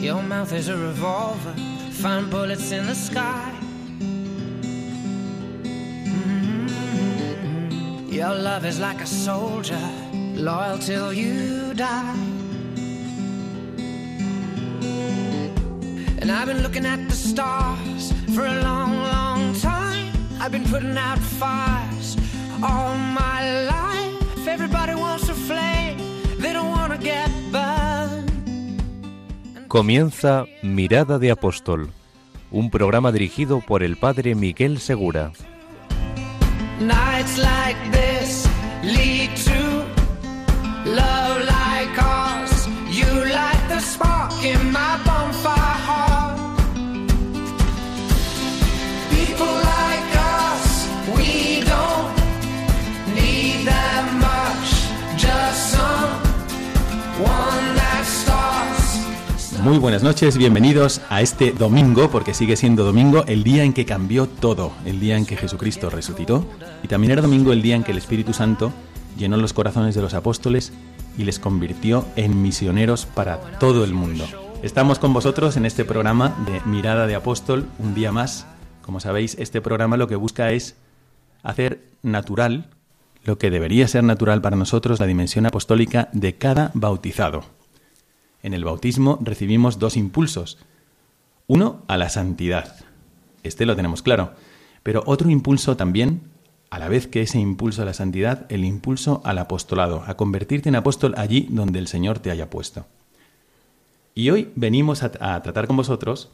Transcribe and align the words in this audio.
Your 0.00 0.22
mouth 0.22 0.52
is 0.54 0.68
a 0.68 0.76
revolver, 0.78 1.54
find 1.90 2.30
bullets 2.30 2.72
in 2.72 2.86
the 2.86 2.94
sky. 2.94 3.52
Mm-hmm. 6.70 8.08
Your 8.10 8.34
love 8.34 8.64
is 8.64 8.80
like 8.80 9.02
a 9.02 9.06
soldier, 9.06 9.78
loyal 10.34 10.78
till 10.78 11.12
you 11.12 11.74
die. 11.74 12.16
And 16.20 16.32
I've 16.32 16.46
been 16.46 16.62
looking 16.62 16.86
at 16.86 17.06
the 17.06 17.14
stars 17.14 18.14
for 18.34 18.46
a 18.46 18.62
long, 18.62 18.96
long 18.96 19.52
time. 19.60 20.14
I've 20.40 20.50
been 20.50 20.64
putting 20.64 20.96
out 20.96 21.18
fires 21.18 22.16
all 22.62 22.96
my 22.96 23.64
life. 23.64 24.48
Everybody 24.48 24.94
Comienza 29.70 30.46
Mirada 30.62 31.20
de 31.20 31.30
Apóstol, 31.30 31.92
un 32.50 32.70
programa 32.70 33.12
dirigido 33.12 33.60
por 33.60 33.84
el 33.84 33.96
padre 33.96 34.34
Miguel 34.34 34.80
Segura. 34.80 35.30
Muy 59.70 59.78
buenas 59.78 60.02
noches, 60.02 60.36
bienvenidos 60.36 61.00
a 61.10 61.20
este 61.20 61.52
domingo, 61.52 62.10
porque 62.10 62.34
sigue 62.34 62.56
siendo 62.56 62.82
domingo, 62.82 63.22
el 63.28 63.44
día 63.44 63.62
en 63.62 63.72
que 63.72 63.86
cambió 63.86 64.26
todo, 64.26 64.72
el 64.84 64.98
día 64.98 65.16
en 65.16 65.24
que 65.24 65.36
Jesucristo 65.36 65.90
resucitó, 65.90 66.44
y 66.82 66.88
también 66.88 67.12
era 67.12 67.22
domingo 67.22 67.52
el 67.52 67.62
día 67.62 67.76
en 67.76 67.84
que 67.84 67.92
el 67.92 67.98
Espíritu 67.98 68.32
Santo 68.32 68.72
llenó 69.16 69.36
los 69.36 69.52
corazones 69.52 69.94
de 69.94 70.02
los 70.02 70.14
apóstoles 70.14 70.72
y 71.16 71.22
les 71.22 71.38
convirtió 71.38 72.04
en 72.16 72.42
misioneros 72.42 73.06
para 73.06 73.38
todo 73.60 73.84
el 73.84 73.94
mundo. 73.94 74.26
Estamos 74.64 74.98
con 74.98 75.12
vosotros 75.12 75.56
en 75.56 75.64
este 75.64 75.84
programa 75.84 76.34
de 76.46 76.60
Mirada 76.68 77.06
de 77.06 77.14
Apóstol, 77.14 77.66
un 77.78 77.94
día 77.94 78.10
más. 78.10 78.48
Como 78.82 78.98
sabéis, 78.98 79.36
este 79.38 79.60
programa 79.60 79.96
lo 79.96 80.08
que 80.08 80.16
busca 80.16 80.50
es 80.50 80.74
hacer 81.44 81.80
natural 82.02 82.70
lo 83.22 83.38
que 83.38 83.52
debería 83.52 83.86
ser 83.86 84.02
natural 84.02 84.42
para 84.42 84.56
nosotros, 84.56 84.98
la 84.98 85.06
dimensión 85.06 85.46
apostólica 85.46 86.08
de 86.12 86.34
cada 86.34 86.72
bautizado. 86.74 87.59
En 88.42 88.54
el 88.54 88.64
bautismo 88.64 89.18
recibimos 89.20 89.78
dos 89.78 89.96
impulsos. 89.96 90.58
Uno, 91.46 91.82
a 91.88 91.96
la 91.96 92.08
santidad. 92.08 92.76
Este 93.42 93.66
lo 93.66 93.76
tenemos 93.76 94.02
claro. 94.02 94.32
Pero 94.82 95.02
otro 95.06 95.30
impulso 95.30 95.76
también, 95.76 96.22
a 96.70 96.78
la 96.78 96.88
vez 96.88 97.06
que 97.06 97.22
ese 97.22 97.38
impulso 97.38 97.82
a 97.82 97.84
la 97.84 97.94
santidad, 97.94 98.46
el 98.50 98.64
impulso 98.64 99.20
al 99.24 99.38
apostolado, 99.38 100.04
a 100.06 100.16
convertirte 100.16 100.68
en 100.68 100.76
apóstol 100.76 101.14
allí 101.16 101.48
donde 101.50 101.78
el 101.78 101.88
Señor 101.88 102.20
te 102.20 102.30
haya 102.30 102.48
puesto. 102.48 102.86
Y 104.14 104.30
hoy 104.30 104.50
venimos 104.54 105.02
a, 105.02 105.10
tratar 105.10 105.66
con 105.66 105.76
vosotros 105.76 106.30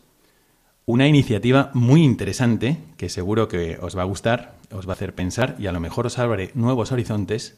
una 0.86 1.08
iniciativa 1.08 1.70
muy 1.74 2.04
interesante 2.04 2.78
que 2.96 3.08
seguro 3.08 3.48
que 3.48 3.78
os 3.80 3.96
va 3.96 4.02
a 4.02 4.06
gustar, 4.06 4.56
os 4.70 4.86
va 4.86 4.92
a 4.92 4.94
hacer 4.94 5.14
pensar 5.14 5.56
y 5.58 5.66
a 5.66 5.72
lo 5.72 5.80
mejor 5.80 6.06
os 6.06 6.18
abre 6.18 6.50
nuevos 6.54 6.92
horizontes, 6.92 7.56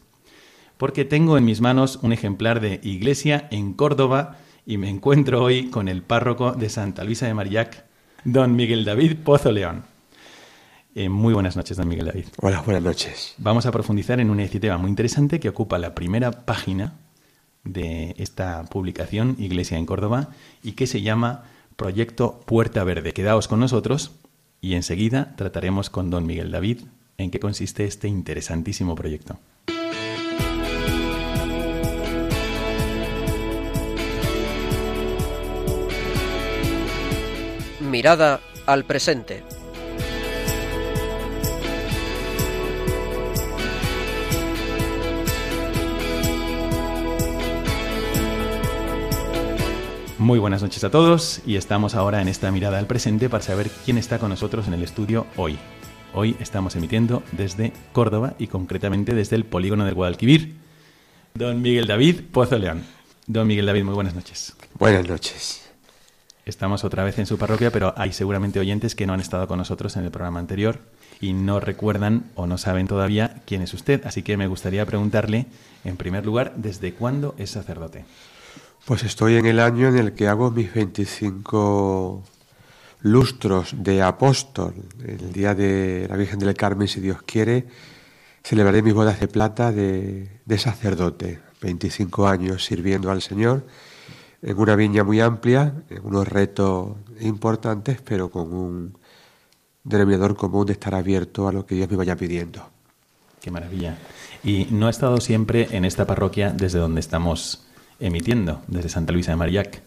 porque 0.79 1.05
tengo 1.05 1.37
en 1.37 1.45
mis 1.45 1.61
manos 1.61 1.99
un 2.03 2.13
ejemplar 2.13 2.61
de 2.61 2.81
Iglesia 2.83 3.49
en 3.51 3.75
Córdoba 3.75 4.39
y 4.65 4.79
me 4.79 4.89
encuentro 4.89 5.43
hoy 5.43 5.69
con 5.71 5.89
el 5.89 6.03
párroco 6.03 6.53
de 6.53 6.71
Santa 6.71 7.05
Luisa 7.05 7.27
de 7.27 7.35
Marillac, 7.35 7.85
don 8.25 8.57
Miguel 8.57 8.85
David 8.85 9.17
Pozo 9.25 9.53
León. 9.53 9.83
Eh, 10.95 11.09
muy 11.09 11.35
buenas 11.35 11.57
noches, 11.57 11.77
don 11.77 11.89
Miguel 11.89 12.07
David. 12.07 12.27
Hola, 12.41 12.63
buenas 12.63 12.83
noches. 12.83 13.35
Vamos 13.39 13.67
a 13.67 13.73
profundizar 13.73 14.21
en 14.21 14.31
una 14.31 14.43
iniciativa 14.43 14.79
muy 14.79 14.89
interesante 14.89 15.41
que 15.41 15.49
ocupa 15.49 15.79
la 15.79 15.95
primera 15.95 16.31
página 16.31 16.95
de 17.65 18.15
esta 18.19 18.65
publicación, 18.65 19.37
Iglesia 19.39 19.79
en 19.79 19.87
Córdoba, 19.87 20.31
y 20.63 20.73
que 20.73 20.87
se 20.87 21.03
llama 21.03 21.45
Proyecto 21.77 22.41
Puerta 22.47 22.85
Verde. 22.85 23.13
Quedaos 23.13 23.49
con 23.49 23.61
nosotros 23.61 24.13
y 24.61 24.75
enseguida 24.75 25.35
trataremos 25.37 25.91
con 25.91 26.11
don 26.11 26.27
Miguel 26.27 26.51
David 26.51 26.83
en 27.17 27.31
qué 27.31 27.41
consiste 27.41 27.85
este 27.85 28.09
interesantísimo 28.09 28.95
proyecto. 28.95 29.39
Mirada 37.89 38.41
al 38.67 38.85
presente. 38.85 39.43
Muy 50.19 50.39
buenas 50.39 50.63
noches 50.63 50.85
a 50.85 50.91
todos 50.91 51.41
y 51.47 51.57
estamos 51.57 51.95
ahora 51.95 52.21
en 52.21 52.29
esta 52.29 52.51
mirada 52.51 52.79
al 52.79 52.87
presente 52.87 53.31
para 53.31 53.43
saber 53.43 53.71
quién 53.87 53.97
está 53.97 54.19
con 54.19 54.29
nosotros 54.29 54.67
en 54.67 54.75
el 54.75 54.83
estudio 54.83 55.27
hoy. 55.37 55.59
Hoy 56.13 56.37
estamos 56.41 56.77
emitiendo 56.77 57.23
desde 57.33 57.73
Córdoba 57.95 58.35
y 58.39 58.49
concretamente 58.49 59.15
desde 59.15 59.37
el 59.37 59.47
polígono 59.47 59.87
del 59.87 59.95
Guadalquivir. 59.95 60.57
Don 61.33 61.63
Miguel 61.63 61.87
David 61.87 62.21
Pozo 62.33 62.59
León. 62.59 62.85
Don 63.27 63.47
Miguel 63.47 63.65
David, 63.65 63.85
muy 63.85 63.95
buenas 63.95 64.15
noches. 64.15 64.55
Buenas 64.79 65.09
noches. 65.09 65.68
Estamos 66.49 66.83
otra 66.83 67.05
vez 67.05 67.19
en 67.19 67.27
su 67.27 67.37
parroquia, 67.37 67.71
pero 67.71 67.93
hay 67.99 68.11
seguramente 68.15 68.59
oyentes 68.59 68.95
que 68.95 69.07
no 69.07 69.13
han 69.13 69.21
estado 69.21 69.47
con 69.47 69.59
nosotros 69.59 69.95
en 69.99 70.05
el 70.05 70.11
programa 70.11 70.41
anterior 70.41 70.79
y 71.21 71.35
no 71.35 71.61
recuerdan 71.61 72.31
o 72.37 72.47
no 72.47 72.57
saben 72.57 72.87
todavía 72.87 73.43
quién 73.45 73.61
es 73.61 73.75
usted. 73.75 74.01
Así 74.07 74.23
que 74.23 74.39
me 74.39 74.47
gustaría 74.47 74.87
preguntarle, 74.87 75.45
en 75.85 75.99
primer 75.99 76.25
lugar, 76.25 76.55
¿desde 76.57 76.95
cuándo 76.95 77.35
es 77.37 77.51
sacerdote? 77.51 78.07
Pues 78.87 79.03
estoy 79.03 79.37
en 79.37 79.45
el 79.45 79.61
año 79.61 79.89
en 79.89 79.99
el 79.99 80.15
que 80.15 80.27
hago 80.27 80.51
mis 80.51 80.73
25 80.73 82.25
lustros 83.03 83.75
de 83.77 84.01
apóstol. 84.01 84.73
El 85.07 85.31
día 85.35 85.55
de 85.55 86.07
la 86.09 86.17
Virgen 86.17 86.39
del 86.39 86.55
Carmen, 86.55 86.89
si 86.89 87.01
Dios 87.01 87.21
quiere, 87.27 87.67
celebraré 88.43 88.81
mis 88.81 88.95
bodas 88.95 89.21
de 89.21 89.29
plata 89.29 89.71
de, 89.71 90.41
de 90.47 90.59
sacerdote. 90.59 91.41
25 91.61 92.27
años 92.27 92.65
sirviendo 92.65 93.11
al 93.11 93.21
Señor 93.21 93.67
en 94.43 94.59
una 94.59 94.77
viña 94.77 95.05
muy 95.05 95.21
amplia, 95.21 95.75
en 95.91 96.05
unos 96.05 96.29
retos 96.29 96.97
importantes, 97.21 98.01
pero 98.03 98.31
con 98.31 98.53
un 98.53 98.99
denominador 99.85 100.37
común 100.37 100.67
de 100.67 100.75
estar 100.75 100.95
abierto 100.95 101.49
a 101.49 101.53
lo 101.53 101.67
que 101.67 101.75
Dios 101.75 101.91
me 101.91 101.97
vaya 101.97 102.17
pidiendo. 102.17 102.69
Qué 103.41 103.51
maravilla. 103.51 103.97
Y 104.45 104.69
no 104.71 104.87
ha 104.87 104.91
estado 104.91 105.21
siempre 105.21 105.69
en 105.73 105.85
esta 105.85 106.07
parroquia 106.07 106.53
desde 106.53 106.79
donde 106.79 107.01
estamos 107.01 107.67
emitiendo, 108.01 108.63
desde 108.69 108.89
Santa 108.89 109.13
Luisa 109.13 109.33
de 109.33 109.37
Marillac, 109.37 109.83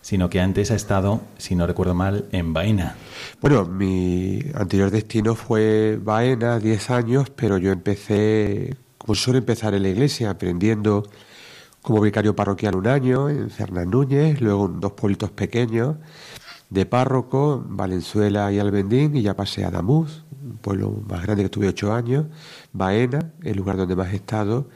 sino 0.00 0.28
que 0.28 0.40
antes 0.40 0.70
ha 0.72 0.74
estado, 0.74 1.20
si 1.38 1.54
no 1.54 1.66
recuerdo 1.66 1.94
mal, 1.94 2.26
en 2.32 2.52
Baena. 2.52 2.96
Bueno, 3.40 3.64
mi 3.64 4.40
anterior 4.54 4.90
destino 4.90 5.36
fue 5.36 5.98
Baena, 6.02 6.58
10 6.58 6.90
años, 6.90 7.30
pero 7.30 7.56
yo 7.58 7.70
empecé, 7.70 8.76
como 8.98 9.14
suelo 9.14 9.38
empezar 9.38 9.74
en 9.74 9.82
la 9.82 9.88
iglesia, 9.90 10.30
aprendiendo 10.30 11.04
como 11.82 12.00
vicario 12.00 12.34
parroquial 12.34 12.76
un 12.76 12.86
año 12.86 13.28
en 13.28 13.50
Fernán 13.50 13.90
Núñez, 13.90 14.40
luego 14.40 14.66
en 14.66 14.80
dos 14.80 14.92
pueblitos 14.92 15.30
pequeños 15.30 15.96
de 16.70 16.86
párroco, 16.86 17.62
Valenzuela 17.68 18.50
y 18.52 18.58
Albendín, 18.58 19.16
y 19.16 19.22
ya 19.22 19.34
pasé 19.34 19.64
a 19.64 19.70
Damuz, 19.70 20.24
un 20.42 20.56
pueblo 20.56 21.02
más 21.06 21.22
grande 21.22 21.42
que 21.42 21.48
tuve 21.50 21.68
ocho 21.68 21.92
años, 21.92 22.26
Baena, 22.72 23.32
el 23.42 23.56
lugar 23.56 23.76
donde 23.76 23.96
más 23.96 24.12
he 24.12 24.16
estado, 24.16 24.68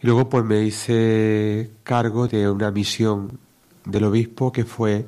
y 0.00 0.06
luego 0.06 0.28
pues 0.28 0.44
me 0.44 0.62
hice 0.62 1.70
cargo 1.84 2.26
de 2.26 2.50
una 2.50 2.72
misión 2.72 3.38
del 3.84 4.04
obispo 4.04 4.50
que 4.50 4.64
fue 4.64 5.06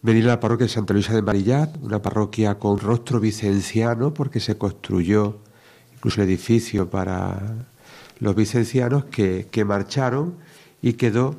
venir 0.00 0.24
a 0.24 0.28
la 0.28 0.40
parroquia 0.40 0.66
de 0.66 0.72
Santa 0.72 0.94
Luisa 0.94 1.14
de 1.14 1.20
Marillat, 1.22 1.76
una 1.82 2.00
parroquia 2.00 2.58
con 2.58 2.78
rostro 2.78 3.18
vicenciano 3.18 4.14
porque 4.14 4.40
se 4.40 4.56
construyó 4.56 5.40
incluso 5.94 6.22
el 6.22 6.28
edificio 6.28 6.88
para 6.88 7.66
los 8.18 8.34
vicencianos 8.34 9.04
que, 9.06 9.48
que 9.50 9.64
marcharon 9.64 10.36
y 10.82 10.94
quedó, 10.94 11.36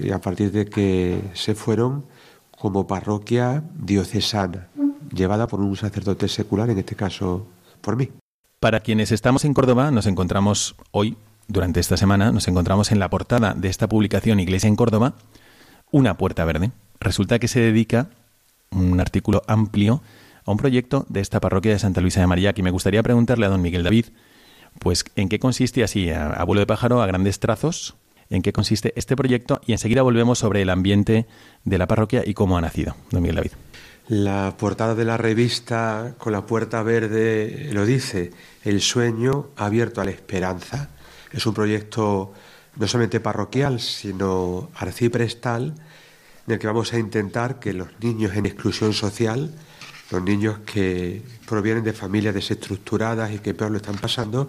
y 0.00 0.10
a 0.10 0.20
partir 0.20 0.52
de 0.52 0.66
que 0.66 1.20
se 1.34 1.54
fueron, 1.54 2.04
como 2.50 2.86
parroquia 2.86 3.62
diocesana, 3.78 4.68
llevada 5.12 5.46
por 5.46 5.60
un 5.60 5.76
sacerdote 5.76 6.28
secular, 6.28 6.70
en 6.70 6.78
este 6.78 6.96
caso 6.96 7.46
por 7.80 7.96
mí. 7.96 8.10
Para 8.60 8.80
quienes 8.80 9.12
estamos 9.12 9.44
en 9.44 9.54
Córdoba, 9.54 9.90
nos 9.90 10.06
encontramos 10.06 10.74
hoy 10.90 11.16
durante 11.48 11.80
esta 11.80 11.96
semana 11.96 12.30
nos 12.30 12.46
encontramos 12.46 12.92
en 12.92 12.98
la 12.98 13.08
portada 13.08 13.54
de 13.54 13.68
esta 13.68 13.88
publicación 13.88 14.38
Iglesia 14.38 14.68
en 14.68 14.76
Córdoba 14.76 15.14
una 15.90 16.18
puerta 16.18 16.44
verde. 16.44 16.72
Resulta 17.00 17.38
que 17.38 17.48
se 17.48 17.58
dedica 17.60 18.10
un 18.70 19.00
artículo 19.00 19.42
amplio 19.46 20.02
a 20.44 20.50
un 20.50 20.58
proyecto 20.58 21.06
de 21.08 21.20
esta 21.20 21.40
parroquia 21.40 21.72
de 21.72 21.78
Santa 21.78 22.02
Luisa 22.02 22.20
de 22.20 22.26
María 22.26 22.52
que 22.52 22.62
me 22.62 22.70
gustaría 22.70 23.02
preguntarle 23.02 23.46
a 23.46 23.48
don 23.48 23.62
Miguel 23.62 23.82
David, 23.82 24.06
pues 24.80 25.04
en 25.16 25.28
qué 25.28 25.38
consiste 25.38 25.82
así, 25.82 26.10
a, 26.10 26.42
vuelo 26.44 26.60
de 26.60 26.66
pájaro, 26.66 27.02
a 27.02 27.06
grandes 27.06 27.40
trazos, 27.40 27.96
en 28.30 28.42
qué 28.42 28.52
consiste 28.52 28.92
este 28.96 29.16
proyecto 29.16 29.60
y 29.66 29.72
enseguida 29.72 30.02
volvemos 30.02 30.38
sobre 30.38 30.62
el 30.62 30.70
ambiente 30.70 31.26
de 31.64 31.78
la 31.78 31.86
parroquia 31.86 32.22
y 32.24 32.34
cómo 32.34 32.58
ha 32.58 32.60
nacido. 32.60 32.94
Don 33.10 33.22
Miguel 33.22 33.36
David. 33.36 33.52
La 34.08 34.54
portada 34.58 34.94
de 34.94 35.04
la 35.04 35.18
revista 35.18 36.14
con 36.18 36.32
la 36.32 36.46
puerta 36.46 36.82
verde 36.82 37.68
lo 37.72 37.84
dice, 37.84 38.30
el 38.64 38.80
sueño 38.80 39.48
abierto 39.56 40.00
a 40.00 40.04
la 40.04 40.10
esperanza. 40.10 40.88
Es 41.30 41.44
un 41.46 41.52
proyecto 41.52 42.32
no 42.76 42.86
solamente 42.86 43.20
parroquial, 43.20 43.80
sino 43.80 44.70
arciprestal, 44.74 45.74
en 46.46 46.52
el 46.52 46.58
que 46.58 46.66
vamos 46.66 46.92
a 46.94 46.98
intentar 46.98 47.58
que 47.58 47.74
los 47.74 47.88
niños 48.00 48.34
en 48.34 48.46
exclusión 48.46 48.94
social, 48.94 49.52
los 50.10 50.22
niños 50.22 50.58
que 50.60 51.22
provienen 51.46 51.84
de 51.84 51.92
familias 51.92 52.34
desestructuradas 52.34 53.32
y 53.32 53.38
que 53.38 53.54
peor 53.54 53.70
lo 53.70 53.76
están 53.76 53.96
pasando, 53.96 54.48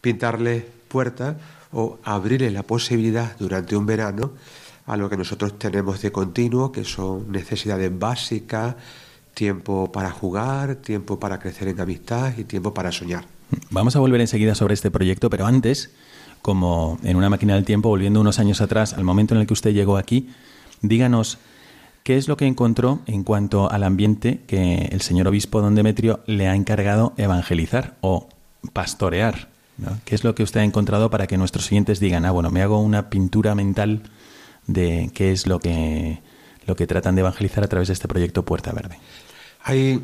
pintarles 0.00 0.64
puertas 0.88 1.36
o 1.72 1.98
abrirles 2.04 2.52
la 2.52 2.62
posibilidad 2.62 3.36
durante 3.38 3.76
un 3.76 3.86
verano 3.86 4.32
a 4.86 4.96
lo 4.96 5.08
que 5.08 5.16
nosotros 5.16 5.58
tenemos 5.58 6.02
de 6.02 6.12
continuo, 6.12 6.72
que 6.72 6.84
son 6.84 7.30
necesidades 7.30 7.96
básicas, 7.98 8.76
tiempo 9.34 9.90
para 9.90 10.10
jugar, 10.10 10.76
tiempo 10.76 11.18
para 11.18 11.38
crecer 11.38 11.68
en 11.68 11.80
amistad 11.80 12.36
y 12.36 12.44
tiempo 12.44 12.74
para 12.74 12.92
soñar. 12.92 13.24
Vamos 13.70 13.96
a 13.96 14.00
volver 14.00 14.20
enseguida 14.20 14.54
sobre 14.54 14.74
este 14.74 14.90
proyecto, 14.90 15.30
pero 15.30 15.46
antes, 15.46 15.90
como 16.42 16.98
en 17.02 17.16
una 17.16 17.30
máquina 17.30 17.54
del 17.54 17.64
tiempo, 17.64 17.88
volviendo 17.88 18.20
unos 18.20 18.38
años 18.38 18.60
atrás, 18.60 18.94
al 18.94 19.04
momento 19.04 19.34
en 19.34 19.40
el 19.40 19.46
que 19.46 19.52
usted 19.52 19.72
llegó 19.72 19.96
aquí, 19.96 20.30
díganos 20.80 21.38
qué 22.02 22.16
es 22.16 22.28
lo 22.28 22.36
que 22.36 22.46
encontró 22.46 23.00
en 23.06 23.24
cuanto 23.24 23.70
al 23.70 23.84
ambiente 23.84 24.40
que 24.46 24.88
el 24.92 25.00
señor 25.00 25.28
obispo 25.28 25.60
don 25.60 25.74
Demetrio 25.74 26.20
le 26.26 26.48
ha 26.48 26.54
encargado 26.54 27.14
evangelizar 27.16 27.96
o 28.00 28.28
pastorear. 28.72 29.48
¿Qué 30.04 30.14
es 30.14 30.22
lo 30.22 30.34
que 30.34 30.42
usted 30.42 30.60
ha 30.60 30.64
encontrado 30.64 31.10
para 31.10 31.26
que 31.26 31.36
nuestros 31.36 31.66
siguientes 31.66 31.98
digan, 31.98 32.24
ah, 32.24 32.30
bueno, 32.30 32.50
me 32.50 32.62
hago 32.62 32.78
una 32.78 33.10
pintura 33.10 33.54
mental 33.54 34.02
de 34.66 35.10
qué 35.14 35.32
es 35.32 35.46
lo 35.46 35.58
que, 35.58 36.20
lo 36.66 36.76
que 36.76 36.86
tratan 36.86 37.14
de 37.14 37.22
evangelizar 37.22 37.64
a 37.64 37.68
través 37.68 37.88
de 37.88 37.94
este 37.94 38.06
proyecto 38.06 38.44
Puerta 38.44 38.72
Verde? 38.72 38.98
Hay 39.64 40.00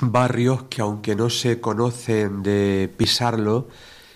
barrios 0.00 0.64
que 0.64 0.82
aunque 0.82 1.14
no 1.14 1.30
se 1.30 1.60
conocen 1.60 2.42
de 2.42 2.92
pisarlo, 2.96 3.68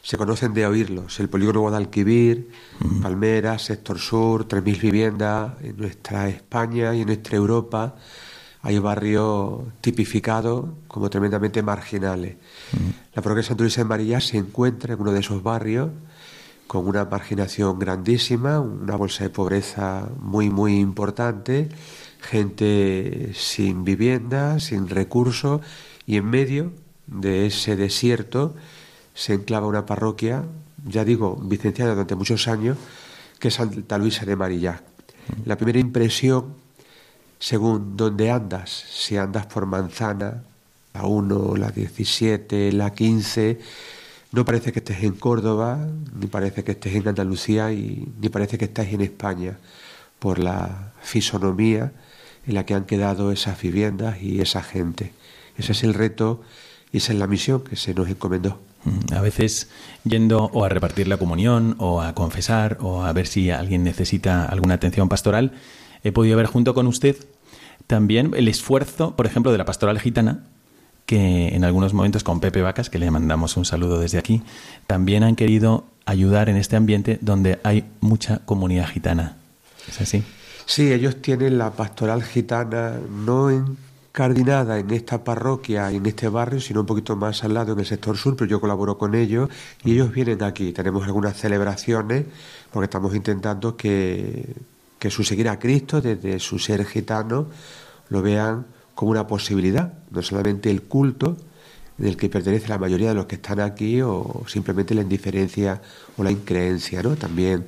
se 0.07 0.17
conocen 0.17 0.55
de 0.55 0.65
oírlos. 0.65 1.19
El 1.19 1.29
polígono 1.29 1.63
Guadalquivir, 1.63 2.49
Palmera, 3.03 3.59
Sector 3.59 3.99
Sur, 3.99 4.47
3.000 4.47 4.81
viviendas 4.81 5.55
en 5.61 5.77
nuestra 5.77 6.29
España 6.29 6.95
y 6.95 7.01
en 7.01 7.09
nuestra 7.09 7.37
Europa. 7.37 7.97
Hay 8.63 8.79
barrios 8.79 9.63
tipificados 9.81 10.67
como 10.87 11.11
tremendamente 11.11 11.61
marginales. 11.61 12.37
La 13.17 13.21
parroquia 13.21 13.53
de 13.53 13.61
Luisa 13.61 13.81
de 13.81 13.89
María 13.89 14.21
se 14.21 14.39
encuentra 14.39 14.95
en 14.95 15.01
uno 15.01 15.11
de 15.11 15.19
esos 15.19 15.43
barrios 15.43 15.91
con 16.69 16.87
una 16.87 17.05
marginación 17.05 17.77
grandísima, 17.81 18.61
una 18.61 18.95
bolsa 18.95 19.25
de 19.25 19.31
pobreza 19.31 20.09
muy, 20.21 20.51
muy 20.51 20.79
importante, 20.79 21.69
gente 22.21 23.33
sin 23.35 23.83
vivienda, 23.83 24.61
sin 24.61 24.89
recursos, 24.89 25.63
y 26.07 26.17
en 26.17 26.27
medio 26.27 26.73
de 27.09 27.47
ese 27.47 27.75
desierto 27.75 28.55
se 29.17 29.33
enclava 29.33 29.67
una 29.67 29.87
parroquia, 29.87 30.45
ya 30.85 31.05
digo, 31.05 31.37
vicenciana 31.37 31.93
durante 31.93 32.15
muchos 32.15 32.47
años, 32.49 32.77
que 33.39 33.49
es 33.49 33.55
Santa 33.55 33.97
Luisa 33.99 34.27
de 34.27 34.37
Marillac. 34.37 34.83
La 35.47 35.57
primera 35.57 35.79
impresión, 35.79 36.55
según 37.39 37.97
donde 37.97 38.31
andas, 38.31 38.71
si 38.71 39.17
andas 39.17 39.47
por 39.47 39.65
Manzana, 39.65 40.45
la 40.93 41.07
1, 41.07 41.57
la 41.57 41.71
17, 41.71 42.73
la 42.73 42.93
15, 42.93 43.59
no 44.33 44.45
parece 44.45 44.71
que 44.71 44.81
estés 44.81 45.03
en 45.03 45.15
Córdoba, 45.15 45.79
ni 46.15 46.27
parece 46.27 46.63
que 46.63 46.73
estés 46.73 46.95
en 46.95 47.09
Andalucía, 47.09 47.73
y, 47.73 48.07
ni 48.21 48.29
parece 48.29 48.59
que 48.59 48.67
estés 48.67 48.93
en 48.93 49.01
España, 49.01 49.57
por 50.19 50.39
la 50.39 50.93
fisonomía 51.01 51.93
en 52.47 52.55
la 52.55 52.67
que 52.67 52.75
han 52.75 52.85
quedado 52.85 53.33
esas 53.33 53.61
viviendas 53.61 54.23
y 54.23 54.43
esa 54.43 54.63
gente. 54.63 55.13
Ese 55.57 55.73
es 55.73 55.83
el 55.85 55.95
reto 55.95 56.43
y 56.93 56.99
esa 56.99 57.15
es 57.15 57.19
la 57.19 57.27
misión 57.27 57.63
que 57.63 57.77
se 57.77 57.95
nos 57.95 58.09
encomendó. 58.09 58.61
A 59.15 59.21
veces 59.21 59.71
yendo 60.05 60.51
o 60.53 60.65
a 60.65 60.69
repartir 60.69 61.09
la 61.09 61.17
comunión 61.17 61.77
o 61.79 62.01
a 62.01 62.15
confesar 62.15 62.79
o 62.81 63.05
a 63.05 63.13
ver 63.13 63.27
si 63.27 63.51
alguien 63.51 63.85
necesita 63.85 64.45
alguna 64.47 64.75
atención 64.75 65.09
pastoral, 65.09 65.53
he 66.05 66.13
podido 66.13 66.37
ver 66.37 66.47
junto 66.47 66.75
con 66.75 66.87
usted 66.87 67.17
también 67.87 68.33
el 68.37 68.49
esfuerzo, 68.49 69.17
por 69.17 69.27
ejemplo, 69.27 69.53
de 69.53 69.59
la 69.59 69.65
pastoral 69.65 70.01
gitana 70.01 70.45
que 71.07 71.55
en 71.55 71.65
algunos 71.65 71.95
momentos 71.95 72.25
con 72.25 72.41
Pepe 72.41 72.63
Vacas, 72.63 72.91
que 72.91 72.99
le 72.99 73.11
mandamos 73.11 73.57
un 73.57 73.65
saludo 73.65 74.01
desde 74.01 74.19
aquí, 74.19 74.43
también 74.89 75.23
han 75.23 75.37
querido 75.37 75.85
ayudar 76.05 76.49
en 76.49 76.57
este 76.57 76.77
ambiente 76.77 77.19
donde 77.21 77.61
hay 77.63 77.85
mucha 78.01 78.39
comunidad 78.45 78.89
gitana. 78.89 79.37
¿Es 79.89 80.01
así? 80.01 80.25
Sí, 80.67 80.93
ellos 80.93 81.23
tienen 81.23 81.59
la 81.59 81.71
pastoral 81.71 82.25
gitana 82.25 82.95
no 83.09 83.51
encardinada 84.17 84.79
en 84.79 84.91
esta 84.93 85.23
parroquia 85.23 85.91
en 85.91 86.07
este 86.07 86.31
barrio, 86.31 86.59
sino 86.59 86.81
un 86.81 86.87
poquito 86.87 87.17
más 87.17 87.45
al 87.45 87.53
lado 87.53 87.75
en 87.75 87.81
el 87.81 87.85
sector 87.85 88.17
sur, 88.17 88.35
pero 88.35 88.49
yo 88.49 88.63
colaboro 88.63 88.97
con 88.97 89.15
ellos 89.15 89.51
y 89.85 89.93
ellos 89.93 90.11
vienen 90.11 90.43
aquí. 90.43 90.73
Tenemos 90.73 91.05
algunas 91.05 91.37
celebraciones 91.37 92.25
porque 92.73 92.85
estamos 92.85 93.15
intentando 93.15 93.77
que, 93.77 94.55
que 94.99 95.11
su 95.11 95.23
seguir 95.23 95.51
a 95.51 95.59
Cristo 95.59 96.01
desde 96.01 96.39
su 96.39 96.59
ser 96.59 96.87
gitano 96.87 97.49
lo 98.09 98.23
vean 98.23 98.65
como 98.95 99.11
una 99.11 99.27
posibilidad, 99.27 99.93
no 100.11 100.23
solamente 100.23 100.71
el 100.71 100.85
culto 100.85 101.37
del 101.99 102.17
que 102.17 102.31
pertenece 102.31 102.69
la 102.69 102.79
mayoría 102.79 103.11
de 103.11 103.17
los 103.17 103.27
que 103.27 103.35
están 103.35 103.61
aquí 103.61 104.01
o 104.01 104.45
simplemente 104.47 104.95
la 104.95 105.03
indiferencia 105.03 105.83
o 106.17 106.25
la 106.25 106.31
increencia, 106.31 107.03
¿no? 107.03 107.17
También 107.17 107.67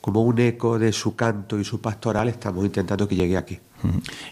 como 0.00 0.22
un 0.22 0.38
eco 0.38 0.78
de 0.78 0.92
su 0.92 1.16
canto 1.16 1.58
y 1.58 1.64
su 1.64 1.80
pastoral 1.80 2.28
estamos 2.28 2.64
intentando 2.64 3.08
que 3.08 3.16
llegue 3.16 3.36
aquí. 3.36 3.58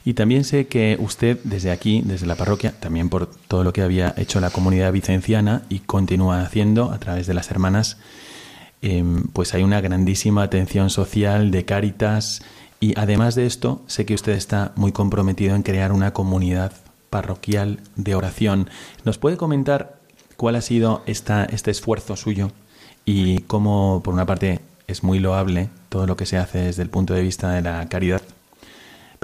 Y 0.04 0.14
también 0.14 0.44
sé 0.44 0.66
que 0.66 0.96
usted 1.00 1.38
desde 1.44 1.70
aquí, 1.70 2.02
desde 2.04 2.26
la 2.26 2.36
parroquia, 2.36 2.72
también 2.78 3.08
por 3.08 3.26
todo 3.26 3.64
lo 3.64 3.72
que 3.72 3.82
había 3.82 4.14
hecho 4.16 4.40
la 4.40 4.50
comunidad 4.50 4.92
vicenciana 4.92 5.62
y 5.68 5.80
continúa 5.80 6.42
haciendo 6.42 6.90
a 6.90 6.98
través 6.98 7.26
de 7.26 7.34
las 7.34 7.50
hermanas, 7.50 7.98
em, 8.82 9.24
pues 9.32 9.54
hay 9.54 9.62
una 9.62 9.80
grandísima 9.80 10.42
atención 10.42 10.90
social 10.90 11.50
de 11.50 11.64
Cáritas 11.64 12.42
y 12.80 12.98
además 12.98 13.34
de 13.34 13.46
esto, 13.46 13.82
sé 13.86 14.04
que 14.04 14.14
usted 14.14 14.32
está 14.32 14.72
muy 14.76 14.92
comprometido 14.92 15.54
en 15.54 15.62
crear 15.62 15.92
una 15.92 16.12
comunidad 16.12 16.72
parroquial 17.10 17.80
de 17.94 18.14
oración. 18.14 18.68
¿Nos 19.04 19.18
puede 19.18 19.36
comentar 19.36 19.96
cuál 20.36 20.56
ha 20.56 20.60
sido 20.60 21.02
esta, 21.06 21.44
este 21.44 21.70
esfuerzo 21.70 22.16
suyo 22.16 22.50
y 23.04 23.38
cómo, 23.42 24.02
por 24.04 24.12
una 24.12 24.26
parte, 24.26 24.60
es 24.86 25.02
muy 25.02 25.18
loable 25.18 25.70
todo 25.88 26.06
lo 26.06 26.16
que 26.16 26.26
se 26.26 26.36
hace 26.36 26.58
desde 26.58 26.82
el 26.82 26.90
punto 26.90 27.14
de 27.14 27.22
vista 27.22 27.50
de 27.50 27.62
la 27.62 27.88
caridad, 27.88 28.22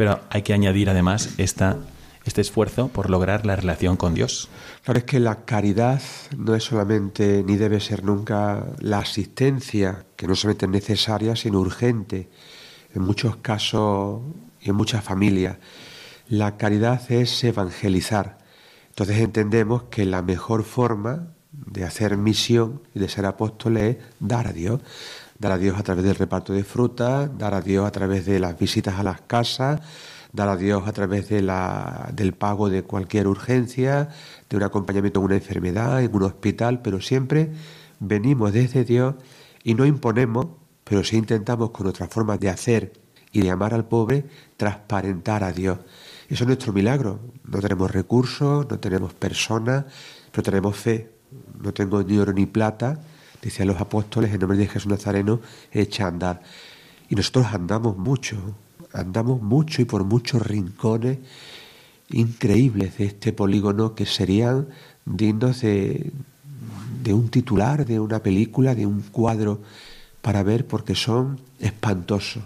pero 0.03 0.19
hay 0.31 0.43
que 0.43 0.53
añadir 0.53 0.91
además 0.91 1.35
esta, 1.39 1.77
este 2.25 2.41
esfuerzo 2.41 2.89
por 2.89 3.09
lograr 3.09 3.47
la 3.47 3.55
relación 3.55 3.97
con 3.97 4.15
Dios. 4.15 4.49
Claro, 4.83 4.99
es 4.99 5.05
que 5.05 5.21
la 5.21 5.45
caridad 5.45 6.03
no 6.37 6.57
es 6.57 6.65
solamente 6.65 7.45
ni 7.47 7.55
debe 7.55 7.79
ser 7.79 8.03
nunca 8.03 8.67
la 8.81 8.99
asistencia, 8.99 10.05
que 10.17 10.27
no 10.27 10.35
solamente 10.35 10.67
es 10.67 10.73
necesaria, 10.73 11.37
sino 11.37 11.61
urgente 11.61 12.29
en 12.93 13.03
muchos 13.03 13.37
casos 13.37 14.23
y 14.61 14.71
en 14.71 14.75
muchas 14.75 15.05
familias. 15.05 15.59
La 16.27 16.57
caridad 16.57 17.01
es 17.13 17.45
evangelizar. 17.45 18.39
Entonces 18.89 19.19
entendemos 19.19 19.85
que 19.85 20.05
la 20.05 20.21
mejor 20.21 20.65
forma 20.65 21.29
de 21.53 21.85
hacer 21.85 22.17
misión 22.17 22.83
y 22.93 22.99
de 22.99 23.09
ser 23.09 23.25
apóstoles 23.25 23.99
es 23.99 24.05
dar 24.19 24.49
a 24.49 24.53
Dios. 24.53 24.81
Dar 25.43 25.51
a 25.51 25.59
Dios 25.59 25.77
a 25.77 25.83
través 25.83 26.05
del 26.05 26.15
reparto 26.15 26.53
de 26.53 26.63
frutas, 26.63 27.37
dar 27.37 27.53
a 27.53 27.61
Dios 27.61 27.85
a 27.85 27.91
través 27.91 28.27
de 28.27 28.39
las 28.39 28.57
visitas 28.57 29.01
a 29.01 29.03
las 29.03 29.23
casas, 29.23 29.81
dar 30.33 30.49
a 30.49 30.57
Dios 30.57 30.87
a 30.87 30.93
través 30.93 31.29
de 31.31 31.43
la, 31.43 32.11
del 32.15 32.33
pago 32.33 32.71
de 32.71 32.85
cualquier 32.85 33.27
urgencia, 33.27 34.09
de 34.49 34.57
un 34.57 34.63
acompañamiento 34.63 35.19
en 35.19 35.27
una 35.27 35.35
enfermedad, 35.35 36.01
en 36.01 36.15
un 36.15 36.23
hospital, 36.23 36.81
pero 36.81 37.01
siempre 37.01 37.51
venimos 37.99 38.53
desde 38.53 38.85
Dios 38.85 39.17
y 39.65 39.75
no 39.75 39.85
imponemos 39.85 40.47
pero 40.85 41.03
si 41.03 41.17
intentamos 41.17 41.71
con 41.71 41.85
nuestra 41.85 42.07
forma 42.07 42.37
de 42.37 42.49
hacer 42.51 42.93
y 43.33 43.41
de 43.41 43.51
amar 43.51 43.75
al 43.75 43.87
pobre 43.87 44.27
transparentar 44.57 45.43
a 45.43 45.53
Dios. 45.53 45.79
Eso 46.29 46.45
es 46.45 46.47
nuestro 46.47 46.73
milagro. 46.73 47.19
No 47.45 47.61
tenemos 47.61 47.91
recursos, 47.91 48.67
no 48.69 48.79
tenemos 48.79 49.15
personas, 49.15 49.87
pero 50.31 50.43
tenemos 50.43 50.77
fe. 50.77 51.11
No 51.63 51.73
tengo 51.73 52.03
ni 52.03 52.19
oro 52.19 52.33
ni 52.33 52.45
plata, 52.47 53.01
decían 53.43 53.69
los 53.69 53.81
apóstoles, 53.81 54.33
en 54.33 54.41
nombre 54.41 54.57
de 54.57 54.69
Jesús 54.69 54.87
Nazareno, 54.87 55.41
echa 55.73 56.05
a 56.05 56.09
andar. 56.09 56.43
Y 57.09 57.17
nosotros 57.17 57.47
andamos 57.53 57.99
mucho, 57.99 58.37
andamos 58.93 59.43
mucho 59.43 59.83
y 59.83 59.85
por 59.85 60.05
muchos 60.05 60.41
rincones 60.41 61.19
increíbles 62.11 62.99
de 62.99 63.07
este 63.07 63.33
polígono 63.33 63.95
que 63.95 64.07
serían 64.07 64.69
dignos 65.05 65.63
de, 65.63 66.13
de 67.03 67.13
un 67.13 67.29
titular, 67.29 67.85
de 67.85 67.99
una 67.99 68.21
película, 68.21 68.75
de 68.75 68.87
un 68.87 69.01
cuadro 69.01 69.61
para 70.21 70.43
ver 70.43 70.67
porque 70.67 70.95
son 70.95 71.41
espantosos. 71.59 72.45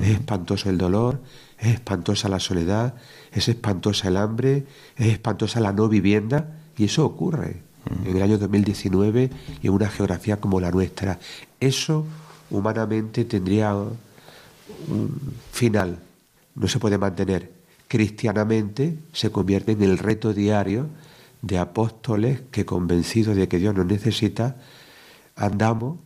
Es 0.00 0.08
espantoso 0.08 0.68
el 0.68 0.76
dolor, 0.76 1.22
es 1.58 1.74
espantosa 1.74 2.28
la 2.28 2.40
soledad, 2.40 2.94
es 3.32 3.48
espantosa 3.48 4.08
el 4.08 4.16
hambre, 4.18 4.66
es 4.96 5.06
espantosa 5.06 5.60
la 5.60 5.72
no 5.72 5.88
vivienda 5.88 6.58
y 6.76 6.84
eso 6.84 7.06
ocurre 7.06 7.65
en 8.04 8.16
el 8.16 8.22
año 8.22 8.38
2019 8.38 9.30
y 9.62 9.66
en 9.66 9.72
una 9.72 9.88
geografía 9.88 10.38
como 10.38 10.60
la 10.60 10.70
nuestra. 10.70 11.18
Eso 11.60 12.06
humanamente 12.50 13.24
tendría 13.24 13.74
un 13.74 15.20
final, 15.52 15.98
no 16.54 16.68
se 16.68 16.78
puede 16.78 16.98
mantener. 16.98 17.52
Cristianamente 17.88 18.98
se 19.12 19.30
convierte 19.30 19.72
en 19.72 19.82
el 19.82 19.98
reto 19.98 20.32
diario 20.32 20.88
de 21.42 21.58
apóstoles 21.58 22.40
que 22.50 22.64
convencidos 22.64 23.36
de 23.36 23.48
que 23.48 23.58
Dios 23.58 23.74
nos 23.74 23.86
necesita, 23.86 24.56
andamos, 25.36 25.98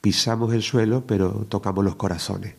pisamos 0.00 0.54
el 0.54 0.62
suelo, 0.62 1.04
pero 1.06 1.46
tocamos 1.48 1.84
los 1.84 1.96
corazones. 1.96 2.54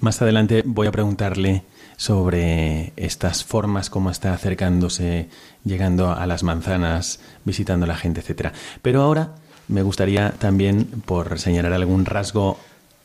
Más 0.00 0.22
adelante 0.22 0.62
voy 0.64 0.86
a 0.86 0.92
preguntarle 0.92 1.64
sobre 1.96 2.92
estas 2.96 3.44
formas, 3.44 3.90
cómo 3.90 4.10
está 4.10 4.34
acercándose, 4.34 5.28
llegando 5.64 6.12
a 6.12 6.26
las 6.26 6.42
manzanas, 6.42 7.20
visitando 7.44 7.84
a 7.84 7.88
la 7.88 7.96
gente, 7.96 8.20
etcétera. 8.20 8.52
Pero 8.82 9.02
ahora 9.02 9.34
me 9.68 9.82
gustaría 9.82 10.32
también, 10.32 10.84
por 11.06 11.38
señalar 11.38 11.72
algún 11.72 12.04
rasgo, 12.04 12.58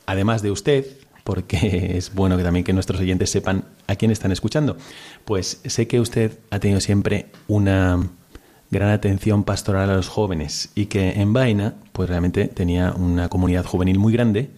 además 0.06 0.42
de 0.42 0.52
usted, 0.52 0.86
porque 1.24 1.94
es 1.98 2.14
bueno 2.14 2.38
que 2.38 2.44
también 2.44 2.64
que 2.64 2.74
nuestros 2.74 3.00
oyentes 3.00 3.30
sepan 3.30 3.66
a 3.88 3.96
quién 3.96 4.12
están 4.12 4.32
escuchando. 4.32 4.78
Pues 5.26 5.62
sé 5.66 5.88
que 5.88 6.00
usted 6.00 6.40
ha 6.50 6.60
tenido 6.60 6.80
siempre 6.80 7.28
una 7.48 8.10
gran 8.70 8.90
atención 8.90 9.44
pastoral 9.44 9.90
a 9.90 9.96
los 9.96 10.10
jóvenes 10.10 10.72
y 10.76 10.88
que 10.88 11.12
en 11.22 11.34
Vaina 11.34 11.76
pues 11.94 12.10
realmente 12.10 12.48
tenía 12.48 12.92
una 12.92 13.30
comunidad 13.30 13.66
juvenil 13.66 13.98
muy 13.98 14.12
grande 14.12 14.50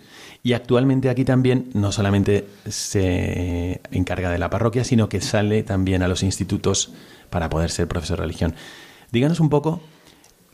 y 0.41 0.53
actualmente 0.53 1.09
aquí 1.09 1.25
también 1.25 1.69
no 1.73 1.91
solamente 1.91 2.47
se 2.67 3.81
encarga 3.91 4.31
de 4.31 4.37
la 4.37 4.49
parroquia, 4.49 4.83
sino 4.83 5.09
que 5.09 5.21
sale 5.21 5.63
también 5.63 6.01
a 6.01 6.07
los 6.07 6.23
institutos 6.23 6.93
para 7.29 7.49
poder 7.49 7.71
ser 7.71 7.87
profesor 7.87 8.17
de 8.17 8.23
religión. 8.23 8.55
Díganos 9.11 9.39
un 9.39 9.49
poco 9.49 9.81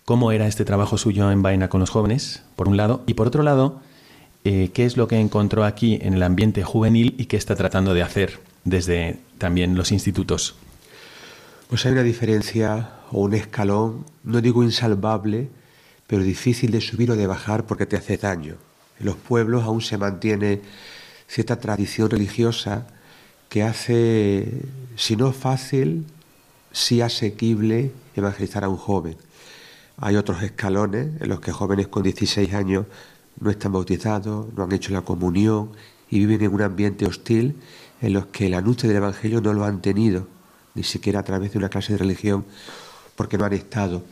cómo 0.04 0.32
era 0.32 0.48
este 0.48 0.66
trabajo 0.66 0.98
suyo 0.98 1.32
en 1.32 1.42
Vaina 1.42 1.70
con 1.70 1.80
los 1.80 1.90
jóvenes, 1.90 2.44
por 2.56 2.68
un 2.68 2.78
lado, 2.78 3.04
y 3.06 3.14
por 3.14 3.28
otro 3.28 3.44
lado, 3.44 3.82
eh, 4.44 4.70
qué 4.74 4.86
es 4.86 4.98
lo 4.98 5.08
que 5.08 5.20
encontró 5.20 5.64
aquí 5.64 6.00
en 6.02 6.14
el 6.14 6.24
ambiente 6.24 6.64
juvenil 6.64 7.16
y 7.18 7.26
qué 7.26 7.38
está 7.38 7.56
tratando 7.56 7.94
de 7.94 8.04
hacer 8.04 8.40
desde 8.64 9.20
también 9.38 9.76
los 9.76 9.92
institutos. 9.92 10.56
Pues 11.70 11.86
hay 11.86 11.94
una 11.94 12.04
diferencia 12.04 12.92
o 13.12 13.22
un 13.22 13.34
escalón, 13.34 14.06
no 14.24 14.42
digo 14.42 14.64
insalvable, 14.64 15.50
pero 16.08 16.24
difícil 16.24 16.72
de 16.72 16.82
subir 16.82 17.12
o 17.12 17.16
de 17.16 17.28
bajar 17.28 17.66
porque 17.66 17.86
te 17.86 17.98
hace 17.98 18.18
daño. 18.18 18.56
En 19.00 19.06
los 19.06 19.16
pueblos 19.16 19.64
aún 19.64 19.82
se 19.82 19.98
mantiene 19.98 20.62
cierta 21.28 21.60
tradición 21.60 22.10
religiosa 22.10 22.88
que 23.50 23.64
hace, 23.64 24.62
si 24.96 25.16
no 25.16 25.32
fácil, 25.32 26.06
sí 26.72 27.02
asequible 27.02 27.92
evangelizar 28.16 28.64
a 28.64 28.70
un 28.70 28.78
joven. 28.78 29.18
Hay 29.98 30.18
otros 30.18 30.44
escalones 30.44 31.22
en 31.22 31.30
los 31.30 31.40
que 31.40 31.52
jóvenes 31.52 31.88
con 31.88 32.04
16 32.04 32.54
años 32.54 32.86
no 33.40 33.50
están 33.50 33.72
bautizados, 33.72 34.48
no 34.54 34.64
han 34.64 34.72
hecho 34.72 34.94
la 34.94 35.02
comunión 35.02 35.72
y 36.10 36.20
viven 36.20 36.42
en 36.42 36.54
un 36.54 36.62
ambiente 36.62 37.06
hostil 37.06 37.56
en 38.02 38.14
los 38.14 38.28
que 38.28 38.48
el 38.48 38.54
anuncio 38.54 38.88
del 38.88 38.98
Evangelio 38.98 39.42
no 39.42 39.54
lo 39.54 39.66
han 39.66 39.82
tenido, 39.82 40.28
ni 40.74 40.84
siquiera 40.84 41.20
a 41.20 41.24
través 41.24 41.52
de 41.54 41.58
una 41.58 41.70
clase 41.70 41.94
de 41.94 42.00
religión, 42.00 42.46
porque 43.16 43.38
no 43.38 43.46
han 43.46 43.54
estado. 43.54 44.04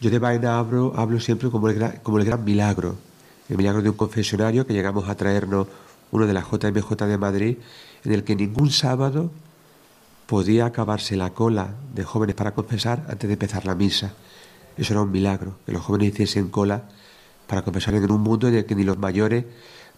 Yo 0.00 0.10
de 0.10 0.18
vaina 0.18 0.58
hablo, 0.58 0.92
hablo 0.96 1.20
siempre 1.20 1.50
como 1.50 1.68
el, 1.68 1.74
gran, 1.74 1.98
como 2.02 2.18
el 2.18 2.24
gran 2.24 2.44
milagro, 2.44 2.96
el 3.48 3.56
milagro 3.56 3.82
de 3.82 3.90
un 3.90 3.96
confesionario 3.96 4.66
que 4.66 4.72
llegamos 4.72 5.08
a 5.08 5.16
traernos 5.16 5.66
uno 6.10 6.26
de 6.26 6.32
la 6.32 6.42
JMJ 6.42 6.94
de 7.06 7.18
Madrid, 7.18 7.56
en 8.04 8.12
el 8.12 8.24
que 8.24 8.36
ningún 8.36 8.70
sábado 8.70 9.30
podía 10.26 10.66
acabarse 10.66 11.16
la 11.16 11.30
cola 11.30 11.74
de 11.94 12.04
jóvenes 12.04 12.36
para 12.36 12.54
confesar 12.54 13.04
antes 13.08 13.28
de 13.28 13.34
empezar 13.34 13.64
la 13.66 13.74
misa. 13.74 14.12
Eso 14.76 14.94
era 14.94 15.02
un 15.02 15.10
milagro, 15.10 15.56
que 15.66 15.72
los 15.72 15.82
jóvenes 15.82 16.12
hiciesen 16.12 16.48
cola 16.48 16.84
para 17.46 17.62
confesar 17.62 17.94
en 17.94 18.10
un 18.10 18.20
mundo 18.20 18.48
en 18.48 18.54
el 18.54 18.64
que 18.64 18.74
ni 18.74 18.84
los 18.84 18.98
mayores 18.98 19.44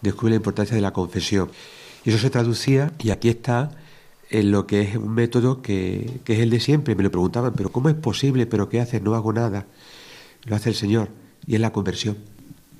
descubren 0.01 0.31
la 0.31 0.37
importancia 0.37 0.75
de 0.75 0.81
la 0.81 0.93
confesión. 0.93 1.49
Y 2.03 2.09
eso 2.09 2.19
se 2.19 2.29
traducía, 2.29 2.91
y 2.99 3.11
aquí 3.11 3.29
está, 3.29 3.71
en 4.29 4.51
lo 4.51 4.67
que 4.67 4.81
es 4.81 4.95
un 4.95 5.13
método 5.13 5.61
que, 5.61 6.21
es 6.25 6.39
el 6.39 6.49
de 6.49 6.59
siempre. 6.59 6.95
Me 6.95 7.03
lo 7.03 7.11
preguntaban, 7.11 7.53
pero 7.55 7.71
¿cómo 7.71 7.89
es 7.89 7.95
posible? 7.95 8.45
¿Pero 8.45 8.69
qué 8.69 8.81
haces? 8.81 9.01
No 9.01 9.15
hago 9.15 9.31
nada. 9.33 9.65
Lo 10.43 10.55
hace 10.55 10.69
el 10.69 10.75
Señor, 10.75 11.09
y 11.45 11.55
es 11.55 11.61
la 11.61 11.71
conversión. 11.71 12.17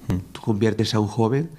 Mm. 0.08 0.18
Tú 0.32 0.42
conviertes 0.42 0.94
a 0.94 1.00
un 1.00 1.08
joven, 1.08 1.50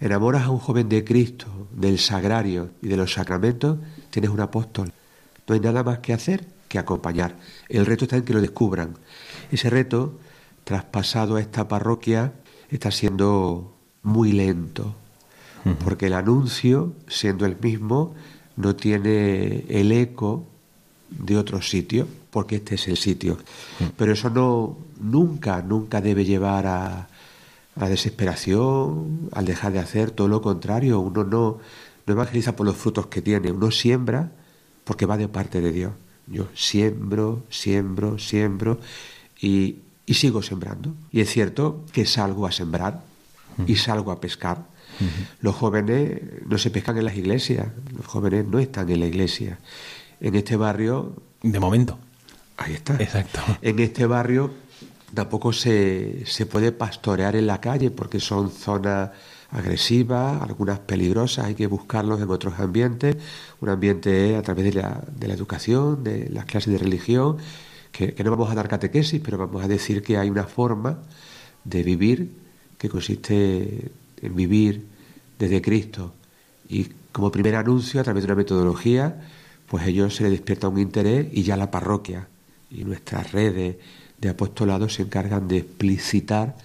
enamoras 0.00 0.44
a 0.44 0.50
un 0.50 0.58
joven 0.58 0.88
de 0.88 1.04
Cristo, 1.04 1.46
del 1.72 1.98
sagrario 1.98 2.70
y 2.82 2.88
de 2.88 2.96
los 2.96 3.12
sacramentos, 3.12 3.78
tienes 4.10 4.30
un 4.30 4.40
apóstol. 4.40 4.92
No 5.46 5.54
hay 5.54 5.60
nada 5.60 5.82
más 5.82 5.98
que 5.98 6.12
hacer 6.12 6.46
que 6.68 6.78
acompañar. 6.78 7.36
El 7.68 7.84
reto 7.84 8.04
está 8.04 8.16
en 8.16 8.24
que 8.24 8.32
lo 8.32 8.40
descubran. 8.40 8.96
Ese 9.50 9.68
reto, 9.70 10.18
traspasado 10.64 11.36
a 11.36 11.40
esta 11.40 11.66
parroquia, 11.66 12.32
está 12.70 12.92
siendo 12.92 13.74
muy 14.02 14.32
lento, 14.32 14.94
porque 15.84 16.06
el 16.06 16.14
anuncio, 16.14 16.94
siendo 17.08 17.44
el 17.44 17.56
mismo, 17.60 18.14
no 18.56 18.76
tiene 18.76 19.64
el 19.68 19.92
eco 19.92 20.46
de 21.10 21.36
otro 21.36 21.60
sitio, 21.60 22.06
porque 22.30 22.56
este 22.56 22.76
es 22.76 22.88
el 22.88 22.96
sitio. 22.96 23.36
Pero 23.96 24.12
eso 24.12 24.30
no 24.30 24.78
nunca, 25.00 25.60
nunca 25.62 26.00
debe 26.00 26.24
llevar 26.24 26.66
a, 26.66 27.08
la 27.76 27.88
desesperación, 27.88 29.28
al 29.32 29.44
dejar 29.44 29.72
de 29.72 29.78
hacer, 29.78 30.10
todo 30.10 30.28
lo 30.28 30.42
contrario, 30.42 31.00
uno 31.00 31.24
no, 31.24 31.58
no 32.06 32.12
evangeliza 32.12 32.56
por 32.56 32.66
los 32.66 32.76
frutos 32.76 33.06
que 33.06 33.22
tiene, 33.22 33.52
uno 33.52 33.70
siembra 33.70 34.32
porque 34.84 35.06
va 35.06 35.16
de 35.16 35.28
parte 35.28 35.60
de 35.60 35.72
Dios. 35.72 35.92
Yo 36.26 36.48
siembro, 36.54 37.42
siembro, 37.48 38.18
siembro 38.18 38.78
y 39.40 39.78
y 40.10 40.14
sigo 40.14 40.42
sembrando. 40.42 40.92
Y 41.12 41.20
es 41.20 41.30
cierto 41.30 41.84
que 41.92 42.04
salgo 42.04 42.44
a 42.44 42.50
sembrar 42.50 43.04
y 43.68 43.76
salgo 43.76 44.10
a 44.10 44.20
pescar. 44.20 44.66
Los 45.40 45.54
jóvenes 45.54 46.20
no 46.46 46.58
se 46.58 46.70
pescan 46.70 46.98
en 46.98 47.04
las 47.04 47.16
iglesias, 47.16 47.68
los 47.96 48.06
jóvenes 48.06 48.44
no 48.44 48.58
están 48.58 48.90
en 48.90 48.98
la 48.98 49.06
iglesia. 49.06 49.60
En 50.20 50.34
este 50.34 50.56
barrio... 50.56 51.14
De 51.42 51.60
momento. 51.60 51.96
Ahí 52.56 52.74
está. 52.74 52.96
Exacto. 52.96 53.40
En 53.62 53.78
este 53.78 54.04
barrio 54.04 54.50
tampoco 55.14 55.52
se, 55.52 56.24
se 56.26 56.46
puede 56.46 56.72
pastorear 56.72 57.36
en 57.36 57.46
la 57.46 57.60
calle 57.60 57.90
porque 57.90 58.20
son 58.20 58.50
zonas 58.50 59.10
agresivas, 59.50 60.42
algunas 60.42 60.78
peligrosas, 60.78 61.46
hay 61.46 61.54
que 61.54 61.66
buscarlos 61.66 62.20
en 62.20 62.30
otros 62.30 62.58
ambientes, 62.58 63.16
un 63.60 63.68
ambiente 63.68 64.36
a 64.36 64.42
través 64.42 64.64
de 64.66 64.80
la, 64.80 65.02
de 65.14 65.28
la 65.28 65.34
educación, 65.34 66.04
de 66.04 66.28
las 66.30 66.44
clases 66.44 66.72
de 66.72 66.78
religión, 66.78 67.38
que, 67.92 68.14
no 68.22 68.30
vamos 68.30 68.50
a 68.50 68.54
dar 68.54 68.68
catequesis, 68.68 69.20
pero 69.24 69.38
vamos 69.38 69.64
a 69.64 69.68
decir 69.68 70.02
que 70.02 70.16
hay 70.16 70.30
una 70.30 70.44
forma 70.44 70.98
de 71.64 71.82
vivir 71.82 72.30
que 72.78 72.88
consiste 72.88 73.90
en 74.22 74.36
vivir 74.36 74.86
desde 75.38 75.60
Cristo. 75.60 76.14
Y 76.68 76.86
como 77.12 77.32
primer 77.32 77.56
anuncio, 77.56 78.00
a 78.00 78.04
través 78.04 78.22
de 78.22 78.26
una 78.26 78.36
metodología, 78.36 79.20
pues 79.66 79.82
a 79.82 79.88
ellos 79.88 80.14
se 80.14 80.24
les 80.24 80.32
despierta 80.32 80.68
un 80.68 80.78
interés 80.78 81.26
y 81.32 81.42
ya 81.42 81.56
la 81.56 81.70
parroquia 81.70 82.28
y 82.70 82.84
nuestras 82.84 83.32
redes 83.32 83.76
de 84.20 84.28
apostolado 84.28 84.88
se 84.88 85.02
encargan 85.02 85.48
de 85.48 85.58
explicitar 85.58 86.56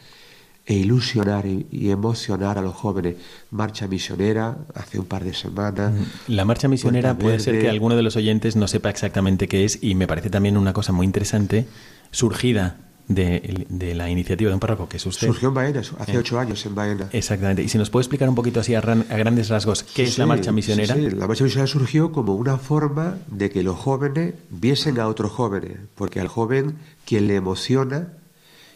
e 0.65 0.73
ilusionar 0.73 1.45
y, 1.45 1.91
emocionar 1.91 2.57
a 2.57 2.61
los 2.61 2.73
jóvenes. 2.73 3.15
Marcha 3.51 3.87
misionera, 3.87 4.57
hace 4.73 4.97
un 4.99 5.05
par 5.05 5.23
de 5.23 5.33
semanas. 5.33 5.93
La 6.27 6.43
marcha 6.43 6.67
misionera 6.67 7.17
puede 7.17 7.39
ser 7.39 7.59
que 7.59 7.69
alguno 7.69 7.95
de 7.95 8.01
los 8.01 8.15
oyentes 8.15 8.55
no 8.55 8.67
sepa 8.67 8.89
exactamente 8.89 9.47
qué 9.47 9.63
es 9.63 9.83
y 9.83 9.93
me 9.93 10.07
parece 10.07 10.29
también 10.29 10.57
una 10.57 10.73
cosa 10.73 10.91
muy 10.91 11.05
interesante, 11.05 11.67
surgida 12.11 12.77
de, 13.07 13.93
la 13.95 14.09
iniciativa 14.09 14.49
de 14.49 14.53
un 14.53 14.59
párroco 14.59 14.89
que 14.89 14.97
es 14.97 15.05
usted. 15.05 15.27
Surgió 15.27 15.49
en 15.49 15.53
Baena, 15.53 15.79
hace 15.79 16.13
eh. 16.13 16.17
ocho 16.17 16.39
años 16.39 16.65
en 16.65 16.75
Baena. 16.75 17.09
Exactamente. 17.11 17.63
Y 17.63 17.69
si 17.69 17.77
nos 17.77 17.89
puede 17.89 18.03
explicar 18.03 18.27
un 18.29 18.35
poquito 18.35 18.59
así 18.59 18.73
a, 18.75 18.81
grandes 18.81 19.49
rasgos, 19.49 19.83
¿qué 19.83 20.03
es 20.03 20.17
la 20.17 20.25
marcha 20.25 20.51
misionera? 20.51 20.95
Sí, 20.95 21.09
la 21.11 21.27
marcha 21.27 21.43
misionera 21.43 21.67
surgió 21.67 22.11
como 22.11 22.35
una 22.35 22.57
forma 22.57 23.17
de 23.27 23.49
que 23.49 23.63
los 23.63 23.77
jóvenes 23.77 24.33
viesen 24.49 24.99
a 24.99 25.07
otros 25.07 25.31
jóvenes, 25.31 25.77
porque 25.95 26.19
al 26.19 26.27
joven 26.27 26.77
quien 27.05 27.27
le 27.27 27.35
emociona 27.35 28.13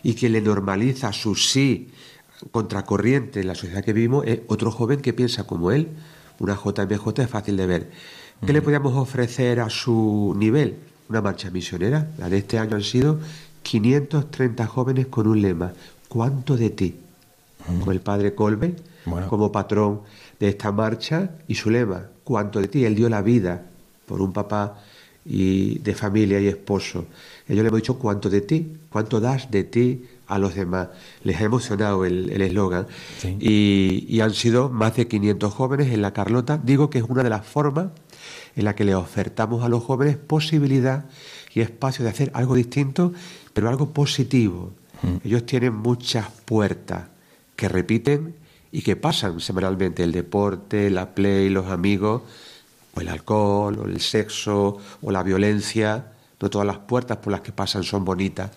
y 0.04 0.14
que 0.14 0.30
le 0.30 0.42
normaliza 0.42 1.12
su 1.12 1.36
sí 1.36 1.90
contracorriente 2.52 3.42
en 3.42 3.48
la 3.48 3.56
sociedad 3.56 3.84
que 3.84 3.94
vivimos 3.94 4.26
es 4.26 4.40
otro 4.48 4.72
joven 4.72 5.02
que 5.02 5.14
piensa 5.14 5.46
como 5.46 5.72
él. 5.72 5.90
Una 6.40 6.56
JMJ 6.56 7.20
es 7.20 7.30
fácil 7.30 7.58
de 7.58 7.66
ver. 7.66 7.92
¿Qué 8.46 8.54
le 8.54 8.62
podíamos 8.62 8.96
ofrecer 8.96 9.60
a 9.60 9.70
su 9.70 10.34
nivel? 10.38 10.78
Una 11.10 11.22
marcha 11.22 11.50
misionera. 11.50 12.12
La 12.18 12.30
de 12.30 12.38
este 12.38 12.58
año 12.58 12.78
han 12.78 12.84
sido 12.84 13.20
530 13.70 14.66
jóvenes 14.66 15.08
con 15.08 15.28
un 15.28 15.44
lema. 15.44 15.74
¿Cuánto 16.08 16.58
de 16.58 16.72
ti? 16.72 16.96
Con 17.84 17.94
el 17.94 18.02
padre 18.02 18.34
Colbe 18.34 18.74
como 19.30 19.52
patrón 19.52 20.02
de 20.40 20.50
esta 20.50 20.72
marcha 20.72 21.30
y 21.48 21.54
su 21.54 21.70
lema. 21.70 22.08
¿Cuánto 22.24 22.60
de 22.60 22.68
ti? 22.68 22.84
Él 22.84 22.96
dio 22.96 23.10
la 23.10 23.22
vida 23.22 23.64
por 24.08 24.22
un 24.22 24.34
papá 24.34 24.80
y 25.24 25.78
de 25.80 25.94
familia 25.94 26.40
y 26.40 26.48
esposo. 26.48 27.06
Ellos 27.48 27.62
le 27.62 27.68
hemos 27.68 27.82
dicho 27.82 28.00
cuánto 28.00 28.28
de 28.32 28.42
ti, 28.42 28.74
cuánto 28.90 29.20
das 29.20 29.52
de 29.52 29.64
ti 29.66 30.04
a 30.26 30.40
los 30.40 30.56
demás. 30.56 30.88
Les 31.24 31.40
ha 31.40 31.44
emocionado 31.44 32.06
el 32.06 32.42
eslogan. 32.42 32.88
Y, 33.40 34.20
han 34.20 34.34
sido 34.34 34.70
más 34.70 34.96
de 34.96 35.08
500 35.08 35.54
jóvenes 35.54 35.94
en 35.94 36.02
la 36.02 36.12
Carlota. 36.12 36.60
Digo 36.64 36.90
que 36.90 36.98
es 36.98 37.06
una 37.08 37.22
de 37.22 37.30
las 37.30 37.46
formas 37.46 37.90
en 38.56 38.66
la 38.66 38.74
que 38.74 38.84
le 38.84 38.96
ofertamos 38.96 39.64
a 39.64 39.70
los 39.70 39.84
jóvenes 39.84 40.18
posibilidad 40.18 41.06
y 41.54 41.62
espacio 41.62 42.04
de 42.04 42.12
hacer 42.12 42.32
algo 42.34 42.56
distinto, 42.56 43.14
pero 43.54 43.70
algo 43.70 43.92
positivo. 43.92 44.72
Mm. 45.02 45.28
Ellos 45.28 45.46
tienen 45.46 45.76
muchas 45.76 46.28
puertas 46.46 47.06
que 47.56 47.68
repiten 47.68 48.36
y 48.72 48.82
que 48.82 48.96
pasan 48.96 49.40
semanalmente 49.40 50.04
el 50.04 50.12
deporte, 50.12 50.90
la 50.90 51.14
play, 51.14 51.50
los 51.50 51.68
amigos, 51.68 52.22
o 52.96 53.02
el 53.02 53.10
alcohol, 53.10 53.80
o 53.80 53.86
el 53.86 54.00
sexo, 54.00 54.78
o 55.02 55.12
la 55.12 55.24
violencia. 55.24 56.14
No 56.40 56.50
todas 56.50 56.68
las 56.68 56.78
puertas 56.78 57.18
por 57.18 57.32
las 57.32 57.42
que 57.42 57.52
pasan 57.52 57.84
son 57.84 58.06
bonitas, 58.06 58.52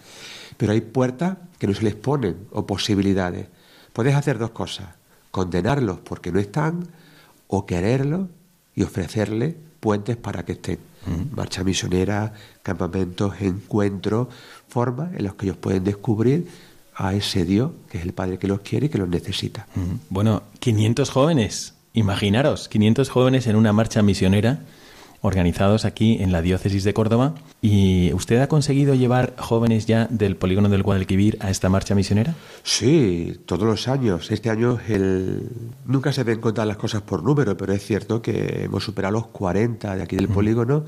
pero 0.56 0.72
hay 0.72 0.80
puertas 0.80 1.38
que 1.58 1.66
no 1.66 1.74
se 1.74 1.82
les 1.82 1.94
ponen 1.94 2.46
o 2.52 2.66
posibilidades. 2.66 3.48
Puedes 3.92 4.14
hacer 4.14 4.38
dos 4.38 4.50
cosas, 4.50 4.88
condenarlos 5.30 5.98
porque 6.00 6.30
no 6.30 6.38
están 6.38 6.88
o 7.48 7.66
quererlos 7.66 8.28
y 8.74 8.82
ofrecerles 8.82 9.54
puentes 9.80 10.16
para 10.16 10.44
que 10.44 10.52
estén. 10.52 10.91
Marcha 11.34 11.64
misionera, 11.64 12.32
campamentos, 12.62 13.34
encuentros, 13.40 14.28
formas 14.68 15.12
en 15.14 15.24
las 15.24 15.34
que 15.34 15.46
ellos 15.46 15.56
pueden 15.58 15.84
descubrir 15.84 16.46
a 16.94 17.14
ese 17.14 17.44
Dios, 17.44 17.70
que 17.90 17.98
es 17.98 18.04
el 18.04 18.12
Padre 18.12 18.38
que 18.38 18.46
los 18.46 18.60
quiere 18.60 18.86
y 18.86 18.88
que 18.88 18.98
los 18.98 19.08
necesita. 19.08 19.66
Bueno, 20.10 20.42
500 20.60 21.10
jóvenes, 21.10 21.74
imaginaros, 21.92 22.68
500 22.68 23.08
jóvenes 23.08 23.46
en 23.46 23.56
una 23.56 23.72
marcha 23.72 24.02
misionera 24.02 24.60
organizados 25.22 25.84
aquí 25.84 26.18
en 26.20 26.32
la 26.32 26.42
diócesis 26.42 26.84
de 26.84 26.92
Córdoba. 26.92 27.34
¿Y 27.62 28.12
usted 28.12 28.40
ha 28.40 28.48
conseguido 28.48 28.94
llevar 28.94 29.34
jóvenes 29.38 29.86
ya 29.86 30.06
del 30.10 30.36
polígono 30.36 30.68
del 30.68 30.82
Guadalquivir 30.82 31.38
a 31.40 31.48
esta 31.48 31.68
marcha 31.68 31.94
misionera? 31.94 32.34
Sí, 32.64 33.40
todos 33.46 33.62
los 33.62 33.88
años. 33.88 34.30
Este 34.30 34.50
año 34.50 34.78
el... 34.88 35.48
nunca 35.86 36.12
se 36.12 36.24
ven 36.24 36.40
contar 36.40 36.66
las 36.66 36.76
cosas 36.76 37.02
por 37.02 37.22
número, 37.22 37.56
pero 37.56 37.72
es 37.72 37.82
cierto 37.84 38.20
que 38.20 38.64
hemos 38.64 38.84
superado 38.84 39.14
los 39.14 39.26
40 39.28 39.96
de 39.96 40.02
aquí 40.02 40.16
del 40.16 40.28
polígono 40.28 40.84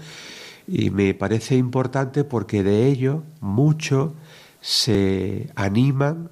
y 0.67 0.91
me 0.91 1.15
parece 1.15 1.57
importante 1.57 2.25
porque 2.25 2.63
de 2.63 2.89
ello 2.89 3.23
muchos 3.41 4.13
se 4.61 5.51
animan 5.55 6.31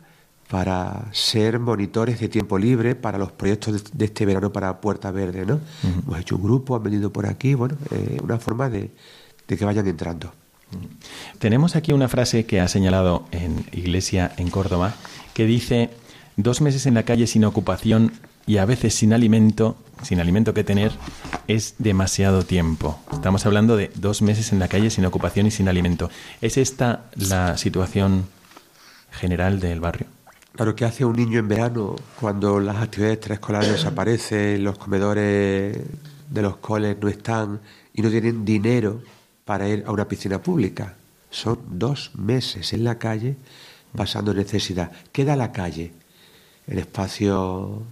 para 0.52 1.06
ser 1.12 1.58
monitores 1.58 2.20
de 2.20 2.28
tiempo 2.28 2.58
libre 2.58 2.94
para 2.94 3.16
los 3.16 3.32
proyectos 3.32 3.90
de, 3.90 4.04
este 4.04 4.26
verano 4.26 4.52
para 4.52 4.82
Puerta 4.82 5.10
Verde, 5.10 5.46
¿no? 5.46 5.60
Hemos 5.82 6.20
hecho 6.20 6.36
un 6.36 6.42
grupo, 6.42 6.76
han 6.76 6.82
venido 6.82 7.10
por 7.10 7.24
aquí, 7.24 7.54
bueno, 7.54 7.74
eh, 7.90 8.18
una 8.22 8.38
forma 8.38 8.68
de, 8.68 8.90
que 9.46 9.64
vayan 9.64 9.86
entrando. 9.86 10.30
Tenemos 11.38 11.74
aquí 11.74 11.94
una 11.94 12.06
frase 12.06 12.44
que 12.44 12.60
ha 12.60 12.68
señalado 12.68 13.24
en 13.30 13.64
Iglesia 13.72 14.30
en 14.36 14.50
Córdoba 14.50 14.94
que 15.32 15.46
dice 15.46 15.88
dos 16.36 16.60
meses 16.60 16.84
en 16.84 16.92
la 16.92 17.04
calle 17.04 17.26
sin 17.26 17.46
ocupación 17.46 18.12
y 18.46 18.58
a 18.58 18.66
veces 18.66 18.94
sin 18.94 19.14
alimento, 19.14 19.78
sin 20.02 20.20
alimento 20.20 20.52
que 20.52 20.64
tener, 20.64 20.92
es 21.48 21.76
demasiado 21.78 22.42
tiempo. 22.42 22.98
Estamos 23.10 23.46
hablando 23.46 23.78
de 23.78 23.90
dos 23.94 24.20
meses 24.20 24.52
en 24.52 24.58
la 24.58 24.68
calle 24.68 24.90
sin 24.90 25.06
ocupación 25.06 25.46
y 25.46 25.50
sin 25.50 25.70
alimento. 25.70 26.10
¿Es 26.42 26.58
esta 26.58 27.06
la 27.16 27.56
situación 27.56 28.26
general 29.12 29.58
del 29.58 29.80
barrio? 29.80 30.08
Claro, 30.54 30.76
¿qué 30.76 30.84
hace 30.84 31.02
un 31.06 31.16
niño 31.16 31.38
en 31.38 31.48
verano 31.48 31.96
cuando 32.20 32.60
las 32.60 32.76
actividades 32.76 33.16
extraescolares 33.16 33.72
desaparecen, 33.72 34.62
los 34.62 34.76
comedores 34.76 35.78
de 36.28 36.42
los 36.42 36.58
coles 36.58 36.98
no 37.00 37.08
están 37.08 37.60
y 37.94 38.02
no 38.02 38.10
tienen 38.10 38.44
dinero 38.44 39.00
para 39.46 39.66
ir 39.66 39.82
a 39.86 39.92
una 39.92 40.06
piscina 40.06 40.42
pública? 40.42 40.94
Son 41.30 41.58
dos 41.70 42.10
meses 42.16 42.74
en 42.74 42.84
la 42.84 42.98
calle 42.98 43.36
pasando 43.96 44.34
necesidad. 44.34 44.92
¿Qué 45.10 45.24
da 45.24 45.36
la 45.36 45.52
calle? 45.52 45.92
El 46.66 46.80
espacio 46.80 47.82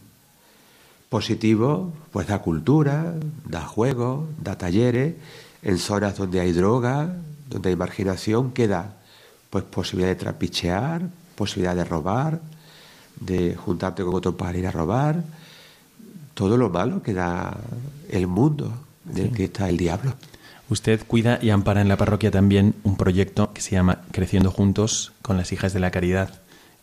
positivo, 1.08 1.94
pues 2.12 2.26
da 2.26 2.40
cultura, 2.40 3.14
da 3.46 3.62
juegos, 3.62 4.28
da 4.38 4.58
talleres, 4.58 5.14
en 5.62 5.78
zonas 5.78 6.18
donde 6.18 6.40
hay 6.40 6.52
droga, 6.52 7.16
donde 7.48 7.70
hay 7.70 7.76
marginación, 7.76 8.52
¿qué 8.52 8.68
da? 8.68 8.98
Pues 9.48 9.64
posibilidad 9.64 10.10
de 10.10 10.16
trapichear, 10.16 11.08
posibilidad 11.40 11.74
de 11.74 11.84
robar, 11.84 12.38
de 13.18 13.56
juntarte 13.56 14.04
con 14.04 14.14
otro 14.14 14.36
para 14.36 14.58
ir 14.58 14.66
a 14.66 14.70
robar, 14.70 15.24
todo 16.34 16.58
lo 16.58 16.68
malo 16.68 17.02
que 17.02 17.14
da 17.14 17.56
el 18.10 18.26
mundo 18.26 18.70
del 19.04 19.32
que 19.32 19.44
está 19.44 19.70
el 19.70 19.78
diablo. 19.78 20.12
Usted 20.68 21.00
cuida 21.06 21.38
y 21.40 21.48
ampara 21.48 21.80
en 21.80 21.88
la 21.88 21.96
parroquia 21.96 22.30
también 22.30 22.74
un 22.84 22.98
proyecto 22.98 23.54
que 23.54 23.62
se 23.62 23.70
llama 23.70 24.02
Creciendo 24.12 24.50
Juntos 24.50 25.12
con 25.22 25.38
las 25.38 25.50
Hijas 25.50 25.72
de 25.72 25.80
la 25.80 25.90
Caridad, 25.90 26.42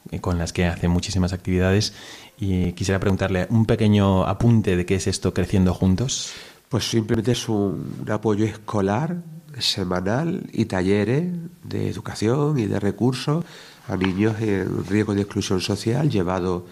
eh, 0.10 0.20
con 0.22 0.39
las 0.39 0.54
que 0.54 0.65
hace 0.65 0.88
muchísimas 0.88 1.34
actividades. 1.34 1.93
Y 2.39 2.72
quisiera 2.74 3.00
preguntarle 3.00 3.46
un 3.52 3.67
pequeño 3.67 4.26
apunte 4.26 4.76
de 4.76 4.88
qué 4.88 4.96
es 4.96 5.06
esto 5.06 5.36
Creciendo 5.36 5.76
Juntos. 5.76 6.32
Pues 6.67 6.89
simplemente 6.89 7.34
es 7.34 7.48
un 7.48 8.04
apoyo 8.10 8.43
escolar 8.43 9.17
semanal 9.60 10.50
y 10.52 10.65
talleres 10.65 11.32
de 11.63 11.89
educación 11.89 12.58
y 12.58 12.65
de 12.65 12.80
recursos 12.80 13.46
a 13.88 13.95
niños 13.95 14.39
en 14.41 14.86
riesgo 14.86 15.13
de 15.13 15.21
exclusión 15.21 15.62
social 15.62 16.10
llevados 16.10 16.63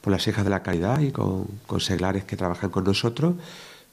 por 0.00 0.12
las 0.12 0.26
hijas 0.26 0.44
de 0.44 0.50
la 0.50 0.62
caridad 0.62 1.00
y 1.00 1.10
con, 1.10 1.46
seglares 1.78 2.24
que 2.24 2.36
trabajan 2.36 2.70
con 2.70 2.84
nosotros 2.84 3.34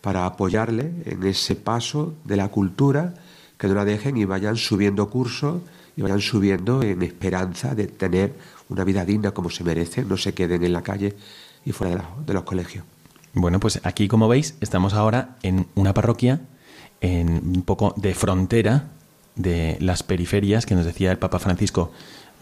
para 0.01 0.25
apoyarles 0.25 0.87
en 1.05 1.23
ese 1.23 1.55
paso 1.55 2.13
de 2.23 2.35
la 2.35 2.49
cultura, 2.49 3.15
que 3.57 3.67
no 3.67 3.73
la 3.73 3.85
dejen 3.85 4.17
y 4.17 4.25
vayan 4.25 4.57
subiendo 4.57 5.09
cursos 5.09 5.61
y 5.95 6.01
vayan 6.01 6.21
subiendo 6.21 6.83
en 6.83 7.01
esperanza 7.03 7.75
de 7.75 7.87
tener 7.87 8.33
una 8.69 8.83
vida 8.83 9.05
digna 9.05 9.31
como 9.31 9.49
se 9.49 9.63
merecen, 9.63 10.07
no 10.07 10.17
se 10.17 10.33
queden 10.33 10.63
en 10.63 10.73
la 10.73 10.83
calle 10.83 11.15
y 11.65 11.71
fuera 11.71 12.09
de 12.25 12.33
los 12.33 12.43
colegios. 12.43 12.85
Bueno, 13.33 13.59
pues 13.59 13.79
aquí 13.83 14.07
como 14.07 14.27
veis 14.27 14.55
estamos 14.61 14.93
ahora 14.93 15.37
en 15.41 15.65
una 15.75 15.93
parroquia 15.93 16.41
en 17.01 17.29
un 17.29 17.63
poco 17.63 17.93
de 17.97 18.13
frontera 18.13 18.89
de 19.35 19.77
las 19.79 20.03
periferias 20.03 20.65
que 20.65 20.75
nos 20.75 20.85
decía 20.85 21.11
el 21.11 21.17
Papa 21.17 21.39
Francisco. 21.39 21.91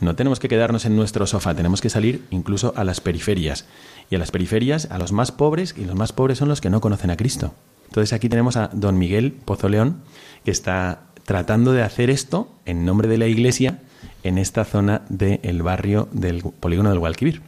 No 0.01 0.15
tenemos 0.15 0.39
que 0.39 0.49
quedarnos 0.49 0.85
en 0.85 0.95
nuestro 0.95 1.27
sofá, 1.27 1.53
tenemos 1.53 1.79
que 1.79 1.91
salir 1.91 2.25
incluso 2.31 2.73
a 2.75 2.83
las 2.83 2.99
periferias. 3.01 3.65
Y 4.09 4.15
a 4.15 4.19
las 4.19 4.31
periferias, 4.31 4.87
a 4.89 4.97
los 4.97 5.11
más 5.11 5.31
pobres, 5.31 5.75
y 5.77 5.85
los 5.85 5.95
más 5.95 6.11
pobres 6.11 6.39
son 6.39 6.49
los 6.49 6.59
que 6.59 6.71
no 6.71 6.81
conocen 6.81 7.11
a 7.11 7.17
Cristo. 7.17 7.53
Entonces 7.85 8.11
aquí 8.11 8.27
tenemos 8.27 8.57
a 8.57 8.69
don 8.73 8.97
Miguel 8.97 9.31
Pozoleón, 9.31 10.01
que 10.43 10.49
está 10.49 11.03
tratando 11.23 11.71
de 11.71 11.83
hacer 11.83 12.09
esto 12.09 12.51
en 12.65 12.83
nombre 12.83 13.07
de 13.07 13.19
la 13.19 13.27
Iglesia 13.27 13.79
en 14.23 14.39
esta 14.39 14.65
zona 14.65 15.03
del 15.09 15.61
barrio 15.61 16.09
del 16.11 16.41
polígono 16.41 16.89
del 16.89 16.99
Guadalquivir. 16.99 17.43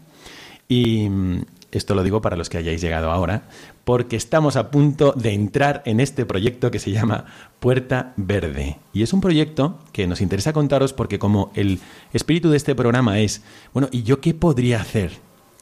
Y 0.68 1.10
mm, 1.10 1.42
esto 1.72 1.96
lo 1.96 2.04
digo 2.04 2.22
para 2.22 2.38
los 2.38 2.50
que 2.50 2.60
hayáis 2.60 2.82
llegado 2.82 3.10
ahora, 3.10 3.44
porque 3.84 4.15
estamos 4.15 4.56
a 4.56 4.72
punto 4.72 5.13
de 5.13 5.34
entrar 5.34 5.82
en 5.86 6.00
este 6.00 6.26
proyecto 6.26 6.72
que 6.72 6.80
se 6.80 6.91
llama 6.91 7.26
Puerta 7.60 8.13
Verde. 8.15 8.80
Y 8.93 9.04
es 9.04 9.13
un 9.13 9.22
proyecto 9.22 9.80
que 9.91 10.08
nos 10.08 10.22
interesa 10.22 10.54
contaros 10.54 10.93
porque 10.93 11.19
como 11.19 11.52
el 11.56 11.80
espíritu 12.13 12.50
de 12.50 12.58
este 12.58 12.76
programa 12.76 13.19
es, 13.19 13.43
bueno, 13.74 13.89
¿y 13.91 14.04
yo 14.04 14.22
qué 14.22 14.34
podría 14.34 14.82
hacer 14.82 15.12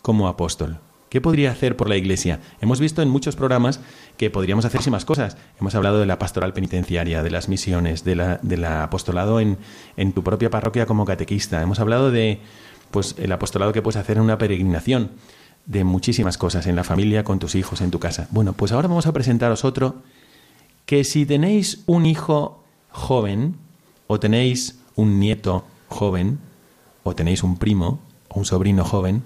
como 0.01 0.27
apóstol? 0.27 0.79
¿Qué 1.09 1.19
podría 1.19 1.51
hacer 1.51 1.75
por 1.75 1.89
la 1.89 1.97
Iglesia? 1.97 2.39
Hemos 2.61 2.79
visto 2.79 3.01
en 3.01 3.09
muchos 3.09 3.35
programas 3.35 3.81
que 4.15 4.29
podríamos 4.29 4.63
hacer 4.63 4.89
más 4.91 5.03
cosas. 5.03 5.35
Hemos 5.59 5.75
hablado 5.75 5.99
de 5.99 6.05
la 6.05 6.17
pastoral 6.17 6.53
penitenciaria, 6.53 7.21
de 7.21 7.31
las 7.31 7.49
misiones, 7.49 8.05
de 8.05 8.15
la, 8.15 8.83
apostolado 8.83 9.41
en, 9.41 9.57
en 9.97 10.13
tu 10.13 10.23
propia 10.23 10.49
parroquia 10.49 10.85
como 10.85 11.03
catequista. 11.03 11.61
Hemos 11.61 11.81
hablado 11.81 12.11
de 12.11 12.39
pues 12.91 13.15
el 13.17 13.31
apostolado 13.31 13.73
que 13.73 13.81
puedes 13.81 13.97
hacer 13.97 14.17
en 14.17 14.23
una 14.23 14.37
peregrinación 14.37 15.11
de 15.71 15.85
muchísimas 15.85 16.37
cosas 16.37 16.67
en 16.67 16.75
la 16.75 16.83
familia, 16.83 17.23
con 17.23 17.39
tus 17.39 17.55
hijos, 17.55 17.79
en 17.79 17.91
tu 17.91 17.99
casa. 17.99 18.27
Bueno, 18.31 18.51
pues 18.51 18.73
ahora 18.73 18.89
vamos 18.89 19.07
a 19.07 19.13
presentaros 19.13 19.63
otro 19.63 20.03
que 20.85 21.05
si 21.05 21.25
tenéis 21.25 21.83
un 21.85 22.05
hijo 22.05 22.61
joven 22.89 23.55
o 24.07 24.19
tenéis 24.19 24.79
un 24.95 25.21
nieto 25.21 25.65
joven 25.87 26.39
o 27.03 27.15
tenéis 27.15 27.41
un 27.43 27.57
primo 27.57 28.01
o 28.27 28.39
un 28.39 28.45
sobrino 28.45 28.83
joven, 28.83 29.23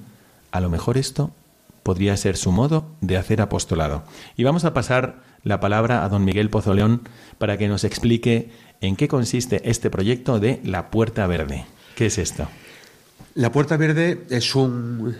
a 0.52 0.62
lo 0.62 0.70
mejor 0.70 1.00
esto 1.00 1.32
podría 1.82 2.16
ser 2.16 2.38
su 2.38 2.52
modo 2.52 2.86
de 3.02 3.18
hacer 3.18 3.42
apostolado. 3.42 4.04
Y 4.38 4.44
vamos 4.44 4.66
a 4.66 4.74
pasar 4.76 5.24
la 5.44 5.60
palabra 5.60 6.06
a 6.06 6.10
don 6.10 6.24
Miguel 6.24 6.52
Pozoleón 6.52 7.10
para 7.40 7.58
que 7.58 7.68
nos 7.68 7.84
explique 7.84 8.52
en 8.82 8.96
qué 8.96 9.08
consiste 9.08 9.68
este 9.68 9.90
proyecto 9.90 10.40
de 10.40 10.62
la 10.64 10.92
Puerta 10.92 11.26
Verde. 11.26 11.66
¿Qué 11.96 12.06
es 12.06 12.20
esto? 12.20 12.48
La 13.34 13.52
Puerta 13.52 13.78
Verde 13.78 14.28
es 14.30 14.54
un 14.54 15.16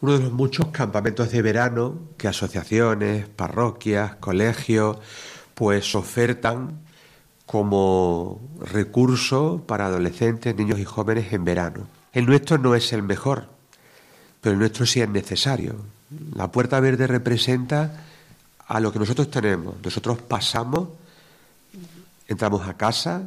uno 0.00 0.12
de 0.12 0.24
los 0.24 0.32
muchos 0.32 0.66
campamentos 0.68 1.30
de 1.30 1.42
verano 1.42 1.98
que 2.18 2.28
asociaciones, 2.28 3.28
parroquias, 3.28 4.16
colegios, 4.16 4.98
pues 5.54 5.94
ofertan 5.94 6.80
como 7.46 8.40
recurso 8.60 9.62
para 9.66 9.86
adolescentes, 9.86 10.54
niños 10.54 10.78
y 10.78 10.84
jóvenes 10.84 11.32
en 11.32 11.44
verano. 11.44 11.86
El 12.12 12.26
nuestro 12.26 12.58
no 12.58 12.74
es 12.74 12.92
el 12.92 13.02
mejor, 13.02 13.46
pero 14.40 14.52
el 14.52 14.58
nuestro 14.58 14.84
sí 14.84 15.00
es 15.00 15.08
necesario. 15.08 15.76
La 16.34 16.50
puerta 16.52 16.78
verde 16.80 17.06
representa 17.06 18.04
a 18.66 18.80
lo 18.80 18.92
que 18.92 18.98
nosotros 18.98 19.30
tenemos. 19.30 19.76
Nosotros 19.82 20.18
pasamos, 20.20 20.88
entramos 22.28 22.68
a 22.68 22.76
casa, 22.76 23.22